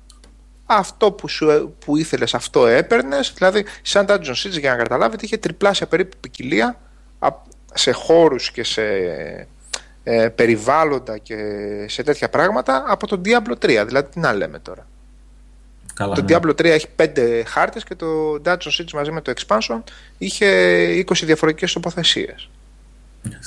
[0.65, 5.37] Αυτό που, σου, που ήθελες αυτό έπαιρνες Δηλαδή σαν Dungeon Siege για να καταλάβετε Είχε
[5.37, 6.79] τριπλάσια περίπου ποικιλία
[7.19, 7.29] α-
[7.77, 8.83] Σε χώρους και σε
[10.03, 11.35] ε, περιβάλλοντα Και
[11.87, 14.87] σε τέτοια πράγματα Από το Diablo 3 Δηλαδή τι να λέμε τώρα
[15.93, 16.27] Καλά, Το ναι.
[16.37, 18.07] Diablo 3 έχει 5 χάρτες Και το
[18.45, 19.81] Dungeon Siege μαζί με το expansion
[20.17, 20.47] Είχε
[21.07, 22.49] 20 διαφορετικές τοποθεσίες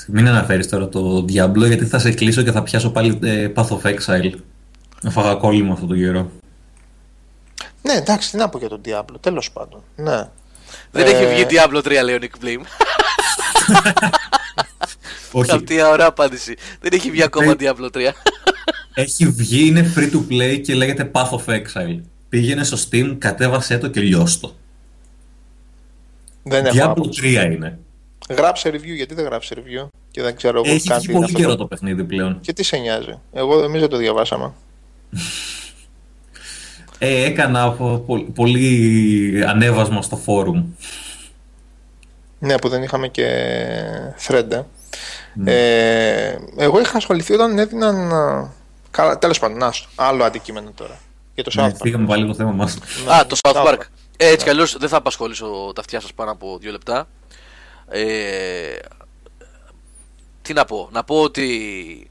[0.07, 3.67] Μην αναφέρεις τώρα το Diablo γιατί θα σε κλείσω και θα πιάσω πάλι ε, Path
[3.67, 4.33] of Exile.
[5.05, 6.31] Έφαγα κόλλημα αυτό το καιρό.
[7.81, 9.83] Ναι, εντάξει, τι να πω για τον Diablo, τέλος πάντων.
[9.95, 10.27] Ναι.
[10.91, 12.63] Δεν Ε, έχει βγει Diablo 3, λέει ο Nick Blame.
[15.31, 16.55] Όχι, Αυτή ωραία απάντηση.
[16.81, 17.99] Δεν έχει βγει ακόμα Diablo 3.
[18.93, 21.99] έχει βγει, είναι free to play και λέγεται Path of Exile.
[22.29, 24.55] Πήγαινε στο Steam, κατέβασέ το και λιώστο.
[26.43, 27.21] Δεν έχω Diablo άποψη.
[27.23, 27.79] 3 είναι.
[28.29, 31.25] Γράψε review, γιατί δεν γράψει review; Και δεν ξέρω εγώ Έχει κάτι βγει είναι πολύ
[31.25, 32.39] αυτό καιρό το- το παιχνίδι πλέον.
[32.41, 34.51] Και τι σε νοιάζει; Εγώ εμεί δεν το διαβάσαμε.
[36.97, 40.65] Ε, έκανα πο- πο- πολύ ανέβασμα στο φόρουμ.
[42.39, 43.25] Ναι, που δεν είχαμε και
[44.27, 44.51] thread.
[44.51, 44.63] ε.
[45.45, 48.13] Ε, εγώ είχα ασχοληθεί όταν έδιναν.
[48.13, 48.51] α,
[48.91, 49.87] Καλά, τέλος πάντων, άστο.
[49.95, 50.99] Άλλο αντικείμενο τώρα.
[51.35, 51.75] Για το South Ναι, Park.
[51.81, 52.77] φύγαμε πάλι το θέμα μας.
[53.05, 53.73] Ναι, Α, το South South Park.
[53.73, 53.79] Park.
[54.17, 57.07] Ε, έτσι κι αλλιώς δεν θα απασχολήσω τα αυτιά σας πάνω από δύο λεπτά.
[57.87, 58.75] Ε,
[60.41, 62.09] τι να πω, να πω ότι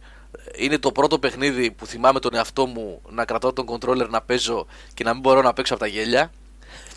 [0.56, 4.66] είναι το πρώτο παιχνίδι που θυμάμαι τον εαυτό μου να κρατάω τον controller να παίζω
[4.94, 6.30] και να μην μπορώ να παίξω από τα γέλια.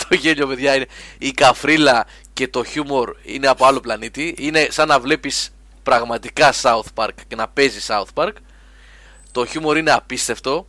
[0.10, 0.88] Το γέλιο, παιδιά, είναι
[1.18, 4.36] η καφρίλα και το χιούμορ είναι από άλλο πλανήτη.
[4.38, 5.54] Είναι σαν να βλέπεις
[5.84, 8.34] πραγματικά South Park και να παίζει South Park.
[9.32, 10.68] Το χιούμορ είναι απίστευτο.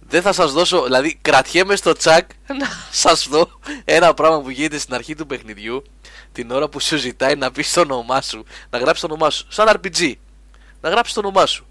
[0.00, 2.68] Δεν θα σας δώσω, δηλαδή κρατιέμαι στο τσακ να
[3.02, 3.50] σας δω
[3.84, 5.82] ένα πράγμα που γίνεται στην αρχή του παιχνιδιού
[6.32, 9.46] την ώρα που σου ζητάει να πεις το όνομά σου, να γράψεις το όνομά σου,
[9.48, 10.12] σαν RPG,
[10.80, 11.66] να γράψεις το όνομά σου.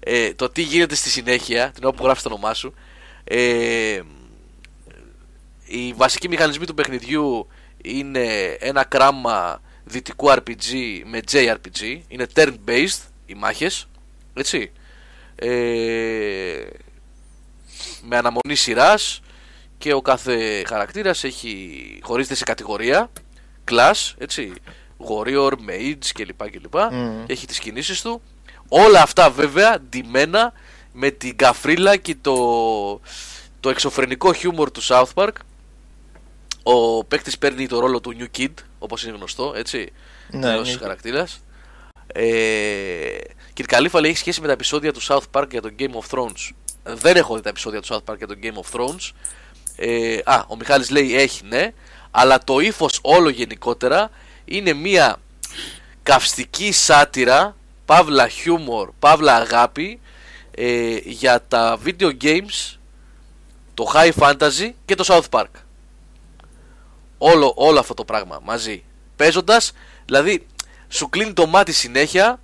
[0.00, 2.74] Ε, το τι γίνεται στη συνέχεια, την ώρα που γράφεις το όνομά σου,
[3.24, 4.00] ε,
[5.70, 7.46] οι βασικοί μηχανισμοί του παιχνιδιού
[7.82, 13.88] είναι ένα κράμα δυτικού RPG με JRPG, είναι turn-based οι μάχες,
[14.34, 14.72] έτσι.
[15.34, 16.66] Ε,
[18.02, 19.20] με αναμονή σειράς
[19.78, 23.10] και ο κάθε χαρακτήρας έχει χωρίζεται σε κατηγορία
[23.70, 24.52] class, έτσι.
[25.08, 26.74] Warrior, mage κλπ κλπ.
[26.90, 27.24] Μμμ.
[27.26, 28.22] έχει τις κινήσεις του.
[28.68, 30.52] Όλα αυτά βέβαια ντυμένα
[30.92, 32.34] με την καφρίλα και το,
[33.60, 35.32] το εξωφρενικό χιούμορ του South Park
[36.62, 39.92] ο παίκτης παίρνει το ρόλο του New Kid όπως είναι γνωστό έτσι
[40.30, 40.80] Ναι, τελείως New Kid.
[40.80, 41.40] χαρακτήρας.
[42.06, 42.22] Ε,
[43.52, 46.18] Κύριε Καλήφα λέει έχει σχέση με τα επεισόδια του South Park για το Game of
[46.18, 46.50] Thrones.
[46.82, 49.10] Δεν έχω δει τα επεισόδια του South Park για το Game of Thrones.
[49.76, 51.72] Ε, Α, ο Μιχάλης λέει έχει ναι.
[52.10, 54.10] Αλλά το ύφος όλο γενικότερα
[54.44, 55.16] είναι μια
[56.02, 60.00] καυστική σάτυρα παύλα χιούμορ, παύλα αγάπη
[60.54, 62.76] ε, για τα video games
[63.74, 65.48] το high fantasy και το South Park
[67.22, 68.84] όλο, όλο αυτό το πράγμα μαζί.
[69.16, 69.72] Παίζοντας
[70.04, 70.46] δηλαδή
[70.88, 72.40] σου κλείνει το μάτι συνέχεια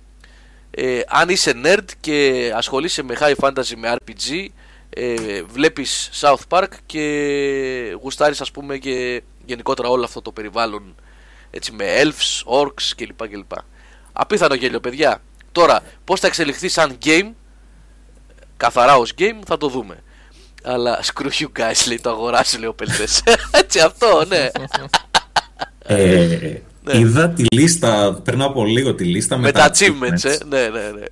[0.71, 4.47] ε, αν είσαι nerd και ασχολείσαι με high fantasy με RPG
[4.89, 10.95] ε, βλέπεις South Park και γουστάρεις ας πούμε και γενικότερα όλο αυτό το περιβάλλον
[11.49, 13.51] έτσι με elves, orcs κλπ κλπ.
[14.13, 15.21] Απίθανο γέλιο παιδιά.
[15.51, 17.31] Τώρα πως θα εξελιχθεί σαν game
[18.57, 20.03] καθαρά ως game θα το δούμε
[20.63, 23.23] αλλά screw you guys λέει το αγοράσει λέει ο Πελτές.
[23.63, 24.49] Έτσι αυτό ναι.
[25.79, 26.61] Ε,
[26.91, 30.23] Είδα τη λίστα πριν από λίγο τη λίστα με τα achievements.
[30.23, 30.37] ε.
[30.49, 31.05] ναι ναι ναι.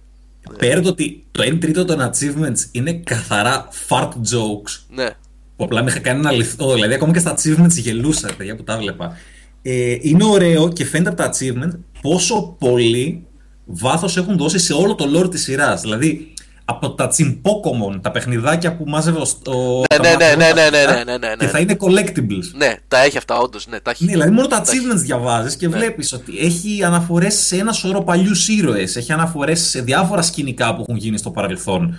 [0.57, 4.79] Πέρα ότι το 1 τρίτο των achievements είναι καθαρά fart jokes.
[4.89, 5.09] Ναι.
[5.55, 8.63] Που απλά με είχα κάνει ένα λιθό, δηλαδή ακόμα και στα achievements γελούσα παιδιά που
[8.63, 9.17] τα βλέπα.
[9.61, 13.25] Ε, είναι ωραίο και φαίνεται από τα achievement πόσο πολύ
[13.65, 15.81] βάθος έχουν δώσει σε όλο το lore της σειράς.
[15.81, 16.33] Δηλαδή
[16.65, 19.51] από τα τσιμπόκομον, τα παιχνιδάκια που μάζευε ο...
[19.51, 21.59] ο- Ναι, τα ναι, ναι, μάτια, ναι, ναι, ναι, ναι, ναι, ναι, Και θα ναι.
[21.59, 22.51] είναι collectibles.
[22.57, 24.79] ναι τα έχει αυτά όντως ναι τα έχει Ναι, δηλαδή μόνο τα Τα έχει.
[24.81, 29.81] achievements διαβάζεις και βλέπεις ότι έχει αναφορές σε ένα σωρό παλιούς ήρωες, έχει αναφορές σε
[29.81, 31.95] διάφορα σκηνικά που έχουν γίνει στο παρελθόν.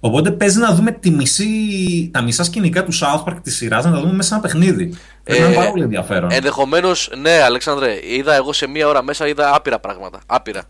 [0.00, 1.46] Οπότε παίζει να δούμε τη μισή,
[2.12, 4.94] τα μισά σκηνικά του South Park της σειράς να τα δούμε μέσα σε ένα παιχνίδι.
[5.24, 6.30] Πρέπει να είναι πάρα πολύ ενδιαφέρον.
[6.32, 10.20] Ενδεχομένως, ναι, Αλέξανδρε, είδα εγώ σε μία ώρα μέσα είδα άπειρα πράγματα.
[10.26, 10.62] Άπειρα.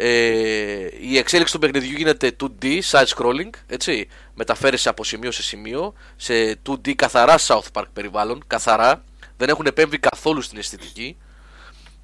[0.00, 4.08] Ε, η εξέλιξη του παιχνιδιού γίνεται 2D, side scrolling, έτσι.
[4.34, 9.04] Μεταφέρεσαι από σημείο σε σημείο, σε 2D καθαρά South Park περιβάλλον, καθαρά.
[9.36, 11.16] Δεν έχουν επέμβει καθόλου στην αισθητική.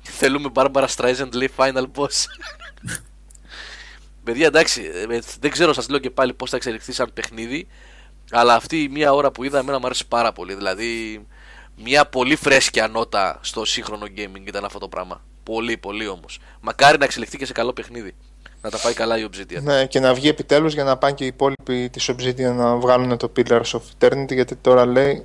[0.03, 2.25] Θέλουμε Barbara Streisand λέει final boss.
[4.25, 7.67] Παιδιά, εντάξει, ε, δεν ξέρω, σας λέω και πάλι πώς θα εξελιχθεί σαν παιχνίδι.
[8.31, 10.55] Αλλά αυτή η μία ώρα που είδα, εμένα μου άρεσε πάρα πολύ.
[10.55, 11.27] Δηλαδή,
[11.77, 15.23] μια πολύ φρέσκια νότα στο σύγχρονο gaming ήταν αυτό το πράγμα.
[15.45, 16.39] Πολύ, πολύ όμως.
[16.61, 18.15] Μακάρι να εξελιχθεί και σε καλό παιχνίδι.
[18.63, 19.63] Να τα πάει καλά η Obsidian.
[19.63, 23.17] Ναι, και να βγει επιτέλους για να πάνε και οι υπόλοιποι της Obsidian να βγάλουν
[23.17, 25.25] το Pillars of Eternity γιατί τώρα λέει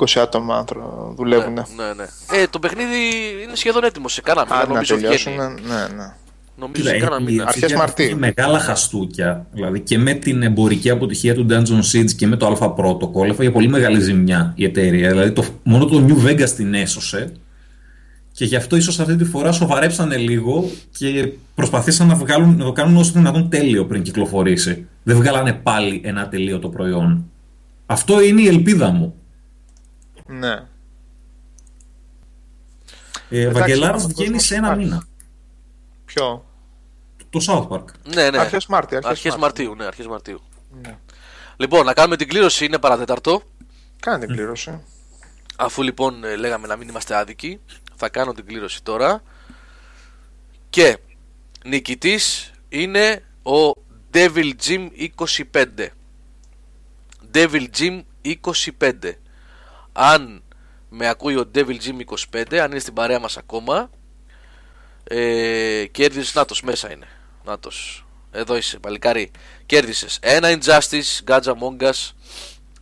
[0.00, 1.52] 20 άτομα άνθρω- δουλεύουν.
[1.52, 2.38] ναι, ναι, ναι.
[2.40, 2.96] Ε, το παιχνίδι
[3.42, 4.08] είναι σχεδόν έτοιμο.
[4.08, 5.54] Σε κάνα μήνα Αν να νομίζω τελειώσουν, βγαίνει.
[5.66, 6.12] ναι, ναι.
[6.56, 7.44] Νομίζω σε Κοίτα, κάνα η- μήνα.
[7.46, 8.18] Αρχές έχει Μαρτίου.
[8.18, 9.46] μεγάλα χαστούκια.
[9.52, 13.50] Δηλαδή και με την εμπορική αποτυχία του Dungeon Siege και με το Alpha Protocol έφαγε
[13.50, 15.08] πολύ μεγάλη ζημιά η εταιρεία.
[15.08, 17.32] Δηλαδή το, μόνο το New Vegas την έσωσε
[18.42, 22.72] και γι' αυτό ίσως αυτή τη φορά σοβαρέψανε λίγο και προσπαθήσαν να, βγάλουν, να το
[22.72, 24.88] κάνουν όσο δυνατόν τέλειο πριν κυκλοφορήσει.
[25.02, 27.30] Δεν βγάλανε πάλι ένα τελείωτο προϊόν.
[27.86, 29.14] Αυτό είναι η ελπίδα μου.
[30.26, 30.62] Ναι.
[33.28, 35.06] Ε, Βαγγελάρας βγαίνει σε ένα μήνα.
[36.04, 36.44] Ποιο;
[37.30, 37.84] Το South Park.
[38.14, 38.38] Ναι, ναι.
[38.38, 38.96] Αρχές Μάρτιο.
[38.96, 39.64] Αρχές, Αρχές Μάρτιο.
[39.64, 40.40] Μαρτίου, ναι, αρχές Μαρτίου.
[40.82, 40.96] Ναι.
[41.56, 43.42] Λοιπόν, να κάνουμε την κλήρωση, είναι παρατέταρτο.
[44.00, 44.80] Κάνε την κλήρωση.
[45.56, 47.60] Αφού λοιπόν ε, λέγαμε να μην είμαστε άδικοι,
[48.02, 49.22] θα κάνω την κλήρωση τώρα.
[50.70, 50.98] Και
[51.64, 53.72] νικητής είναι ο
[54.12, 54.88] Devil Jim
[55.52, 55.88] 25.
[57.34, 58.00] Devil Jim
[58.80, 59.12] 25.
[59.92, 60.42] Αν
[60.88, 62.00] με ακούει ο Devil Jim
[62.32, 63.90] 25, αν είναι στην παρέα μας ακόμα,
[65.04, 67.08] ε, κέρδισες, νάτος μέσα είναι.
[67.44, 68.06] Νάτος.
[68.30, 69.30] Εδώ είσαι, παλικάρι.
[69.66, 72.12] Κέρδισες ένα Injustice, Gods Among Us,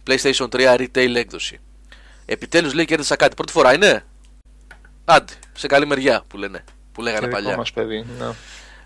[0.06, 1.60] PlayStation 3 Retail έκδοση.
[2.26, 3.34] Επιτέλους λέει κέρδισα κάτι.
[3.34, 4.04] Πρώτη φορά είναι;
[5.10, 6.64] Άντε, σε καλή μεριά που λένε.
[6.92, 7.56] Που λέγανε Το δικό παλιά.
[7.56, 8.06] μας παιδί.
[8.18, 8.30] Ναι.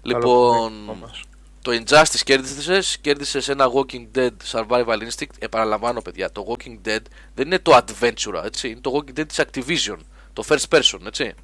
[0.03, 1.21] Λοιπόν, Καλό παιδί, δικό μας.
[1.63, 5.35] το Injustice κέρδισες, κέρδισες ένα Walking Dead Survival Instinct.
[5.39, 7.01] Επαναλαμβάνω, παιδιά, το Walking Dead
[7.35, 8.69] δεν είναι το Adventure, έτσι.
[8.69, 9.97] Είναι το Walking Dead της Activision,
[10.33, 11.35] το First Person, έτσι.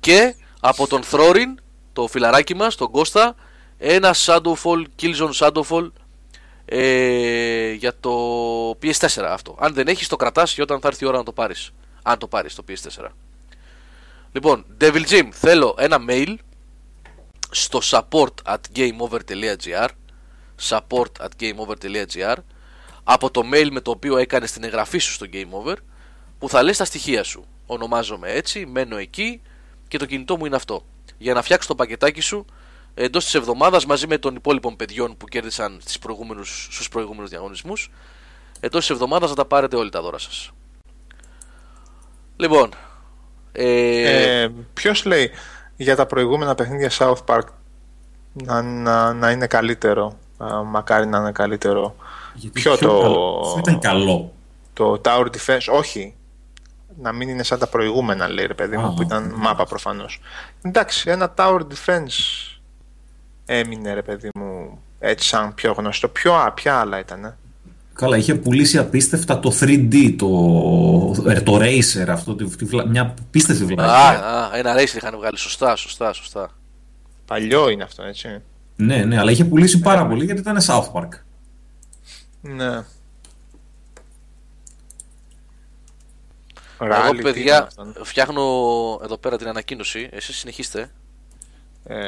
[0.00, 1.54] Και από τον Thorin,
[1.92, 3.34] το φιλαράκι μας, τον Κώστα,
[3.78, 5.90] ένα Shadowfall, Killzone Shadowfall
[6.64, 8.10] ε, για το
[8.82, 9.56] PS4 αυτό.
[9.60, 11.70] Αν δεν έχεις το κρατάς και όταν θα έρθει η ώρα να το πάρεις.
[12.02, 13.06] Αν το πάρεις το PS4.
[14.32, 16.34] Λοιπόν, Devil Jim, θέλω ένα mail
[17.50, 19.88] στο support at gameover.gr
[20.68, 22.36] support at gameover.gr
[23.04, 25.74] από το mail με το οποίο έκανες την εγγραφή σου στο Game Over
[26.38, 27.44] που θα λες τα στοιχεία σου.
[27.66, 29.40] Ονομάζομαι έτσι, μένω εκεί
[29.88, 30.84] και το κινητό μου είναι αυτό.
[31.18, 32.44] Για να φτιάξω το πακετάκι σου
[32.94, 37.90] εντός της εβδομάδας μαζί με των υπόλοιπων παιδιών που κέρδισαν στις προηγούμενους, στους προηγούμενους διαγωνισμούς
[38.60, 40.50] εντός της εβδομάδας θα τα πάρετε όλοι τα δώρα σας.
[42.36, 42.70] Λοιπόν,
[43.52, 45.30] ε, Ε, Ποιος λέει
[45.76, 47.40] για τα προηγούμενα παιχνίδια South Park
[48.32, 50.18] να, να, να είναι καλύτερο.
[50.38, 51.96] Α, μακάρι να είναι καλύτερο.
[52.34, 54.32] Γιατί Ποιο πιο το- καλό- Αυτό ήταν καλό.
[54.72, 56.14] Το Tower Defense, όχι.
[57.02, 59.34] Να μην είναι σαν τα προηγούμενα, λέει ρε παιδί μου, Α, που ήταν ναι.
[59.36, 60.20] μάπα προφανώς.
[60.62, 62.56] Εντάξει, ένα Tower Defense
[63.46, 66.08] έμεινε ρε παιδί μου έτσι σαν πιο γνωστό.
[66.08, 67.36] Ποιο, α, ποια άλλα ήταν.
[68.00, 70.26] Καλά, είχε πουλήσει απίστευτα το 3D, το,
[71.30, 74.24] ε, το Racer, αυτό, τη, τη βλα- μια απίστευτη α, βλακία.
[74.26, 75.38] α, ένα race είχαν βγάλει.
[75.38, 76.50] Σωστά, σωστά, σωστά.
[77.26, 78.42] Παλιό είναι αυτό, έτσι.
[78.76, 81.08] Ναι, ναι, αλλά είχε πουλήσει πάρα πολύ γιατί ήταν South Park.
[82.40, 82.64] Ναι.
[86.82, 87.92] Εγώ, Rally, τι είναι παιδιά, αυτό, ναι.
[88.02, 88.42] φτιάχνω
[89.02, 90.08] εδώ πέρα την ανακοίνωση.
[90.12, 90.90] Εσείς συνεχίστε.
[91.84, 91.98] Ε,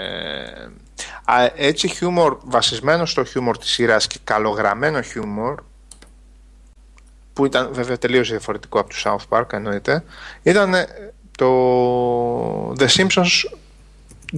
[1.25, 5.63] α, έτσι χιούμορ βασισμένο στο χιούμορ της σειράς και καλογραμμένο χιούμορ
[7.33, 10.05] που ήταν βέβαια τελείως διαφορετικό από το South Park εννοείται
[10.43, 10.87] ήταν ε,
[11.39, 13.53] το The Simpsons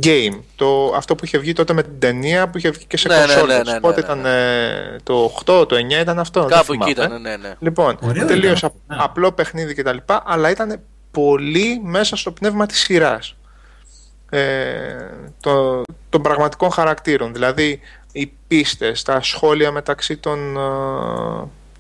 [0.03, 3.09] Game το, αυτό που είχε βγει τότε με την ταινία που είχε βγει και σε
[3.09, 4.69] Ναι, ναι, κονσόλες ναι, ναι, ναι, Πότε ναι, ήταν ναι.
[4.69, 6.91] ε, το 8, το 9 ήταν αυτό δεν Κάπου θυμάμαι.
[6.91, 7.55] εκεί ήταν, ναι, ναι.
[7.59, 9.05] Λοιπόν, Ωραίο τελείως ήταν, απ- ναι.
[9.05, 9.97] απλό παιχνίδι κτλ.
[10.25, 10.81] Αλλά ήταν
[11.11, 13.37] πολύ μέσα στο πνεύμα της σειράς.
[14.31, 14.95] Ε,
[15.41, 17.33] το, των πραγματικών χαρακτήρων.
[17.33, 17.81] Δηλαδή,
[18.13, 20.61] οι πίστες, τα σχόλια μεταξύ των, ε,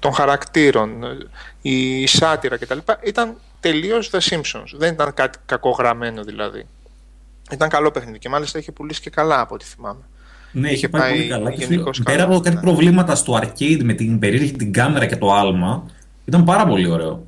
[0.04, 1.16] των χαρακτήρων, ε,
[1.62, 2.78] η σάτυρα κτλ.
[3.04, 4.70] Ήταν τελείως The Simpsons.
[4.76, 6.66] Δεν ήταν κάτι κακογραμμένο δηλαδή.
[7.50, 10.00] Ήταν καλό παιχνίδι και μάλιστα είχε πουλήσει και καλά από ό,τι θυμάμαι.
[10.52, 11.50] Ναι, είχε Είχε πάει, πάει πολύ καλά.
[11.50, 12.60] Και γενικώς πέρα καλά, από κάτι ναι.
[12.60, 15.90] προβλήματα στο arcade με την περίεργη την κάμερα και το άλμα,
[16.24, 17.26] ήταν πάρα πολύ ωραίο.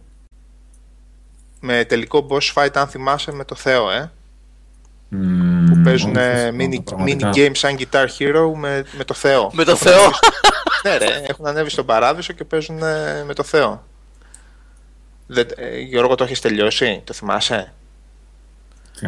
[1.60, 4.12] Με τελικό boss fight, αν θυμάσαι, με το Θεό, ε.
[5.08, 7.30] Μμμ, που παίζουν όχι, ε, αυτό, mini, πραγματικά.
[7.34, 9.50] mini game σαν Guitar Hero με, με το Θεό.
[9.54, 10.00] Με το Έχουν Θεό.
[10.00, 10.28] ανέβει στο-
[10.88, 13.84] ναι, ρε, έχουν ανέβει στον παράδεισο και παίζουν ε, με το Θεό.
[15.26, 17.72] Δεν, ε, Γιώργο, το έχεις τελειώσει, το θυμάσαι;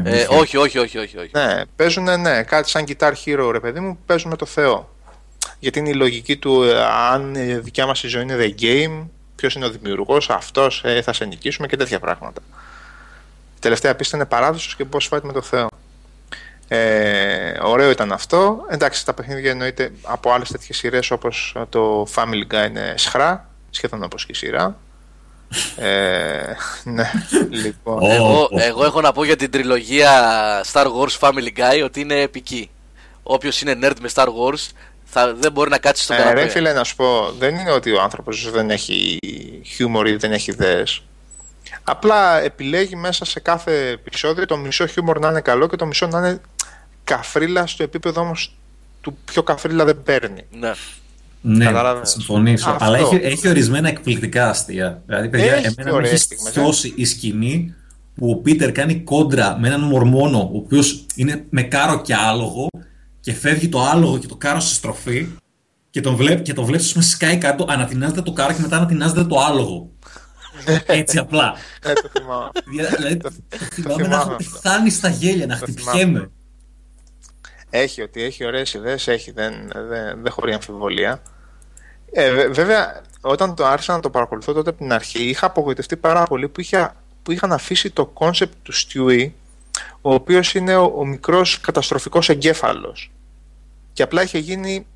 [0.04, 1.30] Ε, όχι, όχι, όχι, όχι, όχι.
[1.32, 4.94] Ναι, παίζουν ναι, κάτι σαν Guitar Hero, ρε παιδί μου, που παίζουν με το Θεό.
[5.58, 9.06] Γιατί είναι η λογική του, ε, αν η δικιά μας η ζωή είναι the game,
[9.36, 12.40] ποιος είναι ο δημιουργός, αυτός ε, θα σε νικήσουμε και τέτοια πράγματα.
[13.56, 15.68] Η τελευταία πίστα είναι παράδοσος και boss fight με το Θεό.
[16.68, 18.64] Ε, ωραίο ήταν αυτό.
[18.68, 24.02] Εντάξει, τα παιχνίδια εννοείται από άλλες τέτοιες σειρές όπως το Family Guy είναι σχρά, σχεδόν
[24.02, 24.76] όπως και η σειρά.
[25.76, 26.52] Ε,
[26.84, 27.10] ναι,
[27.64, 28.02] λοιπόν.
[28.02, 28.12] Ω.
[28.12, 28.60] Εγώ, Ω, ω.
[28.60, 30.10] εγώ έχω να πω για την τριλογία
[30.72, 32.70] Star Wars Family Guy ότι είναι επική.
[33.22, 34.68] Όποιος είναι nerd με Star Wars
[35.04, 36.40] θα, δεν μπορεί να κάτσει στο Ε, καναπέ.
[36.42, 39.18] ρε φίλε να σου πω, δεν είναι ότι ο άνθρωπος δεν έχει
[39.64, 41.02] χιούμορ ή δεν έχει ιδέες.
[41.84, 46.06] Απλά επιλέγει μέσα σε κάθε επεισόδιο το μισό χιούμορ να είναι καλό και το μισό
[46.06, 46.40] να είναι
[47.08, 48.54] καφρίλα στο επίπεδο όμως
[49.00, 50.44] του πιο καφρίλα δεν παίρνει.
[50.50, 50.72] Ναι.
[51.40, 52.12] Ναι, Καταλάβες.
[52.12, 52.70] θα συμφωνήσω.
[52.70, 52.84] Αυτό.
[52.84, 55.02] Αλλά έχει, έχει ορισμένα εκπληκτικά αστεία.
[55.06, 57.74] Δηλαδή, παιδιά, Έχει εμένα με ωραίες έχεις στιγμές, θιώσει η σκηνή
[58.14, 62.68] που ο Πίτερ κάνει κόντρα με έναν μορμόνο, ο οποίος είναι με κάρο και άλογο
[63.20, 65.26] και φεύγει το άλογο και το κάρο σε στροφή
[65.90, 69.24] Και τον, βλέπ, και τον βλέπεις με σκάει κάτω, ανατινάζεται το κάρο και μετά ανατινάζεται
[69.24, 69.90] το άλογο.
[70.86, 71.54] Έτσι απλά.
[71.82, 72.50] Ε, το θυμάμαι.
[72.96, 73.30] δηλαδή, το,
[73.72, 76.30] θυμάμαι να έχω πεθάνει στα γέλια, να χτυπιέμαι.
[77.70, 81.22] Έχει, ότι έχει ωραίες ιδέες, έχει, δεν, δεν, δεν χωρεί αμφιβολία.
[82.12, 86.22] Ε, βέβαια, όταν το άρχισα να το παρακολουθώ τότε από την αρχή, είχα απογοητευτεί πάρα
[86.22, 89.30] πολύ που, είχα, που είχαν αφήσει το κόνσεπτ του Stewie,
[90.00, 93.10] ο οποίος είναι ο, ο μικρός καταστροφικός εγκέφαλος.
[93.92, 94.86] Και απλά είχε γίνει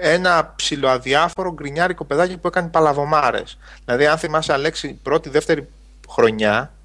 [0.00, 3.58] ένα ψιλοαδιάφορο γκρινιάρικο παιδάκι που έκανε παλαβομάρες.
[3.84, 5.68] Δηλαδή, αν θυμάσαι, Αλέξη, πρώτη, δεύτερη
[6.08, 6.80] χρονιά, ε, ε,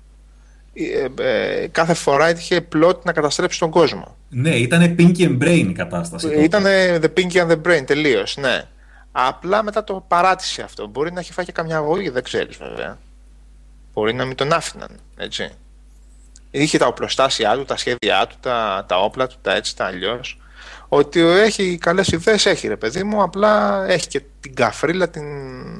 [1.72, 4.16] κάθε φορά είχε πλότη να καταστρέψει τον κόσμο.
[4.30, 6.44] Ναι, ήταν Pinky and Brain η κατάσταση.
[6.44, 6.64] Ήταν
[7.02, 8.64] The Pinky and the Brain, τελείως, ναι.
[9.12, 10.88] Απλά μετά το παράτησε αυτό.
[10.88, 12.98] Μπορεί να έχει φάει και καμιά αγωγή, δεν ξέρεις βέβαια.
[13.94, 15.52] Μπορεί να μην τον άφηναν, έτσι.
[16.52, 20.40] Είχε τα οπλοστάσια του, τα σχέδιά του, τα, τα όπλα του, τα έτσι, τα αλλιώς.
[20.88, 23.22] Ότι έχει καλές ιδέες, έχει ρε παιδί μου.
[23.22, 25.24] Απλά έχει και την καφρίλα την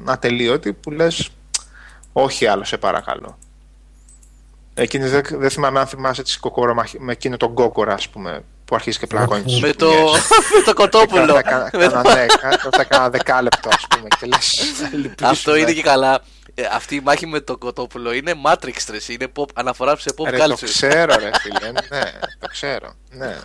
[0.04, 1.28] ατελείωτη που λες,
[2.12, 3.38] όχι άλλο, σε παρακαλώ.
[4.78, 8.74] Εκείνη δεν, δεν θυμάμαι αν θυμάσαι τη κοκόρα με εκείνο τον κόκορα, ας πούμε, που
[8.74, 9.90] αρχίζει και πλακώνει τις με, το,
[10.56, 11.40] με το κοτόπουλο.
[12.70, 14.08] Θα κάνα δεκάλεπτο, ας πούμε.
[14.20, 14.60] Και λες,
[15.22, 16.20] Αυτό είναι και καλά.
[16.54, 20.28] Ε, αυτή η μάχη με το κοτόπουλο είναι Matrix τρες, είναι pop, αναφορά σε pop
[20.28, 20.48] culture.
[20.48, 22.02] Το ξέρω ρε φίλε, ναι,
[22.38, 23.36] το ξέρω, ναι.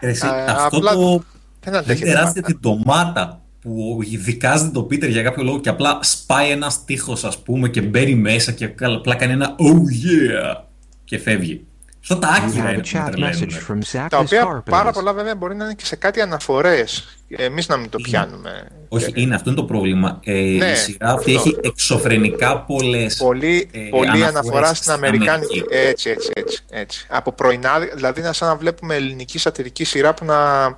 [0.00, 1.22] Εσύ, αυτό απλά το
[1.60, 6.84] δεν τεράστια την ντομάτα που δικάζεται το Πίτερ για κάποιο λόγο και απλά σπάει ένας
[6.84, 10.70] τείχος, ας πούμε, και μπαίνει μέσα και απλά κάνει ένα oh yeah
[11.04, 11.66] και φεύγει.
[12.02, 16.20] Αυτά τα άκυρα είναι Τα οποία πάρα πολλά βέβαια μπορεί να είναι και σε κάτι
[16.20, 17.16] αναφορές.
[17.28, 18.68] Εμείς να μην το πιάνουμε.
[18.88, 20.20] Όχι, είναι αυτό είναι το πρόβλημα.
[20.24, 23.16] Ε, ναι, η σειρά αυτή έχει εξωφρενικά πολλές.
[23.16, 25.64] Πολύ, ε, πολύ αναφορά στην Αμερικάνικη.
[25.70, 27.06] Έτσι, έτσι, έτσι, έτσι.
[27.10, 30.68] Από πρωινά, δηλαδή είναι σαν να βλέπουμε ελληνική σατυρική σειρά που να.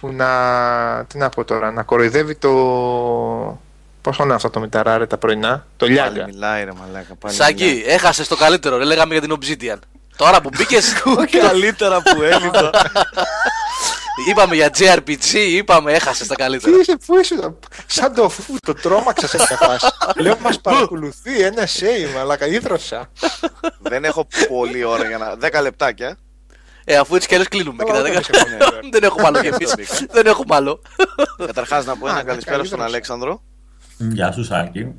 [0.00, 0.28] Που να
[1.08, 2.50] τι να πω τώρα, να κοροϊδεύει το.
[4.00, 6.20] Πώ είναι αυτό το μηταράρε τα πρωινά, το Λιάγκα.
[6.20, 7.16] Πάλι μιλάει ρε μαλάκα.
[7.26, 9.78] Σάκη, έχασες το καλύτερο, ρε, λέγαμε για την Obsidian.
[10.16, 10.92] Τώρα που μπήκες.
[11.48, 12.70] καλύτερα που έλειπα.
[14.28, 16.74] είπαμε για JRPG, είπαμε έχασες τα καλύτερα.
[16.74, 17.54] Τι είσαι, πού είσαι,
[17.86, 19.86] σαν το φου, το τρόμαξα σε φάση.
[20.16, 23.10] Λέω μας παρακολουθεί ένα σέι, μαλάκα, ίδρωσα.
[23.78, 25.34] Δεν έχω πολλή ώρα για να.
[25.58, 26.18] 10 λεπτάκια.
[26.84, 27.84] Ε, αφού έτσι κι αλλιώς κλείνουμε.
[28.90, 30.06] Δεν έχουμε άλλο κι εμείς.
[30.10, 30.82] Δεν έχουμε άλλο.
[31.46, 33.42] Καταρχάς να πω ένα καλησπέρα στον Αλέξανδρο.
[33.98, 34.94] Γεια σου, Σάκη.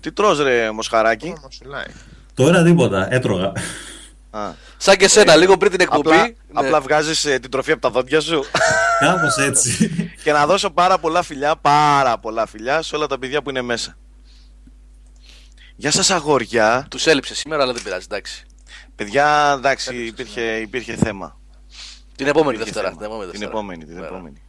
[0.00, 1.32] Τι τρως ρε μοσχαράκι;
[2.34, 3.52] Τώρα τίποτα, έτρωγα.
[4.76, 6.10] Σαν και σένα, λίγο πριν την εκπομπή.
[6.10, 6.34] Απλά, ναι.
[6.52, 8.44] απλά βγάζεις ε, την τροφή από τα δόντια σου.
[9.00, 9.90] Κάπως έτσι.
[10.22, 13.62] και να δώσω πάρα πολλά φιλιά, πάρα πολλά φιλιά σε όλα τα παιδιά που είναι
[13.62, 13.96] μέσα.
[15.76, 16.86] Γεια σας, αγόρια.
[16.90, 18.44] Τους έλειψες σήμερα, αλλά δεν πειράζει, εντάξει.
[18.94, 20.46] Παιδιά, εντάξει, υπήρχε, ναι.
[20.46, 21.40] υπήρχε θέμα.
[22.16, 22.90] Την επόμενη Δευτέρα.
[22.90, 24.42] Την επόμενη, την επόμενη.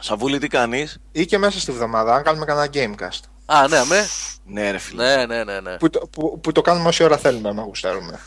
[0.00, 0.38] Την επόμενη.
[0.38, 3.20] Σαβούλη, τι κάνεις; Ή και μέσα στη βδομάδα, αν κάνουμε κανένα gamecast.
[3.46, 4.06] Α, ναι, αμέ.
[4.44, 5.16] Ναι, ρε φίλε.
[5.16, 5.76] Ναι, ναι, ναι, ναι.
[5.76, 8.18] Που, το, που, που το κάνουμε όση ώρα θέλουμε, άμα γουστάρουμε.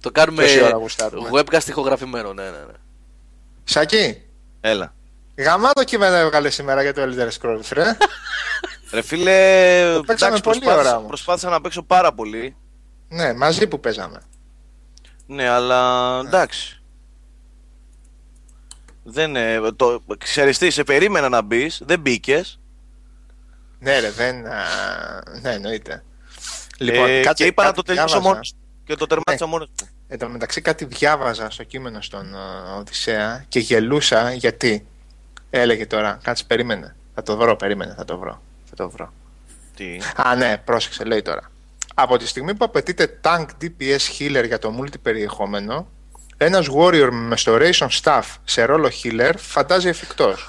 [0.00, 0.44] το κάνουμε
[1.32, 2.72] webcast ηχογραφημένο, ναι, ναι, ναι.
[3.64, 4.22] Σακί.
[4.60, 4.94] Έλα.
[5.36, 7.96] Γαμάτο κείμενο έβγαλες σήμερα για το Elder Scrolls, ρε.
[8.92, 11.08] ρε φίλε, το παίξαμε πολύ προσπάθησα, ώρα όμως.
[11.08, 12.56] προσπάθησα να παίξω πάρα πολύ.
[13.08, 14.22] Ναι, μαζί που παίζαμε.
[15.26, 16.81] Ναι, αλλά εντάξει.
[19.02, 19.36] Δεν,
[19.76, 22.60] το, ξέρεις τι, σε περίμενα να μπεις, δεν μπήκες.
[23.78, 24.46] Ναι, ρε, δεν.
[24.46, 24.62] Α,
[25.40, 26.02] ναι, εννοείται.
[26.78, 28.54] Λοιπόν, ε, κάτσε, και είπα να το τελειώσω μόνος
[28.84, 29.50] και το τερμάτισα ναι.
[29.50, 29.88] μόνος του.
[30.08, 34.86] Εν τω μεταξύ, κάτι διάβαζα στο κείμενο στον uh, Οδυσσέα και γελούσα γιατί
[35.50, 36.96] έλεγε τώρα, κάτσε, περίμενε.
[37.14, 38.42] Θα το βρω, περίμενε, θα το βρω.
[38.64, 39.12] Θα το βρω.
[39.76, 41.50] Τι; Α, ναι, πρόσεξε, λέει τώρα.
[41.94, 45.88] Από τη στιγμή που απαιτείται tank DPS healer για το multi περιεχόμενο,
[46.44, 50.48] ένας warrior με restoration staff σε ρόλο healer φαντάζει εφικτός.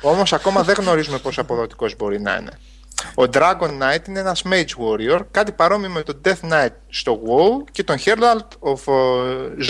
[0.00, 2.58] Όμως ακόμα δεν γνωρίζουμε πόσο αποδοτικός μπορεί να είναι.
[3.14, 7.70] Ο Dragon Knight είναι ένας Mage Warrior, κάτι παρόμοιο με τον Death Knight στο WoW
[7.70, 8.92] και τον Herald of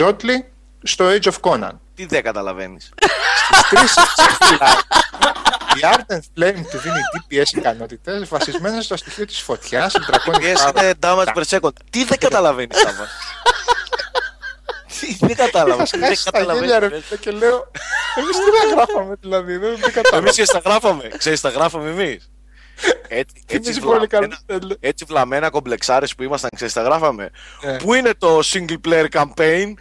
[0.01, 0.43] Zotli
[0.83, 1.73] στο Age of Conan.
[1.95, 2.93] Τι δεν καταλαβαίνεις.
[3.47, 3.95] Στις τρεις
[5.77, 9.95] η Ardent Flame του δίνει DPS ικανότητες βασισμένες στο στοιχείο της φωτιάς.
[9.95, 11.73] είναι damage per second.
[11.91, 13.07] Τι δεν καταλαβαίνεις, Σάβα.
[15.27, 15.85] Δεν κατάλαβα.
[15.85, 16.61] Δεν κατάλαβα.
[17.21, 17.71] Και λέω,
[18.17, 19.57] εμείς τι τα γράφαμε δηλαδή.
[19.57, 20.17] Δεν κατάλαβα.
[20.17, 21.11] Εμείς τα γράφαμε.
[21.19, 22.31] Ξέρεις, τα γράφαμε εμείς.
[23.09, 24.39] Έτσι, έτσι, βλαμμένα,
[24.81, 27.31] έτσι βλαμμένα κομπλεξάρες που ήμασταν, ξέρεις, τα γράφαμε.
[27.63, 27.77] Ε.
[27.83, 29.73] Πού είναι το single player campaign,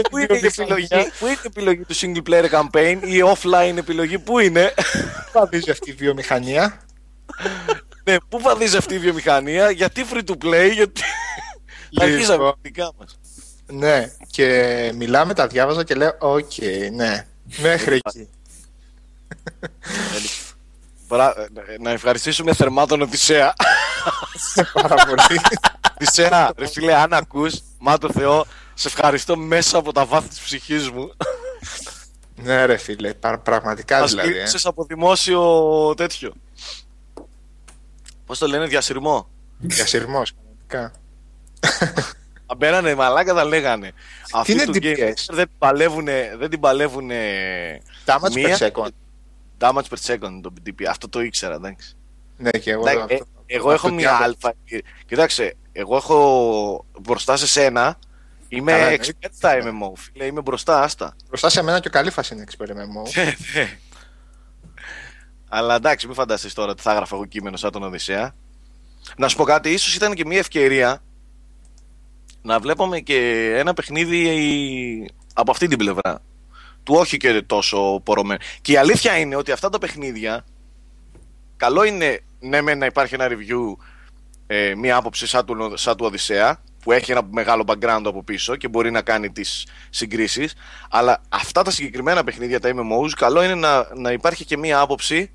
[0.10, 4.18] πού, είναι η επιλογή, πού είναι η επιλογή του single player campaign, η offline επιλογή,
[4.18, 6.80] πού είναι; Πού βαδίζει αυτή η βιομηχανία;
[8.04, 11.02] ναι, πού βαδίζει αυτή η βιομηχανία, γιατί free to play, γιατί...
[11.96, 13.18] Αρχίσαμε τα δικά μας.
[13.66, 17.26] Ναι, και μιλάμε, τα διάβαζα και λέω, οκ, okay, ναι,
[17.58, 18.28] μέχρι εκεί.
[21.80, 23.54] να ευχαριστήσουμε θερμά τον Οδυσσέα.
[24.72, 25.40] Πάρα πολύ.
[25.94, 30.40] Οδυσσέα, ρε φίλε, αν ακούς, μα το Θεό, σε ευχαριστώ μέσα από τα βάθη της
[30.40, 31.12] ψυχής μου.
[32.34, 34.40] Ναι ρε φίλε, πραγματικά Μας δηλαδή.
[34.40, 34.68] Μας ε.
[34.68, 36.32] από δημόσιο τέτοιο.
[38.26, 40.99] Πώς το λένε, διασυρμό; Διασυρμός, πραγματικά.
[42.56, 43.92] Μπαίνανε μαλάκα τα λέγανε.
[44.44, 45.12] Τι είναι DPS?
[45.28, 47.18] Δεν, παλεύουνε, δεν την παλεύουνε
[48.04, 48.88] Damage per second.
[49.58, 50.84] Damage per second το DPS.
[50.88, 51.96] Αυτό το ήξερα, εντάξει.
[52.36, 52.88] Ναι, και εγώ.
[52.88, 54.54] Ε, εγώ έχω μια αλφα.
[55.06, 57.98] Κοιτάξτε, εγώ έχω μπροστά σε σένα.
[58.48, 60.24] Είμαι Καλά, expert στα MMO, φίλε.
[60.24, 61.16] Είμαι μπροστά, άστα.
[61.28, 63.10] Μπροστά σε μένα και ο Καλήφας είναι expert MMO.
[63.14, 63.78] Ναι, ναι.
[65.48, 68.34] Αλλά εντάξει, μην φανταστείς τώρα ότι θα έγραφα εγώ κείμενο σαν τον Οδυσσέα.
[69.16, 71.02] Να σου πω κάτι, ίσως ήταν και μια ευκαιρία
[72.42, 76.22] να βλέπαμε και ένα παιχνίδι από αυτή την πλευρά.
[76.82, 78.40] Του όχι και τόσο πορωμένο.
[78.60, 80.44] Και η αλήθεια είναι ότι αυτά τα παιχνίδια,
[81.56, 83.76] καλό είναι ναι με να υπάρχει ένα review,
[84.46, 88.56] ε, μία άποψη σαν του, σαν του Οδυσσέα, που έχει ένα μεγάλο background από πίσω
[88.56, 90.54] και μπορεί να κάνει τις συγκρίσεις,
[90.90, 95.30] αλλά αυτά τα συγκεκριμένα παιχνίδια, τα MMOs, καλό είναι να, να υπάρχει και μία άποψη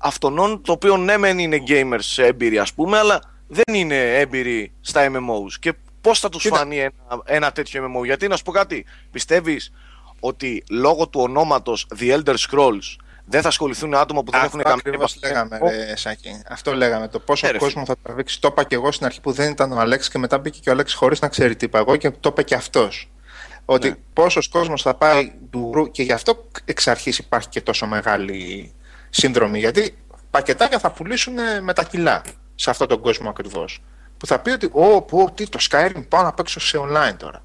[0.00, 5.10] αυτών το οποίο ναι μεν είναι gamers έμπειροι ας πούμε, αλλά δεν είναι έμπειροι στα
[5.10, 5.52] MMOs.
[5.60, 6.92] Και Πώς θα τους φανεί ένα,
[7.24, 9.72] ένα τέτοιο MMO, Γιατί να σου πω κάτι, πιστεύεις
[10.20, 14.82] ότι λόγω του ονόματος The Elder Scrolls δεν θα ασχοληθούν άτομα που δεν έχουν καμία
[14.84, 16.42] επαφή; Αυτό λέγαμε, ρε, Σάκη.
[16.48, 17.08] Αυτό λέγαμε.
[17.08, 18.40] Το πόσο Έρε, κόσμο θα τραβήξει.
[18.40, 20.68] Το είπα και εγώ στην αρχή που δεν ήταν ο Αλέξης και μετά μπήκε και
[20.68, 23.10] ο Αλέξης χωρίς να ξέρει τι είπα εγώ και το είπε και αυτός.
[23.64, 23.94] Ότι ναι.
[24.12, 28.72] πόσος κόσμος θα πάει ντουρού και γι' αυτό εξ αρχής υπάρχει και τόσο μεγάλη
[29.10, 29.58] σύνδρομη.
[29.58, 29.98] Γιατί
[30.30, 32.22] πακετάκια θα πουλήσουν με τα κιλά
[32.54, 33.82] σε αυτόν τον κόσμο ακριβώς
[34.22, 37.42] που θα πει ότι «Ω, πω, τι, το Skyrim πάω να παίξω σε online τώρα».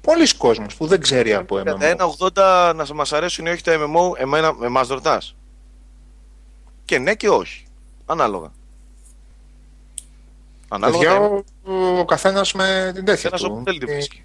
[0.00, 1.80] Πολλοί κόσμος που δεν ξέρει από MMO.
[1.80, 5.36] Ένα 80 να μας αρέσουν ή όχι τα MMO, εμένα, εμάς ρωτάς.
[6.84, 7.66] Και ναι και όχι.
[8.06, 8.52] Ανάλογα.
[10.68, 11.44] Ανάλογα ο,
[11.98, 13.62] ο καθένας με την τέτοια του.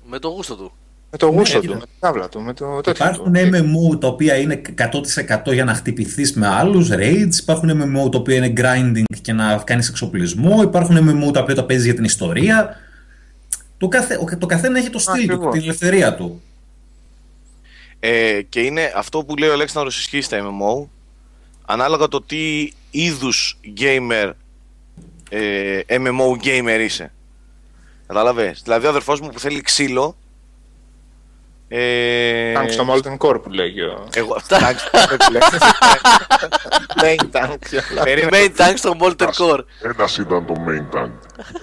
[0.06, 0.72] Με το γούστο του.
[1.16, 3.92] Με το γούστο ναι, του, με την τάβλα του, με το τέτοιο Υπάρχουν του.
[3.94, 4.62] MMO τα οποία είναι
[5.46, 9.58] 100% για να χτυπηθείς με άλλους, raids, υπάρχουν MMO τα οποία είναι grinding και να
[9.58, 12.78] κάνεις εξοπλισμό, υπάρχουν MMO τα οποία τα παίζεις για την ιστορία.
[13.78, 16.42] Το, καθέ, το καθένα έχει το στυλ του, την ελευθερία του.
[18.00, 20.88] Ε, και είναι αυτό που λέει ο Αλέξανδρος ισχύει στα MMO,
[21.66, 24.32] ανάλογα το τι είδους gamer,
[25.30, 27.12] ε, MMO gamer είσαι.
[28.08, 28.62] Καταλαβες.
[28.64, 30.16] Δηλαδή ο αδερφός μου που θέλει ξύλο
[31.78, 32.54] ε...
[32.58, 34.08] Tank στο Molten Core που λέγει ο...
[34.14, 34.38] Εγώ...
[34.48, 34.76] Tank
[37.02, 37.58] Main tank.
[38.32, 39.60] Main tank στο Molten Core.
[39.82, 41.12] Ένας ήταν το main tank.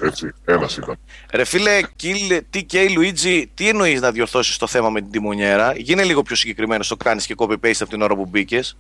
[0.03, 0.99] Έτσι, ένας ήταν.
[1.33, 6.05] Ρε φίλε, Kill, TK, Luigi, τι εννοείς να διορθώσεις το θέμα με την τιμονιέρα; Γίνε
[6.05, 8.77] λίγο πιο συγκεκριμένο, το κάνεις και copy-paste από την ώρα που μπήκες.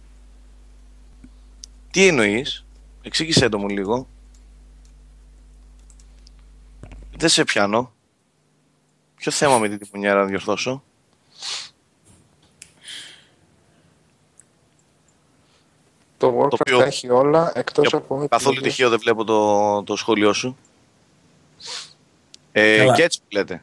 [1.90, 2.64] Τι εννοείς,
[3.02, 4.08] εξήγησέ το μου λίγο.
[7.16, 7.92] Δεν σε πιάνω.
[9.16, 10.82] Ποιο θέμα με την τιμονιέρα να διορθώσω;
[16.22, 16.82] Το Warcraft το οποίο...
[16.82, 17.98] έχει όλα εκτός Για...
[17.98, 18.26] από...
[18.30, 20.56] Καθόλου τυχαίο δεν βλέπω το, το σχόλιο σου.
[22.52, 23.62] Ε, και έτσι που λέτε.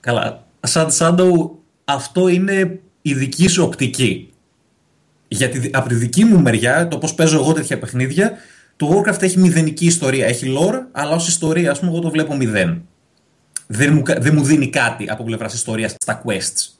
[0.00, 0.44] Καλά.
[0.60, 1.50] Σαν Shadow
[1.84, 4.32] αυτό είναι η δική σου οπτική.
[5.28, 8.32] Γιατί από τη δική μου μεριά, το πώς παίζω εγώ τέτοια παιχνίδια,
[8.76, 10.26] το Warcraft έχει μηδενική ιστορία.
[10.26, 12.88] Έχει lore, αλλά ως ιστορία, ας πούμε, εγώ το βλέπω μηδέν.
[13.66, 16.78] Δεν μου, δεν μου δίνει κάτι από πλευράς ιστορίας στα quests.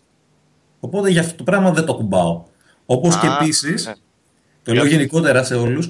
[0.81, 2.45] Οπότε για αυτό το πράγμα δεν το κουμπάω.
[2.87, 3.93] Όπως και επίσης, ναι.
[4.67, 5.89] Το λέω γενικότερα σε όλους,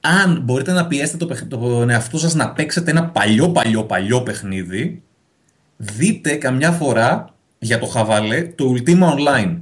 [0.00, 5.02] αν μπορείτε να πιέσετε το, τον εαυτό σας να παίξετε ένα παλιό παλιό παλιό παιχνίδι,
[5.76, 9.56] δείτε καμιά φορά για το χαβαλέ το Ultima Online.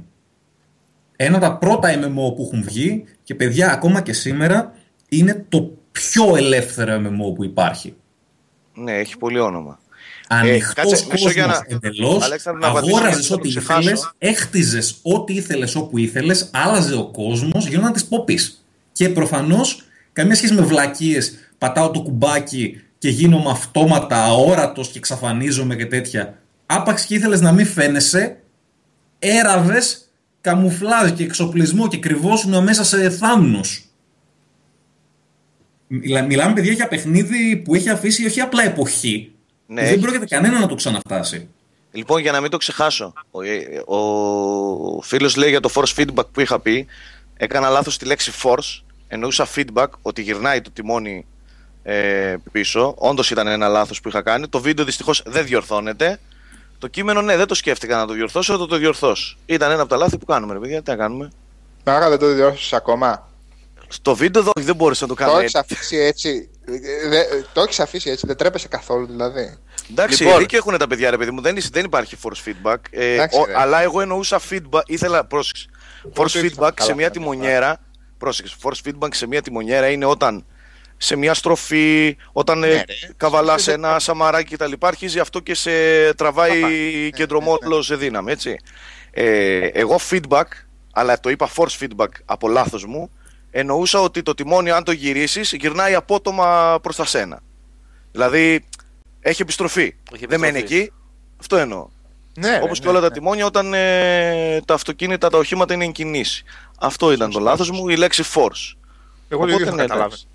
[1.15, 4.73] Ένα από τα πρώτα MMO που έχουν βγει και παιδιά ακόμα και σήμερα
[5.09, 7.95] είναι το πιο ελεύθερο MMO που υπάρχει.
[8.73, 9.79] Ναι, έχει πολύ όνομα.
[10.33, 11.65] Ανοιχτός ε, κόσμος να...
[11.67, 12.29] εντελώς.
[12.61, 18.39] Αγόραζες ό,τι ήθελες, έχτιζες ό,τι ήθελες όπου ήθελες, άλλαζε ο κόσμος, γινόταν τη ποπή.
[18.91, 19.83] Και προφανώς
[20.13, 21.33] καμία σχέση με βλακίες.
[21.57, 26.41] Πατάω το κουμπάκι και γίνομαι αυτόματα αόρατος και εξαφανίζομαι και τέτοια.
[26.65, 28.37] Άπαξ και ήθελες να μην φαίνεσαι,
[29.19, 30.09] έραβες
[30.41, 33.85] καμουφλάζ και εξοπλισμό και κρυβόσουν μέσα σε θάμνους.
[36.27, 39.31] Μιλάμε παιδιά για παιχνίδι που έχει αφήσει όχι απλά εποχή,
[39.71, 41.49] ναι, δεν πρόκειται κανένα να το ξαναφτάσει.
[41.91, 46.25] Λοιπόν, για να μην το ξεχάσω, ο, ε, ο φίλος λέει για το force feedback
[46.31, 46.87] που είχα πει,
[47.37, 51.25] έκανα λάθος τη λέξη force, εννοούσα feedback, ότι γυρνάει το τιμόνι
[51.83, 52.93] ε, πίσω.
[52.97, 54.47] Όντως ήταν ένα λάθος που είχα κάνει.
[54.47, 56.19] Το βίντεο δυστυχώς δεν διορθώνεται.
[56.79, 59.37] Το κείμενο, ναι, δεν το σκέφτηκα να το διορθώσω, θα το, το διορθώσω.
[59.45, 61.31] Ήταν ένα από τα λάθη που κάνουμε, ρε παιδιά, τι να κάνουμε.
[61.83, 63.29] Άρα δεν το διορθώσεις ακόμα;
[63.87, 65.31] Στο βίντεο εδώ δεν μπορούσε να το κάνει.
[65.31, 65.57] Το έτσι.
[65.57, 66.49] έχεις αφήσει έτσι.
[66.73, 69.57] Ε, δε- Το έχεις αφήσει έτσι, δεν τρέπεσαι καθόλου δηλαδή.
[69.91, 70.39] Εντάξει, Λοιπόν.
[70.39, 71.41] δίκιο έχουν τα παιδιά, ρε παιδί μου.
[71.41, 72.75] Δεν, δεν υπάρχει force feedback.
[72.89, 73.53] Ε, Εντάξει, ο- ρε.
[73.59, 74.81] αλλά εγώ εννοούσα feedback.
[74.85, 75.25] Ήθελα.
[75.25, 75.65] Πρόσεξε.
[76.15, 77.09] Force το ήθελα, feedback καλά, σε μια καλά.
[77.09, 77.77] τιμονιέρα.
[78.17, 78.55] Πρόσεξε.
[78.63, 80.45] Force feedback σε μια τιμονιέρα είναι όταν
[80.97, 82.83] σε μια στροφή, όταν Ναι, ε, ρε.
[83.17, 84.71] καβαλάς ένα σαμαράκι κτλ.
[84.79, 85.71] Αρχίζει αυτό και σε
[86.13, 88.55] τραβάει ναι, κεντρομόλο σε δύναμη, έτσι.
[89.11, 90.43] Ε, εγώ feedback,
[90.93, 93.11] αλλά το είπα force feedback από λάθος μου,
[93.51, 97.39] εννοούσα ότι το τιμόνι αν το γυρίσεις γυρνάει απότομα προς τα σένα.
[98.11, 98.65] Δηλαδή
[99.19, 99.95] έχει επιστροφή.
[100.13, 100.81] Έχει Δεν μένει επιστροφή.
[100.83, 100.93] εκεί.
[101.39, 101.87] Αυτό εννοώ.
[102.39, 103.13] Ναι, ρε, Όπως ναι, και όλα τα ναι.
[103.13, 106.43] τιμόνια όταν ε, τα αυτοκίνητα, τα οχήματα είναι εν κινήσεις.
[106.79, 107.81] Αυτό ήταν το Σωστά, λάθος σωστά.
[107.81, 108.75] μου, η λέξη force.
[109.29, 110.05] Εγώ το Οπότε, ίδιο ναι, θα καταλάβω.
[110.05, 110.27] εντάξει.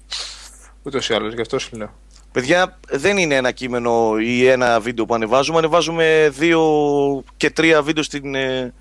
[0.82, 1.94] Ούτως ή άλλως, γι' αυτό σου λέω.
[2.32, 5.58] Παιδιά, δεν είναι ένα κείμενο ή ένα βίντεο που ανεβάζουμε.
[5.58, 6.62] Ανεβάζουμε δύο
[7.36, 8.74] και τρία βίντεο στην, ε,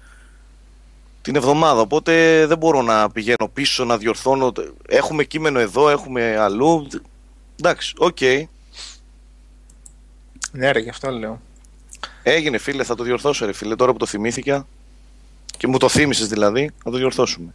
[1.26, 1.82] την εβδομάδα.
[1.82, 4.52] Οπότε δεν μπορώ να πηγαίνω πίσω, να διορθώνω.
[4.88, 6.88] Έχουμε κείμενο εδώ, έχουμε αλλού.
[7.60, 8.22] Εντάξει, οκ.
[10.52, 11.42] Ναι, ρε, γι' αυτό λέω.
[12.24, 13.76] Έγινε φίλε, θα το διορθώσω ρε φίλε.
[13.76, 14.68] Τώρα που το θυμήθηκα
[15.58, 17.54] και μου το θύμισες δηλαδή, θα το διορθώσουμε.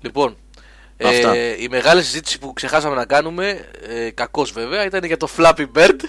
[0.00, 0.36] Λοιπόν,
[1.04, 1.34] Αυτά.
[1.34, 5.66] ε, η μεγάλη συζήτηση που ξεχάσαμε να κάνουμε, ε, κακώς βέβαια, ήταν για το Flappy
[5.74, 6.00] Bird.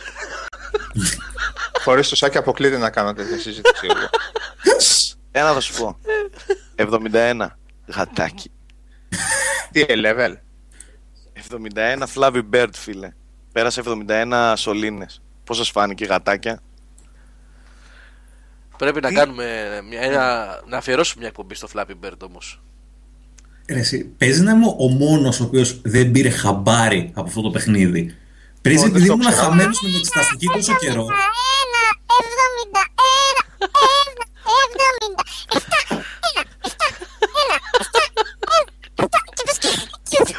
[1.83, 3.87] Χωρίς το σάκι αποκλείται να κάνω τέτοια συζήτηση.
[4.69, 4.77] εγώ.
[5.31, 5.97] Ένα θα σου πω.
[6.75, 7.47] 71.
[7.87, 8.51] Γατάκι.
[9.71, 10.33] Τι ε, level;
[11.75, 13.13] 71 Flappy Bird, φίλε.
[13.51, 15.21] Πέρασε 71 σωλήνες.
[15.43, 16.61] Πώς σας φάνηκε γατάκια;
[18.77, 22.61] Πρέπει να Τι; κάνουμε μια, ένα, να αφιερώσουμε μια εκπομπή στο Flappy Bird όμως.
[23.69, 27.49] Ρε, εσύ, παίζει να είμαι ο μόνος ο οποίος δεν πήρε χαμπάρι από αυτό το
[27.51, 28.15] παιχνίδι.
[28.61, 29.41] Παίζει Ω, δεν επειδή το ήμουν ξέρω.
[29.47, 31.07] χαμένος με την εξεταστική τόσο καιρό.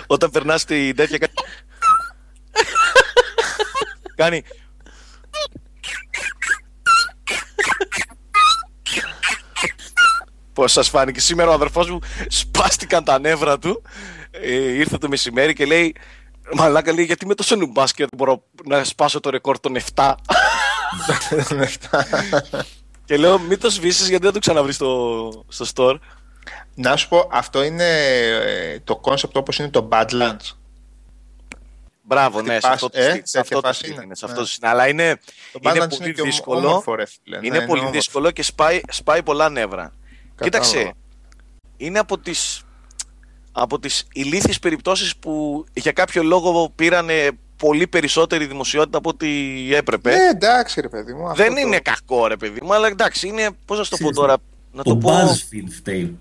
[0.07, 1.19] Όταν περνάς την τέτοια...
[1.19, 1.29] κα-
[4.17, 4.43] Κάνει...
[10.53, 11.21] Πώς σας φάνηκε.
[11.21, 11.99] Σήμερα ο αδερφός μου
[12.29, 13.83] σπάστηκαν τα νεύρα του.
[14.31, 15.95] Ε, ήρθε το μεσημέρι και λέει
[16.55, 20.13] Μαλάκα λέει γιατί είμαι τόσο νούμπας και δεν μπορώ να σπάσω το ρεκόρ των 7
[23.09, 25.99] και λέω μην το σβήσεις γιατί δεν το ξαναβρείς στο, στο store
[26.75, 27.85] Να σου πω, αυτό είναι
[28.25, 30.53] ε, το κόνσεπτ όπως είναι το Badlands.
[32.03, 34.03] Μπράβο, ναι, σε φάση- αυτό το ε, στυλ, σε αυτό τέτοια το φάση στυλ είναι.
[34.05, 34.15] είναι.
[34.15, 34.31] Σε Ναι.
[34.33, 34.69] αυτό το στυλ.
[34.69, 35.21] Αλλά είναι,
[35.53, 36.69] Το είναι Badlands πολύ και όμο- δύσκολο.
[36.69, 37.37] όμορφο, ρε φίλε.
[37.43, 37.91] είναι Ναι, πολύ όμορφο.
[37.99, 39.93] δύσκολο και σπάει, σπάει πολλά νεύρα.
[40.35, 40.45] Κατάλαβα.
[40.45, 40.93] Κοίταξε,
[41.77, 42.63] είναι από τις,
[43.53, 47.09] από τις ηλίθιες περιπτώσεις που για κάποιο λόγο πήραν
[47.59, 49.29] πολύ περισσότερη δημοσιότητα από ό,τι
[49.75, 50.11] έπρεπε.
[50.11, 51.29] Ναι, εντάξει, ρε παιδί μου.
[51.29, 53.97] αυτό Δεν το- είναι κακό ρε παιδί μου, αλλά εντάξει, είναι, πώς να σου το
[53.97, 54.37] πω Ξέρεις, τώρα,
[54.73, 55.11] να το, Το πω...
[55.11, 56.19] BuzzFeed φταίει.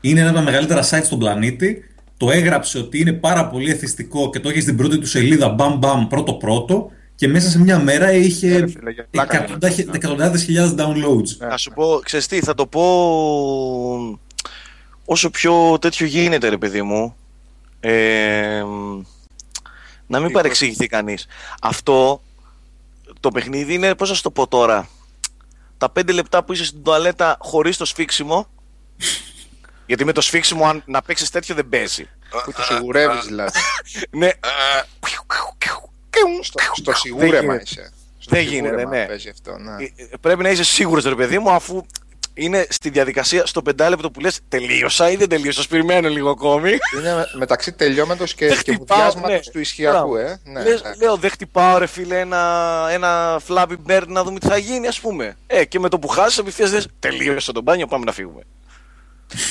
[0.00, 1.84] Είναι ένα από τα μεγαλύτερα site στον πλανήτη.
[2.16, 5.78] Το έγραψε ότι είναι πάρα πολύ εθιστικό και το είχε στην πρώτη του σελίδα μπαμ
[5.78, 9.78] μπαμ πρώτο πρώτο και μέσα σε μια μέρα Ναι, ρε είχε φίλε, για πλάκα εκατοντά-
[9.78, 9.90] είναι.
[9.94, 11.36] εκατοντάδες χιλιάδες downloads.
[11.38, 11.46] Ναι.
[11.46, 12.82] Να σου πω, ξέρεις τι, θα το πω
[15.04, 17.16] όσο πιο τέτοιο γίνεται ρε παιδί μου.
[17.80, 18.62] Ε,
[20.06, 21.26] να μην Τι, παρεξηγηθεί κανείς.
[21.62, 22.22] Αυτό
[23.20, 24.88] το παιχνίδι είναι, πώς να σου το πω τώρα,
[25.78, 28.48] τα πέντε λεπτά που είσαι στην τουαλέτα χωρίς το σφίξιμο,
[29.86, 32.08] γιατί με το σφίξιμο αν να παίξεις τέτοιο δεν παίζει.
[32.44, 33.58] Που το σιγουρεύεις δηλαδή.
[34.10, 34.30] ναι.
[36.40, 37.62] στο, στο σιγούρεμα γίνεται.
[37.62, 37.92] είσαι.
[38.18, 39.06] Στο Δεν γίνεται, σιγούρεμα ναι.
[39.06, 39.84] Παίζει αυτό, ναι.
[39.84, 41.86] Ε, ε, Πρέπει να είσαι σίγουρος ρε παιδί μου αφού
[42.38, 46.70] είναι στη διαδικασία στο πεντάλεπτο που λες τελείωσα ή δεν τελείωσα, ας περιμένω λίγο ακόμη.
[46.98, 49.52] Είναι με- μεταξύ τελειώματος και, Δεν και χτυπάω, βουδιάσματος ναι.
[49.52, 50.16] του ισχυακού, Μπράβο.
[50.18, 50.40] ε.
[50.44, 51.00] Ναι, Λες, εντάξει.
[51.02, 55.00] λέω δεν χτυπάω ρε φίλε ένα, ένα Flappy Bird να δούμε τι θα γίνει ας
[55.00, 55.36] πούμε.
[55.46, 58.42] Ε, και με το που χάσεις απευθείας λες τελείωσα τον μπάνιο πάμε να φύγουμε.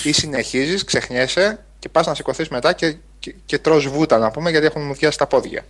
[0.03, 4.49] Ή συνεχίζεις, ξεχνιέσαι και πας να σηκωθείς μετά και, και, και τρως βούτα να πούμε
[4.49, 5.65] γιατί έχουν μουδιάσει τα πόδια.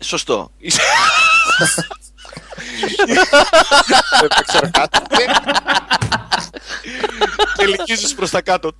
[0.00, 0.50] Σωστό.
[4.20, 4.98] Δεν ξέρω κάτι.
[7.56, 8.72] και λυκίζεις προς τα κάτω.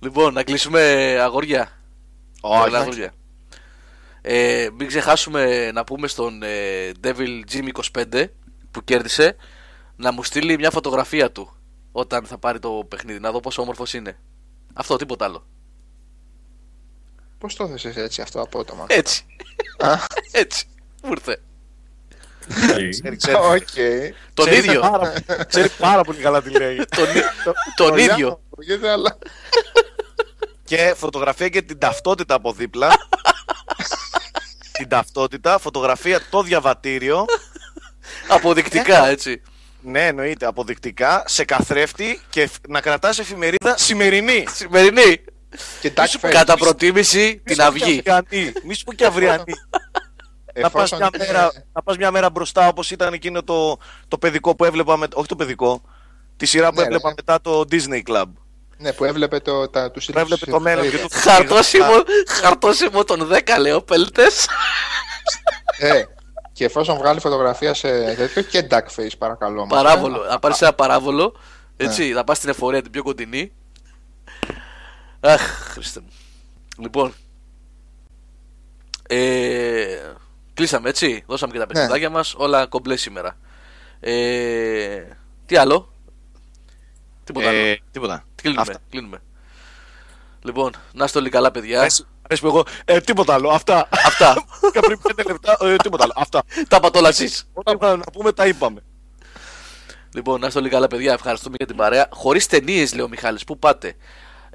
[0.00, 0.80] Λοιπόν, να κλείσουμε
[1.20, 1.70] αγόρια.
[2.40, 2.62] Όχι.
[2.62, 3.12] Πολλά αγόρια.
[4.22, 7.68] Ε, μην ξεχάσουμε να πούμε στον ε, Devil Jim
[8.12, 8.24] 25
[8.70, 9.36] που κέρδισε
[9.96, 11.56] να μου στείλει μια φωτογραφία του
[11.92, 14.18] όταν θα πάρει το παιχνίδι, να δω πόσο όμορφος είναι.
[14.74, 15.46] Αυτό, τίποτα άλλο.
[17.38, 19.24] Πώς το έθεσες έτσι αυτό απότομα; Έτσι.
[19.78, 19.94] Α.
[20.30, 20.66] Έτσι.
[21.02, 21.38] Μου ήρθε.
[22.90, 23.36] Ξέρει, ξέρει.
[23.36, 23.68] Οκ.
[24.34, 24.80] Τον Ξέρει ίδιο.
[24.80, 25.12] πάρα-
[25.48, 26.76] Ξέρει πάρα πολύ καλά τι λέει.
[26.96, 27.06] τον,
[27.76, 28.40] τον Ωραία, ίδιο.
[28.52, 29.18] ακούγεται, αλλά-
[30.64, 32.88] και φωτογραφία και την ταυτότητα από δίπλα.
[34.72, 37.24] την ταυτότητα, φωτογραφία το διαβατήριο.
[38.28, 39.42] Αποδεικτικά, έτσι.
[39.80, 40.46] Ναι, εννοείται.
[40.46, 44.44] Αποδεικτικά σε καθρέφτη και φ- να κρατάς εφημερίδα σημερινή.
[44.54, 45.24] Σημερινή.
[45.80, 46.30] Και Dark Face.
[46.30, 48.02] Κατά προτίμηση την αυγή.
[48.64, 49.44] Μη σου πω και αυριανή.
[50.60, 53.78] να πας Εφόσον μια, είναι- μέρα, να πας μια μέρα μπροστά όπως ήταν εκείνο το,
[54.08, 55.82] το παιδικό που έβλεπα, με, όχι το παιδικό,
[56.36, 57.14] τη σειρά που Ναι, έβλεπα ρε.
[57.16, 58.24] μετά το Disney Club.
[58.78, 61.92] Ναι, που έβλεπε το, τα, τους Που έβλεπε το μέλλον και το Χαρτόσημο,
[62.28, 64.46] χαρτόσημο των 10 λέω πέλτες.
[65.78, 66.02] Ε,
[66.52, 69.66] και εφόσον βγάλει φωτογραφία σε τέτοιο και duck face παρακαλώ.
[69.66, 70.24] μας, Παράβολο.
[70.24, 70.28] ε.
[70.28, 71.36] Να πάρεις ένα παράβολο.
[71.76, 71.86] Ναι.
[71.86, 73.52] Έτσι, να πας στην εφορία την πιο κοντινή.
[75.26, 75.40] Αχ,
[75.72, 76.10] Χριστέ μου.
[76.78, 77.14] Λοιπόν.
[79.08, 80.12] Ε,
[80.54, 81.24] κλείσαμε έτσι.
[81.26, 83.36] Δώσαμε και τα παιχνιδάκια μας Όλα κομπλέ σήμερα.
[84.00, 85.02] Ε,
[85.46, 85.92] τι άλλο;
[87.24, 87.58] Τίποτα άλλο.
[87.58, 88.24] Ε, τίποτα.
[88.34, 88.60] Κλείνουμε.
[88.60, 88.78] Αυτά.
[88.90, 89.22] κλείνουμε.
[90.42, 91.80] Λοιπόν, να είστε όλοι καλά, παιδιά.
[91.80, 92.64] Αρέσει, αρέσει που εγώ.
[92.84, 93.48] Ε, τίποτα άλλο.
[93.48, 93.88] Αυτά.
[93.90, 94.34] Αυτά.
[94.72, 95.56] Και πριν πέντε λεπτά.
[95.60, 96.12] Ε, τίποτα άλλο.
[96.16, 96.42] Αυτά.
[96.68, 97.48] τα είπατε όλα εσείς.
[97.52, 98.82] Όταν ήθελα να πούμε, τα είπαμε.
[100.14, 101.12] Λοιπόν, να είστε όλοι καλά, παιδιά.
[101.12, 102.08] Ευχαριστούμε για την παρέα.
[102.10, 103.96] Χωρίς ταινίες, λέει ο Μιχάλης, Πού πάτε;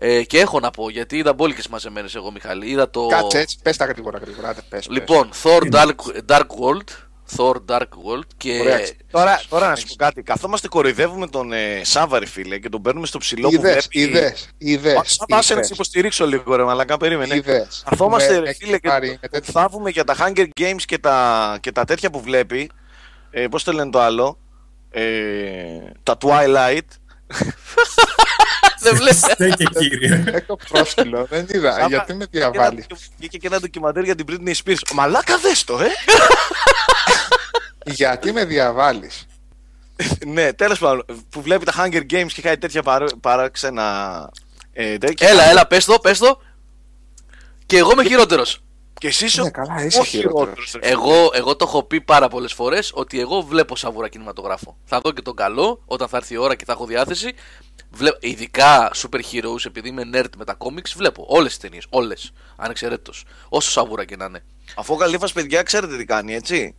[0.03, 2.69] Ε, και έχω να πω, γιατί είδα μπόλικες μαζεμένες εγώ, Μιχάλη.
[2.69, 3.07] Είδα το.
[3.07, 4.49] Κάτσε έτσι, πες τα γρήγορα γρήγορα.
[4.49, 4.97] άντε, Πες, πες.
[4.97, 5.95] Λοιπόν, Thor Dark,
[6.27, 6.89] Dark World.
[7.37, 8.59] Thor Dark World και.
[8.59, 8.79] Ωραία.
[9.11, 10.21] Τώρα, τώρα να σου πω κάτι.
[10.23, 13.99] Καθόμαστε κοροϊδεύουμε τον ε, Σάβα, ρε φίλε, και τον παίρνουμε στο ψηλό που Είδες, βλέπει.
[14.17, 14.93] είδες, είδες.
[15.29, 17.35] Μα άσε να σε υποστηρίξω λίγο, ρε Μαλακά, περίμενε.
[17.35, 17.83] Είδες.
[17.89, 20.81] Καθόμαστε, Με ρε έχει φίλε, και πάρει με το- τέτοιο- θαύουμε για τα Hunger Games
[20.85, 22.69] και τα, και τα τέτοια που βλέπει.
[23.31, 24.37] Ε, Πώς το λένε το άλλο;
[24.89, 25.03] Ε,
[26.03, 26.87] τα Twilight.
[28.79, 29.15] Δεν βλέπει.
[29.15, 30.23] Στέκε κύριε.
[30.27, 31.71] Έχω πρόσκυλο, δεν είδα.
[31.71, 34.91] Σάβα, Γιατί με και ένα διαβάλεις; ντοκι- Βγήκε και ένα ντοκιμαντέρ για την Britney Spears.
[34.93, 35.87] Μαλάκα δες το, ε!
[37.85, 39.25] Γιατί με διαβάλεις;
[40.25, 44.29] ναι, τέλος πάντων, που βλέπει τα Hunger Games και κάνει τέτοια παρά- παράξενα...
[44.73, 45.27] Ε, τέτοια.
[45.29, 46.41] Έλα, έλα, πες το, πες το.
[47.65, 48.61] Και εγώ είμαι χειρότερος.
[49.01, 50.39] Και εσύ είσαι Ναι, ο καλά, είσαι ο χειρότερος.
[50.43, 50.91] χειρότερος, ρε φίλε.
[50.91, 54.77] Εγώ, εγώ το έχω πει πάρα πολλές φορές ότι εγώ βλέπω σαβούρα κινηματογράφο.
[54.85, 57.31] Θα δω και τον καλό όταν θα έρθει η ώρα και θα έχω διάθεση.
[57.91, 61.85] Βλέπω, ειδικά super heroes, επειδή είμαι nerd με τα comics, βλέπω όλες τις ταινίες.
[61.89, 62.31] Όλες.
[62.55, 63.23] Ανεξαιρέτως.
[63.49, 64.43] Όσο σαβούρα και να είναι.
[64.75, 66.75] Αφού ο Καλύφας, παιδιά, ξέρετε τι κάνει, έτσι.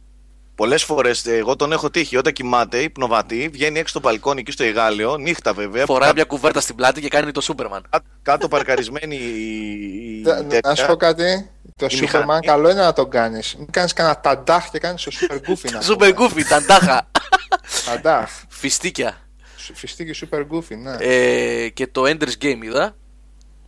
[0.54, 4.64] Πολλές φορές εγώ τον έχω τύχει όταν κοιμάται, υπνοβατή, βγαίνει έξω στο μπαλκόνι εκεί στο
[4.64, 5.84] Ιγάλιο, νύχτα βέβαια.
[5.84, 7.82] Φοράει κάτω- μια κουβέρτα στην πλάτη και κάνει το Σούπερμαν.
[7.90, 10.18] κάτω- Κάτω παρκαρισμένη η.
[10.18, 10.74] η Τα- Να τέτοια.
[10.74, 11.50] σου πω κάτι.
[11.88, 12.46] Το Η Superman μηχανή.
[12.46, 13.54] καλό είναι να τον κάνεις.
[13.58, 16.28] Μην κάνεις κανένα ταντάχ και κάνεις το Super Goofy να Super πούμε.
[16.28, 17.10] goofy, ταντάχα.
[17.86, 18.30] Ταντάχ.
[18.48, 19.16] Φιστίκια.
[19.56, 20.96] Σου- Φιστίκι Super Goofy, ναι.
[20.98, 22.96] Ε, και το Ender's Game είδα.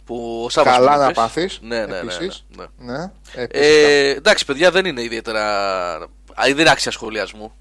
[0.05, 1.15] Που ο Σάββας Καλά μου να είπες.
[1.16, 1.93] πάθεις, Ναι, ναι, ναι.
[1.93, 2.45] ναι, επίσης.
[2.57, 2.65] ναι.
[2.93, 3.12] Ναι.
[3.35, 5.45] Επίσης, Ε, εντάξει, παιδιά, δεν είναι ιδιαίτερα.
[5.95, 6.03] Α,
[6.45, 7.53] δεν είναι άξια σχολιασμού.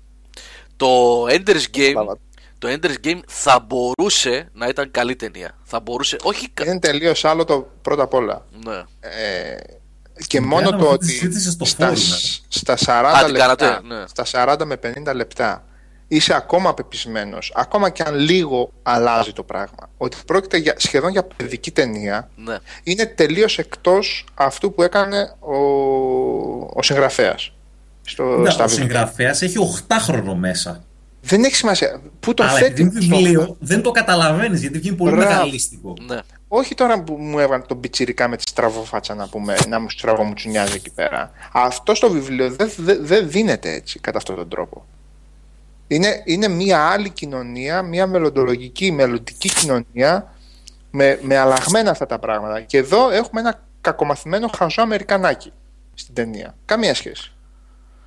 [0.75, 2.17] Το Ender's Game, Μπράβο.
[2.59, 5.57] το Ender's Game θα μπορούσε να ήταν καλή ταινία.
[5.63, 6.17] Θα μπορούσε.
[6.23, 6.49] Όχι.
[6.49, 8.45] κα- Είναι τελείως άλλο το πρώτα απ' όλα.
[8.65, 8.83] Ναι.
[8.99, 9.55] Ε,
[10.27, 12.01] και Την μόνο κάναμε το αυτή τη ότι συζήτηση στο στα, φόρουμ,
[12.47, 14.03] στα 40 Α, την λεπτά, κάνατε, ναι.
[14.23, 14.75] στα 40 με
[15.09, 15.63] 50 λεπτά
[16.07, 21.23] είσαι ακόμα πεπισμένος, ακόμα και αν λίγο αλλάζει το πράγμα, ότι πρόκειται για, σχεδόν για
[21.23, 22.57] παιδική ταινία, ναι.
[22.83, 25.55] είναι τελείως εκτός αυτού που έκανε ο,
[26.73, 27.53] ο συγγραφέας.
[28.05, 28.85] Στο, Ναι, στα ο βιβλία.
[28.85, 29.57] συγγραφέας έχει
[29.87, 30.83] 8χρονο μέσα.
[31.21, 32.01] Δεν έχει σημασία.
[32.19, 35.29] Πού το Αλλά θέτει επειδή είναι στο- βιβλίο, δεν το καταλαβαίνεις γιατί βγαίνει πολύ Μπράβο.
[35.29, 35.93] μεγαλίστικο.
[36.07, 36.17] ναι.
[36.55, 40.75] Όχι τώρα που μου έβγαλε τον πιτσιρικά με τη στραβόφατσα να πούμε, να μου στραβομουτσουνιάζει
[40.75, 41.31] εκεί πέρα.
[41.53, 44.85] Αυτό στο βιβλίο δεν δεν- δεν δίνεται έτσι, κατά αυτόν τον τρόπο.
[45.87, 50.33] Είναι, είναι μια άλλη κοινωνία, μια μελλοντολογική, μελλοντική κοινωνία
[50.91, 52.61] με, με αλλαγμένα αυτά τα πράγματα.
[52.61, 55.51] Και εδώ έχουμε ένα κακομαθημένο χαζό Αμερικανάκι
[55.93, 56.55] στην ταινία.
[56.65, 57.31] Καμία σχέση.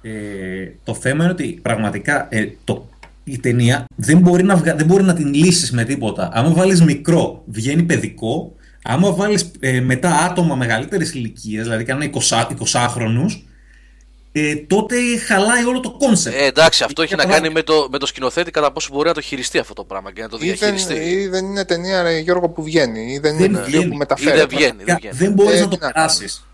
[0.02, 2.86] Ε, το θέμα είναι ότι πραγματικά ε, το,
[3.28, 6.28] η ταινία δεν μπορεί, να βγα- δεν μπορεί να την λύσεις με τίποτα.
[6.32, 8.54] Άμα βάλεις μικρό, βγαίνει παιδικό.
[8.82, 13.42] Άμα βάλεις ε, μετά άτομα μεγαλύτερης ηλικίας, δηλαδή κανένα 20, 20χρονους,
[14.32, 14.96] ε, τότε
[15.26, 16.36] χαλάει όλο το κόνσεπτ.
[16.40, 17.42] Ε, εντάξει, αυτό έχει να Καταλάβει.
[17.42, 20.12] κάνει με το, με το σκηνοθέτη κατά πόσο μπορεί να το χειριστεί αυτό το πράγμα
[20.12, 20.94] και να το Ή δεν, διαχειριστεί.
[20.94, 23.86] ή δεν είναι ταινία, ρε, Γιώργο, που βγαίνει, ή δεν Δεν είναι βιβλίο βγαίνει.
[23.88, 24.36] που Ή μεταφέρεται.
[24.38, 24.84] δεν βγαίνει.
[24.84, 25.16] Δεν, βγαίνει.
[25.16, 26.46] Δεν μπορείς Ε, να το τι να περάσεις.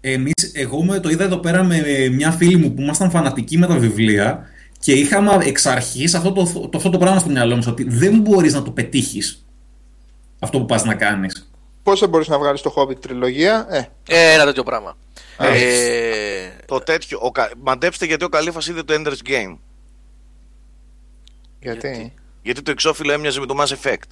[0.00, 1.82] Εμείς, εγώ με, το είδα εδώ πέρα με
[2.12, 4.46] μια φίλη μου που ήμασταν φανατικοί με τα βιβλία
[4.82, 8.18] και είχαμε εξ αρχής αυτό το, το, αυτό το πράγμα στο μυαλό μας ότι δεν
[8.20, 9.44] μπορείς να το πετύχεις
[10.38, 11.50] αυτό που πας να κάνεις.
[11.82, 13.78] Πώς δεν μπορείς να βγάλεις το Hobbit τριλογία, ε,
[14.08, 14.96] Ε, ένα τέτοιο πράγμα.
[15.38, 17.18] Ε, Το τέτοιο.
[17.22, 19.56] Ο, Κα- μαντέψτε γιατί ο Καλύφας είδε το Ender's Game.
[21.60, 22.14] γιατί...
[22.42, 24.08] Γιατί το εξώφυλλο έμοιαζε με το Mass Effect.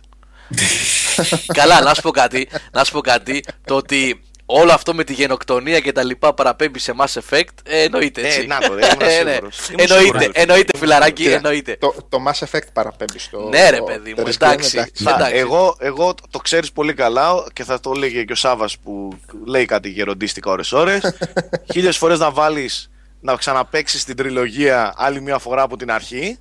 [1.58, 2.48] Καλά, να σου πω κάτι.
[2.72, 3.44] Να σου πω κάτι.
[3.64, 4.20] Το ότι
[4.52, 8.40] όλο αυτό με τη γενοκτονία και τα λοιπά παραπέμπει σε Mass Effect, ε, εννοείται έτσι.
[8.40, 9.30] Ε, να το, ε, ήμουν Ε, ναι.
[9.32, 9.68] σίγουρος.
[9.68, 10.30] Ήμουν Εννοείται, σίγουρος.
[10.34, 11.76] εννοείται, φιλαράκι, Κοίτα, εννοείται.
[11.80, 13.48] Το, το Mass Effect παραπέμπει στο.
[13.48, 14.90] Ναι, ρε, το παιδί μου, Ender's Game, εντάξει.
[14.94, 15.36] Θα- Εντάξει.
[15.36, 19.64] εγώ, εγώ το ξέρεις πολύ καλά και θα το έλεγε και ο Σάβας που λέει
[19.64, 21.14] κάτι γεροντίστικα ώρες ώρες
[21.72, 22.90] χίλιες φορές να βάλεις
[23.20, 26.38] να ξαναπαίξεις την τριλογία άλλη μια φορά από την αρχή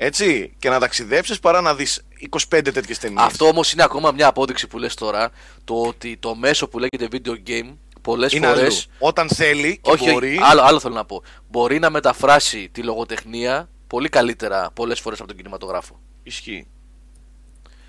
[0.00, 3.22] Έτσι, και να ταξιδέψεις παρά να δεις 25 τέτοιες ταινίες.
[3.22, 5.30] Αυτό όμως είναι ακόμα μια απόδειξη που λες τώρα
[5.64, 8.60] το ότι το μέσο που λέγεται video game πολλές είναι φορέ.
[8.60, 8.72] αλλού.
[8.98, 10.38] Όταν θέλει και Όχι, μπορεί.
[10.42, 11.22] άλλο, άλλο θέλω να πω.
[11.50, 16.00] Μπορεί να μεταφράσει τη λογοτεχνία πολύ καλύτερα πολλές φορές από τον κινηματογράφο.
[16.22, 16.66] Ισχύει.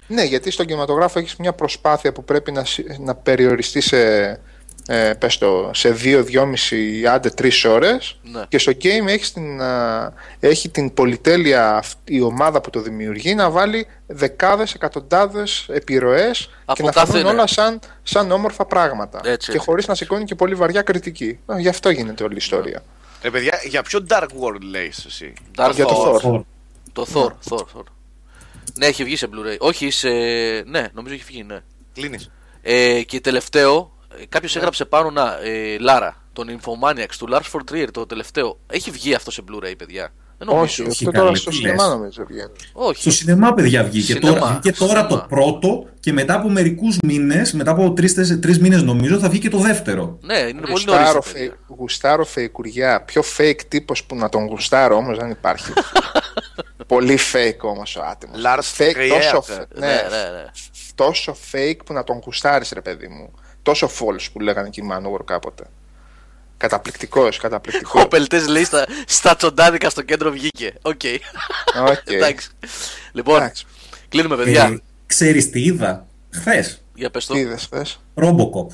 [0.07, 4.29] Ναι, γιατί στον κινηματογράφο έχεις μια προσπάθεια που πρέπει να, συ- να περιοριστεί σε,
[4.91, 8.41] ε, πες το, σε 2-2,5 άντε 3 ώρες Ναι.
[8.47, 13.35] και στο game έχεις την, α, έχει την πολυτέλεια αυτή- η ομάδα που το δημιουργεί
[13.35, 17.31] να βάλει δεκάδες, εκατοντάδες επιρροές Από και να κάθε, φανούν ναι.
[17.31, 19.65] όλα σαν, σαν όμορφα πράγματα Έτσι, και έτσι.
[19.65, 21.39] χωρίς να σηκώνει και πολύ βαριά κριτική.
[21.47, 22.83] Ε, Γι' αυτό γίνεται όλη η ιστορία.
[23.21, 26.25] Ρε παιδιά, για ποιο Dark World λέει εσύ; Dark Για το Thor.
[26.35, 26.41] Thor.
[26.93, 27.83] Το Thor, Thor, Thor.
[28.73, 29.57] Ναι, έχει βγει σε Blu-ray.
[29.59, 30.09] Όχι, σε...
[30.65, 31.59] ναι, νομίζω έχει βγει, ναι.
[31.93, 32.31] Κλείνεις.
[32.61, 33.91] Ε, και τελευταίο,
[34.29, 35.39] κάποιος έγραψε πάνω να.
[35.43, 38.59] Ε, Λάρα, τον Infomaniacs του Lars for Trier, το τελευταίο.
[38.67, 40.63] Έχει βγει αυτό σε Blu-ray, παιδιά; Δεν νομίζω.
[40.63, 41.93] Όχι, όχι, αυτό καλή, τώρα στο τι σινεμά λες.
[41.93, 42.51] νομίζω βγαίνει.
[42.73, 43.01] Όχι.
[43.01, 44.51] Στο σινεμά, παιδιά, βγήκε Σινεμά, τώρα.
[44.51, 45.07] Βγήκε τώρα σινεμά.
[45.07, 47.93] το πρώτο και μετά από μερικούς μήνες, μετά από
[48.39, 50.17] τρεις μήνες νομίζω, θα βγει και το δεύτερο.
[50.21, 50.85] Ναι, είναι πολύ νωρίς.
[50.85, 51.33] Γουστάρω, ρε φε...
[51.33, 51.57] παιδιά.
[51.67, 53.01] γουστάρω φεϊκουριά.
[53.03, 55.71] Πιο fake τύπος που να τον γουστάρω όμως δεν υπάρχει.
[56.87, 58.37] Πολύ fake όμως ο άτιμος.
[58.43, 59.09] Lars fake, Trier.
[59.31, 60.45] τόσο, Ναι, fa- Ναι, ναι, ναι, ναι.
[60.95, 63.31] τόσο fake που να τον γουστάρεις ρε παιδί μου.
[63.69, 65.63] Τόσο false που λέγανε εκεί οι Manowar κάποτε.
[66.57, 68.03] Καταπληκτικός, καταπληκτικός.
[68.03, 70.73] Ο Πελτές λέει στα, στα τσοντάδικα στο κέντρο βγήκε.
[70.81, 71.01] Οκ.
[71.87, 72.11] Οκ.
[72.11, 72.49] Εντάξει.
[73.11, 73.65] Λοιπόν, Εντάξει.
[74.09, 74.63] κλείνουμε, παιδιά.
[74.63, 77.33] Ε, ξέρεις τι είδα χθες; Για πες το.
[77.33, 77.99] Τι είδες, πες.
[78.15, 78.67] Robocop.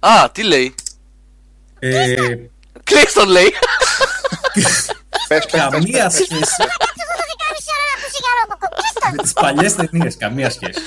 [0.00, 0.74] Α, τι λέει;
[1.78, 2.14] Ε,
[2.84, 3.54] Κλείς τον λέει.
[4.54, 4.90] Πες,
[5.28, 6.48] πες, πες, καμία πες, πες.
[9.04, 10.16] σχέση με τις παλιές ταινίες.
[10.16, 10.80] Καμία σχέση.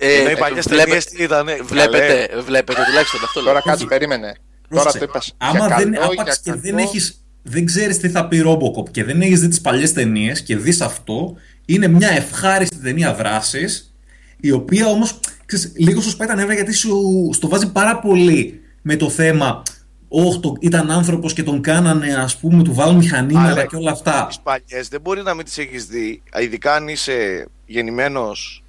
[0.00, 1.46] Ε, Ενώ οι παλιέ βλέπε- ταινίε τι ήταν.
[1.62, 3.40] Βλέπετε, βλέπετε τουλάχιστον αυτό.
[3.40, 3.48] λέω.
[3.52, 4.36] Τώρα κάτσε, περίμενε.
[4.68, 6.82] Τώρα Πρόσεξε, το είπα Άμα για δεν, καλό, άπαξ για και δεν κακό.
[6.88, 10.56] έχεις, δεν ξέρεις τι θα πει Robocop και δεν έχεις δει τις παλιές ταινίες και
[10.56, 11.34] δεις αυτό,
[11.66, 13.94] είναι μια ευχάριστη ταινία δράσης,
[14.40, 16.98] η οποία όμως, ξέρεις, λίγο σου σπάει τα νεύρα γιατί σου
[17.32, 19.62] στο βάζει πάρα πολύ με το θέμα
[20.08, 23.90] «Ωχ, το, ήταν άνθρωπος και τον κάνανε, ας πούμε, του βάλουν μηχανήματα Αλλά και όλα
[23.90, 24.24] αυτά».
[24.28, 28.62] Τις παλιές δεν μπορεί να μην τις έχεις δει, ειδικά αν είσαι γεννημένος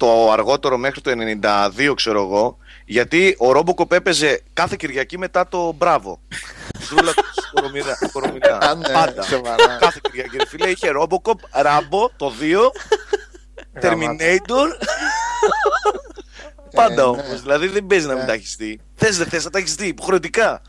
[0.00, 1.10] το αργότερο μέχρι το
[1.42, 6.20] 92, ξέρω εγώ, γιατί ο Ρόμποκοπ έπαιζε κάθε Κυριακή μετά το Μπράβο.
[6.88, 7.22] Ζούλα του
[7.52, 7.98] Κορομιρά.
[8.12, 8.56] Κορομιρά.
[8.56, 9.22] Α, ναι, Πάντα.
[9.22, 9.76] σοβαρά.
[9.80, 10.36] Κάθε Κυριακή.
[10.36, 12.56] Ρε φίλε, είχε Ρόμποκοπ, Ράμπο, το 2,
[13.82, 14.68] Terminator.
[16.74, 17.28] Πάντα Ε, όμως.
[17.28, 17.34] ναι.
[17.36, 18.28] Δηλαδή δεν παίζει να μην Ναι.
[18.28, 18.80] τα έχεις δει.
[18.94, 20.62] Θες δεν θες να τα έχεις δει, υποχρεωτικά.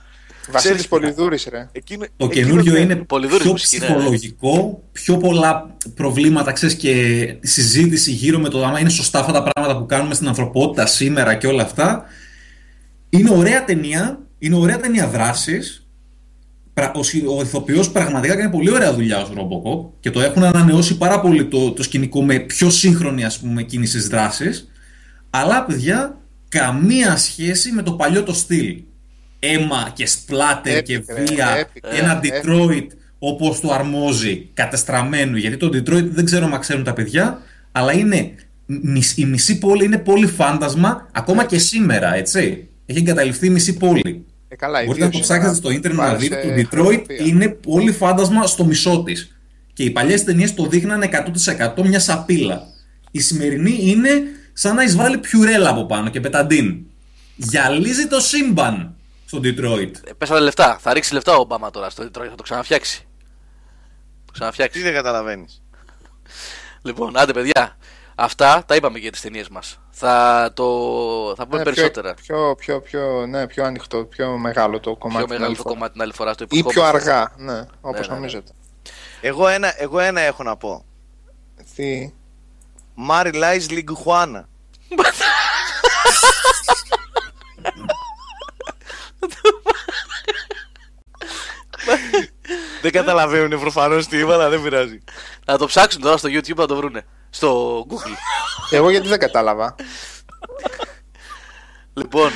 [0.51, 1.69] Βασίλης Ξέρεις- Πολυδούρης ρε.
[1.71, 2.79] Εκείνο, Το εκείνος καινούριο ναι.
[2.79, 3.85] είναι Πολυδούρης πιο μουσική, ναι.
[3.85, 9.43] ψυχολογικό, πιο πολλά προβλήματα, ξέρεις, και συζήτηση γύρω με το άμα είναι σωστά αυτά τα
[9.43, 12.03] πράγματα που κάνουμε στην ανθρωπότητα σήμερα και όλα αυτά.
[13.09, 15.85] Είναι ωραία ταινία, είναι ωραία ταινία δράσης.
[16.73, 20.43] Πρα- Ο, συ- ο ηθοποιός πραγματικά κάνει πολύ ωραία δουλειά ως Robocop και το έχουν
[20.43, 24.67] ανανεώσει πάρα πολύ το, το σκηνικό με πιο σύγχρονη ας πούμε κίνησης δράσης.
[25.29, 26.17] Αλλά παιδιά,
[26.49, 28.81] καμία σχέση με το παλιό το στυλ.
[29.43, 32.87] Αίμα και σπλάτερ και Epic, ρε, βία epic, και ένα ε, Detroit
[33.19, 35.37] όπως το αρμόζει, κατεστραμμένο.
[35.37, 37.41] Γιατί το Detroit δεν ξέρω αν ξέρουν τα παιδιά,
[37.71, 38.31] αλλά είναι,
[38.65, 42.67] μισ- η μισή πόλη είναι πολύ φάντασμα ακόμα και σήμερα, έτσι.
[42.85, 44.25] Έχει εγκαταλειφθεί η μισή πόλη.
[44.47, 46.41] Ε, καλά, Μπορείτε να ιδίως το ψάξετε σήμερα στο ίντερνετ να πάρεις, δείτε.
[46.41, 47.25] ε, Το Detroit φωτογραφία.
[47.25, 49.35] είναι πολύ φάντασμα στο μισό της.
[49.73, 52.61] Και οι παλιές ταινίες το δείχναν 100% μια σαπίλα.
[53.11, 54.09] Η σημερινή είναι
[54.53, 56.75] σαν να εισβάλλει πιουρέλα από πάνω και πεταντίν.
[57.35, 58.95] Γυαλίζει το σύμπαν
[59.31, 59.91] στο Detroit.
[60.03, 60.77] Ε, Πέσανε λεφτά.
[60.81, 62.99] Θα ρίξει λεφτά ο Ομπάμα τώρα στο Detroit, θα το ξαναφτιάξει.
[62.99, 63.05] Το
[64.25, 64.81] Τι ξαναφτιάξει.
[64.81, 65.61] δεν καταλαβαίνεις.
[66.81, 67.77] Λοιπόν, άντε παιδιά.
[68.15, 69.79] Αυτά τα είπαμε για τις ταινίες μας.
[69.91, 70.63] Θα, το...
[71.37, 72.13] θα πούμε Ναι, περισσότερα.
[72.13, 75.25] Πιο, πιο, πιο, πιο, ναι, πιο ανοιχτό, πιο μεγάλο το κομμάτι.
[75.25, 75.73] Πιο την μεγάλο άλλη το φορά.
[75.73, 77.11] κομμάτι την άλλη φορά στο Ή πιο υποσχόμαστε.
[77.11, 78.13] αργά, ναι, όπως ναι, ναι.
[78.19, 78.51] νομίζετε.
[79.21, 80.85] Εγώ ένα, εγώ ένα έχω να πω.
[81.75, 82.13] Τι,
[82.95, 84.47] Μάρι Λάις Λιγκουχουάνα.
[92.81, 95.03] δεν καταλαβαίνουν προφανώς τι είπα, αλλά δεν πειράζει.
[95.45, 97.05] Να το ψάξουν τώρα στο YouTube να το βρούνε.
[97.29, 98.15] Στο Google.
[98.71, 99.75] εγώ γιατί δεν κατάλαβα.
[101.93, 102.31] λοιπόν,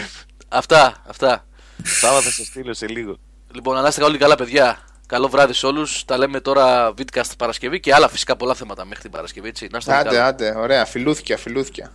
[0.48, 1.46] αυτά, αυτά.
[1.84, 3.18] Σάβα θα σε στείλω σε λίγο.
[3.54, 4.80] Λοιπόν, να είστε όλοι καλά, παιδιά.
[5.08, 6.06] Καλό βράδυ σε όλους.
[6.06, 9.48] Τα λέμε τώρα Vidcast Παρασκευή και άλλα φυσικά πολλά θέματα μέχρι την Παρασκευή.
[9.48, 9.68] Έτσι.
[9.72, 10.28] Να είστε όλοι άντε, καλά.
[10.28, 11.92] άντε, ωραία, φιλούθια, φιλούθια.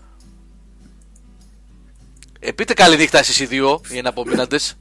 [2.40, 4.74] Ε, πείτε καλή νύχτα εσείς οι δύο, οι εναπομείναντες.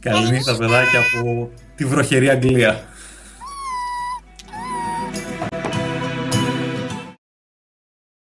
[0.00, 2.80] Καληνύχτα παιδάκια από τη βροχερή Αγγλία.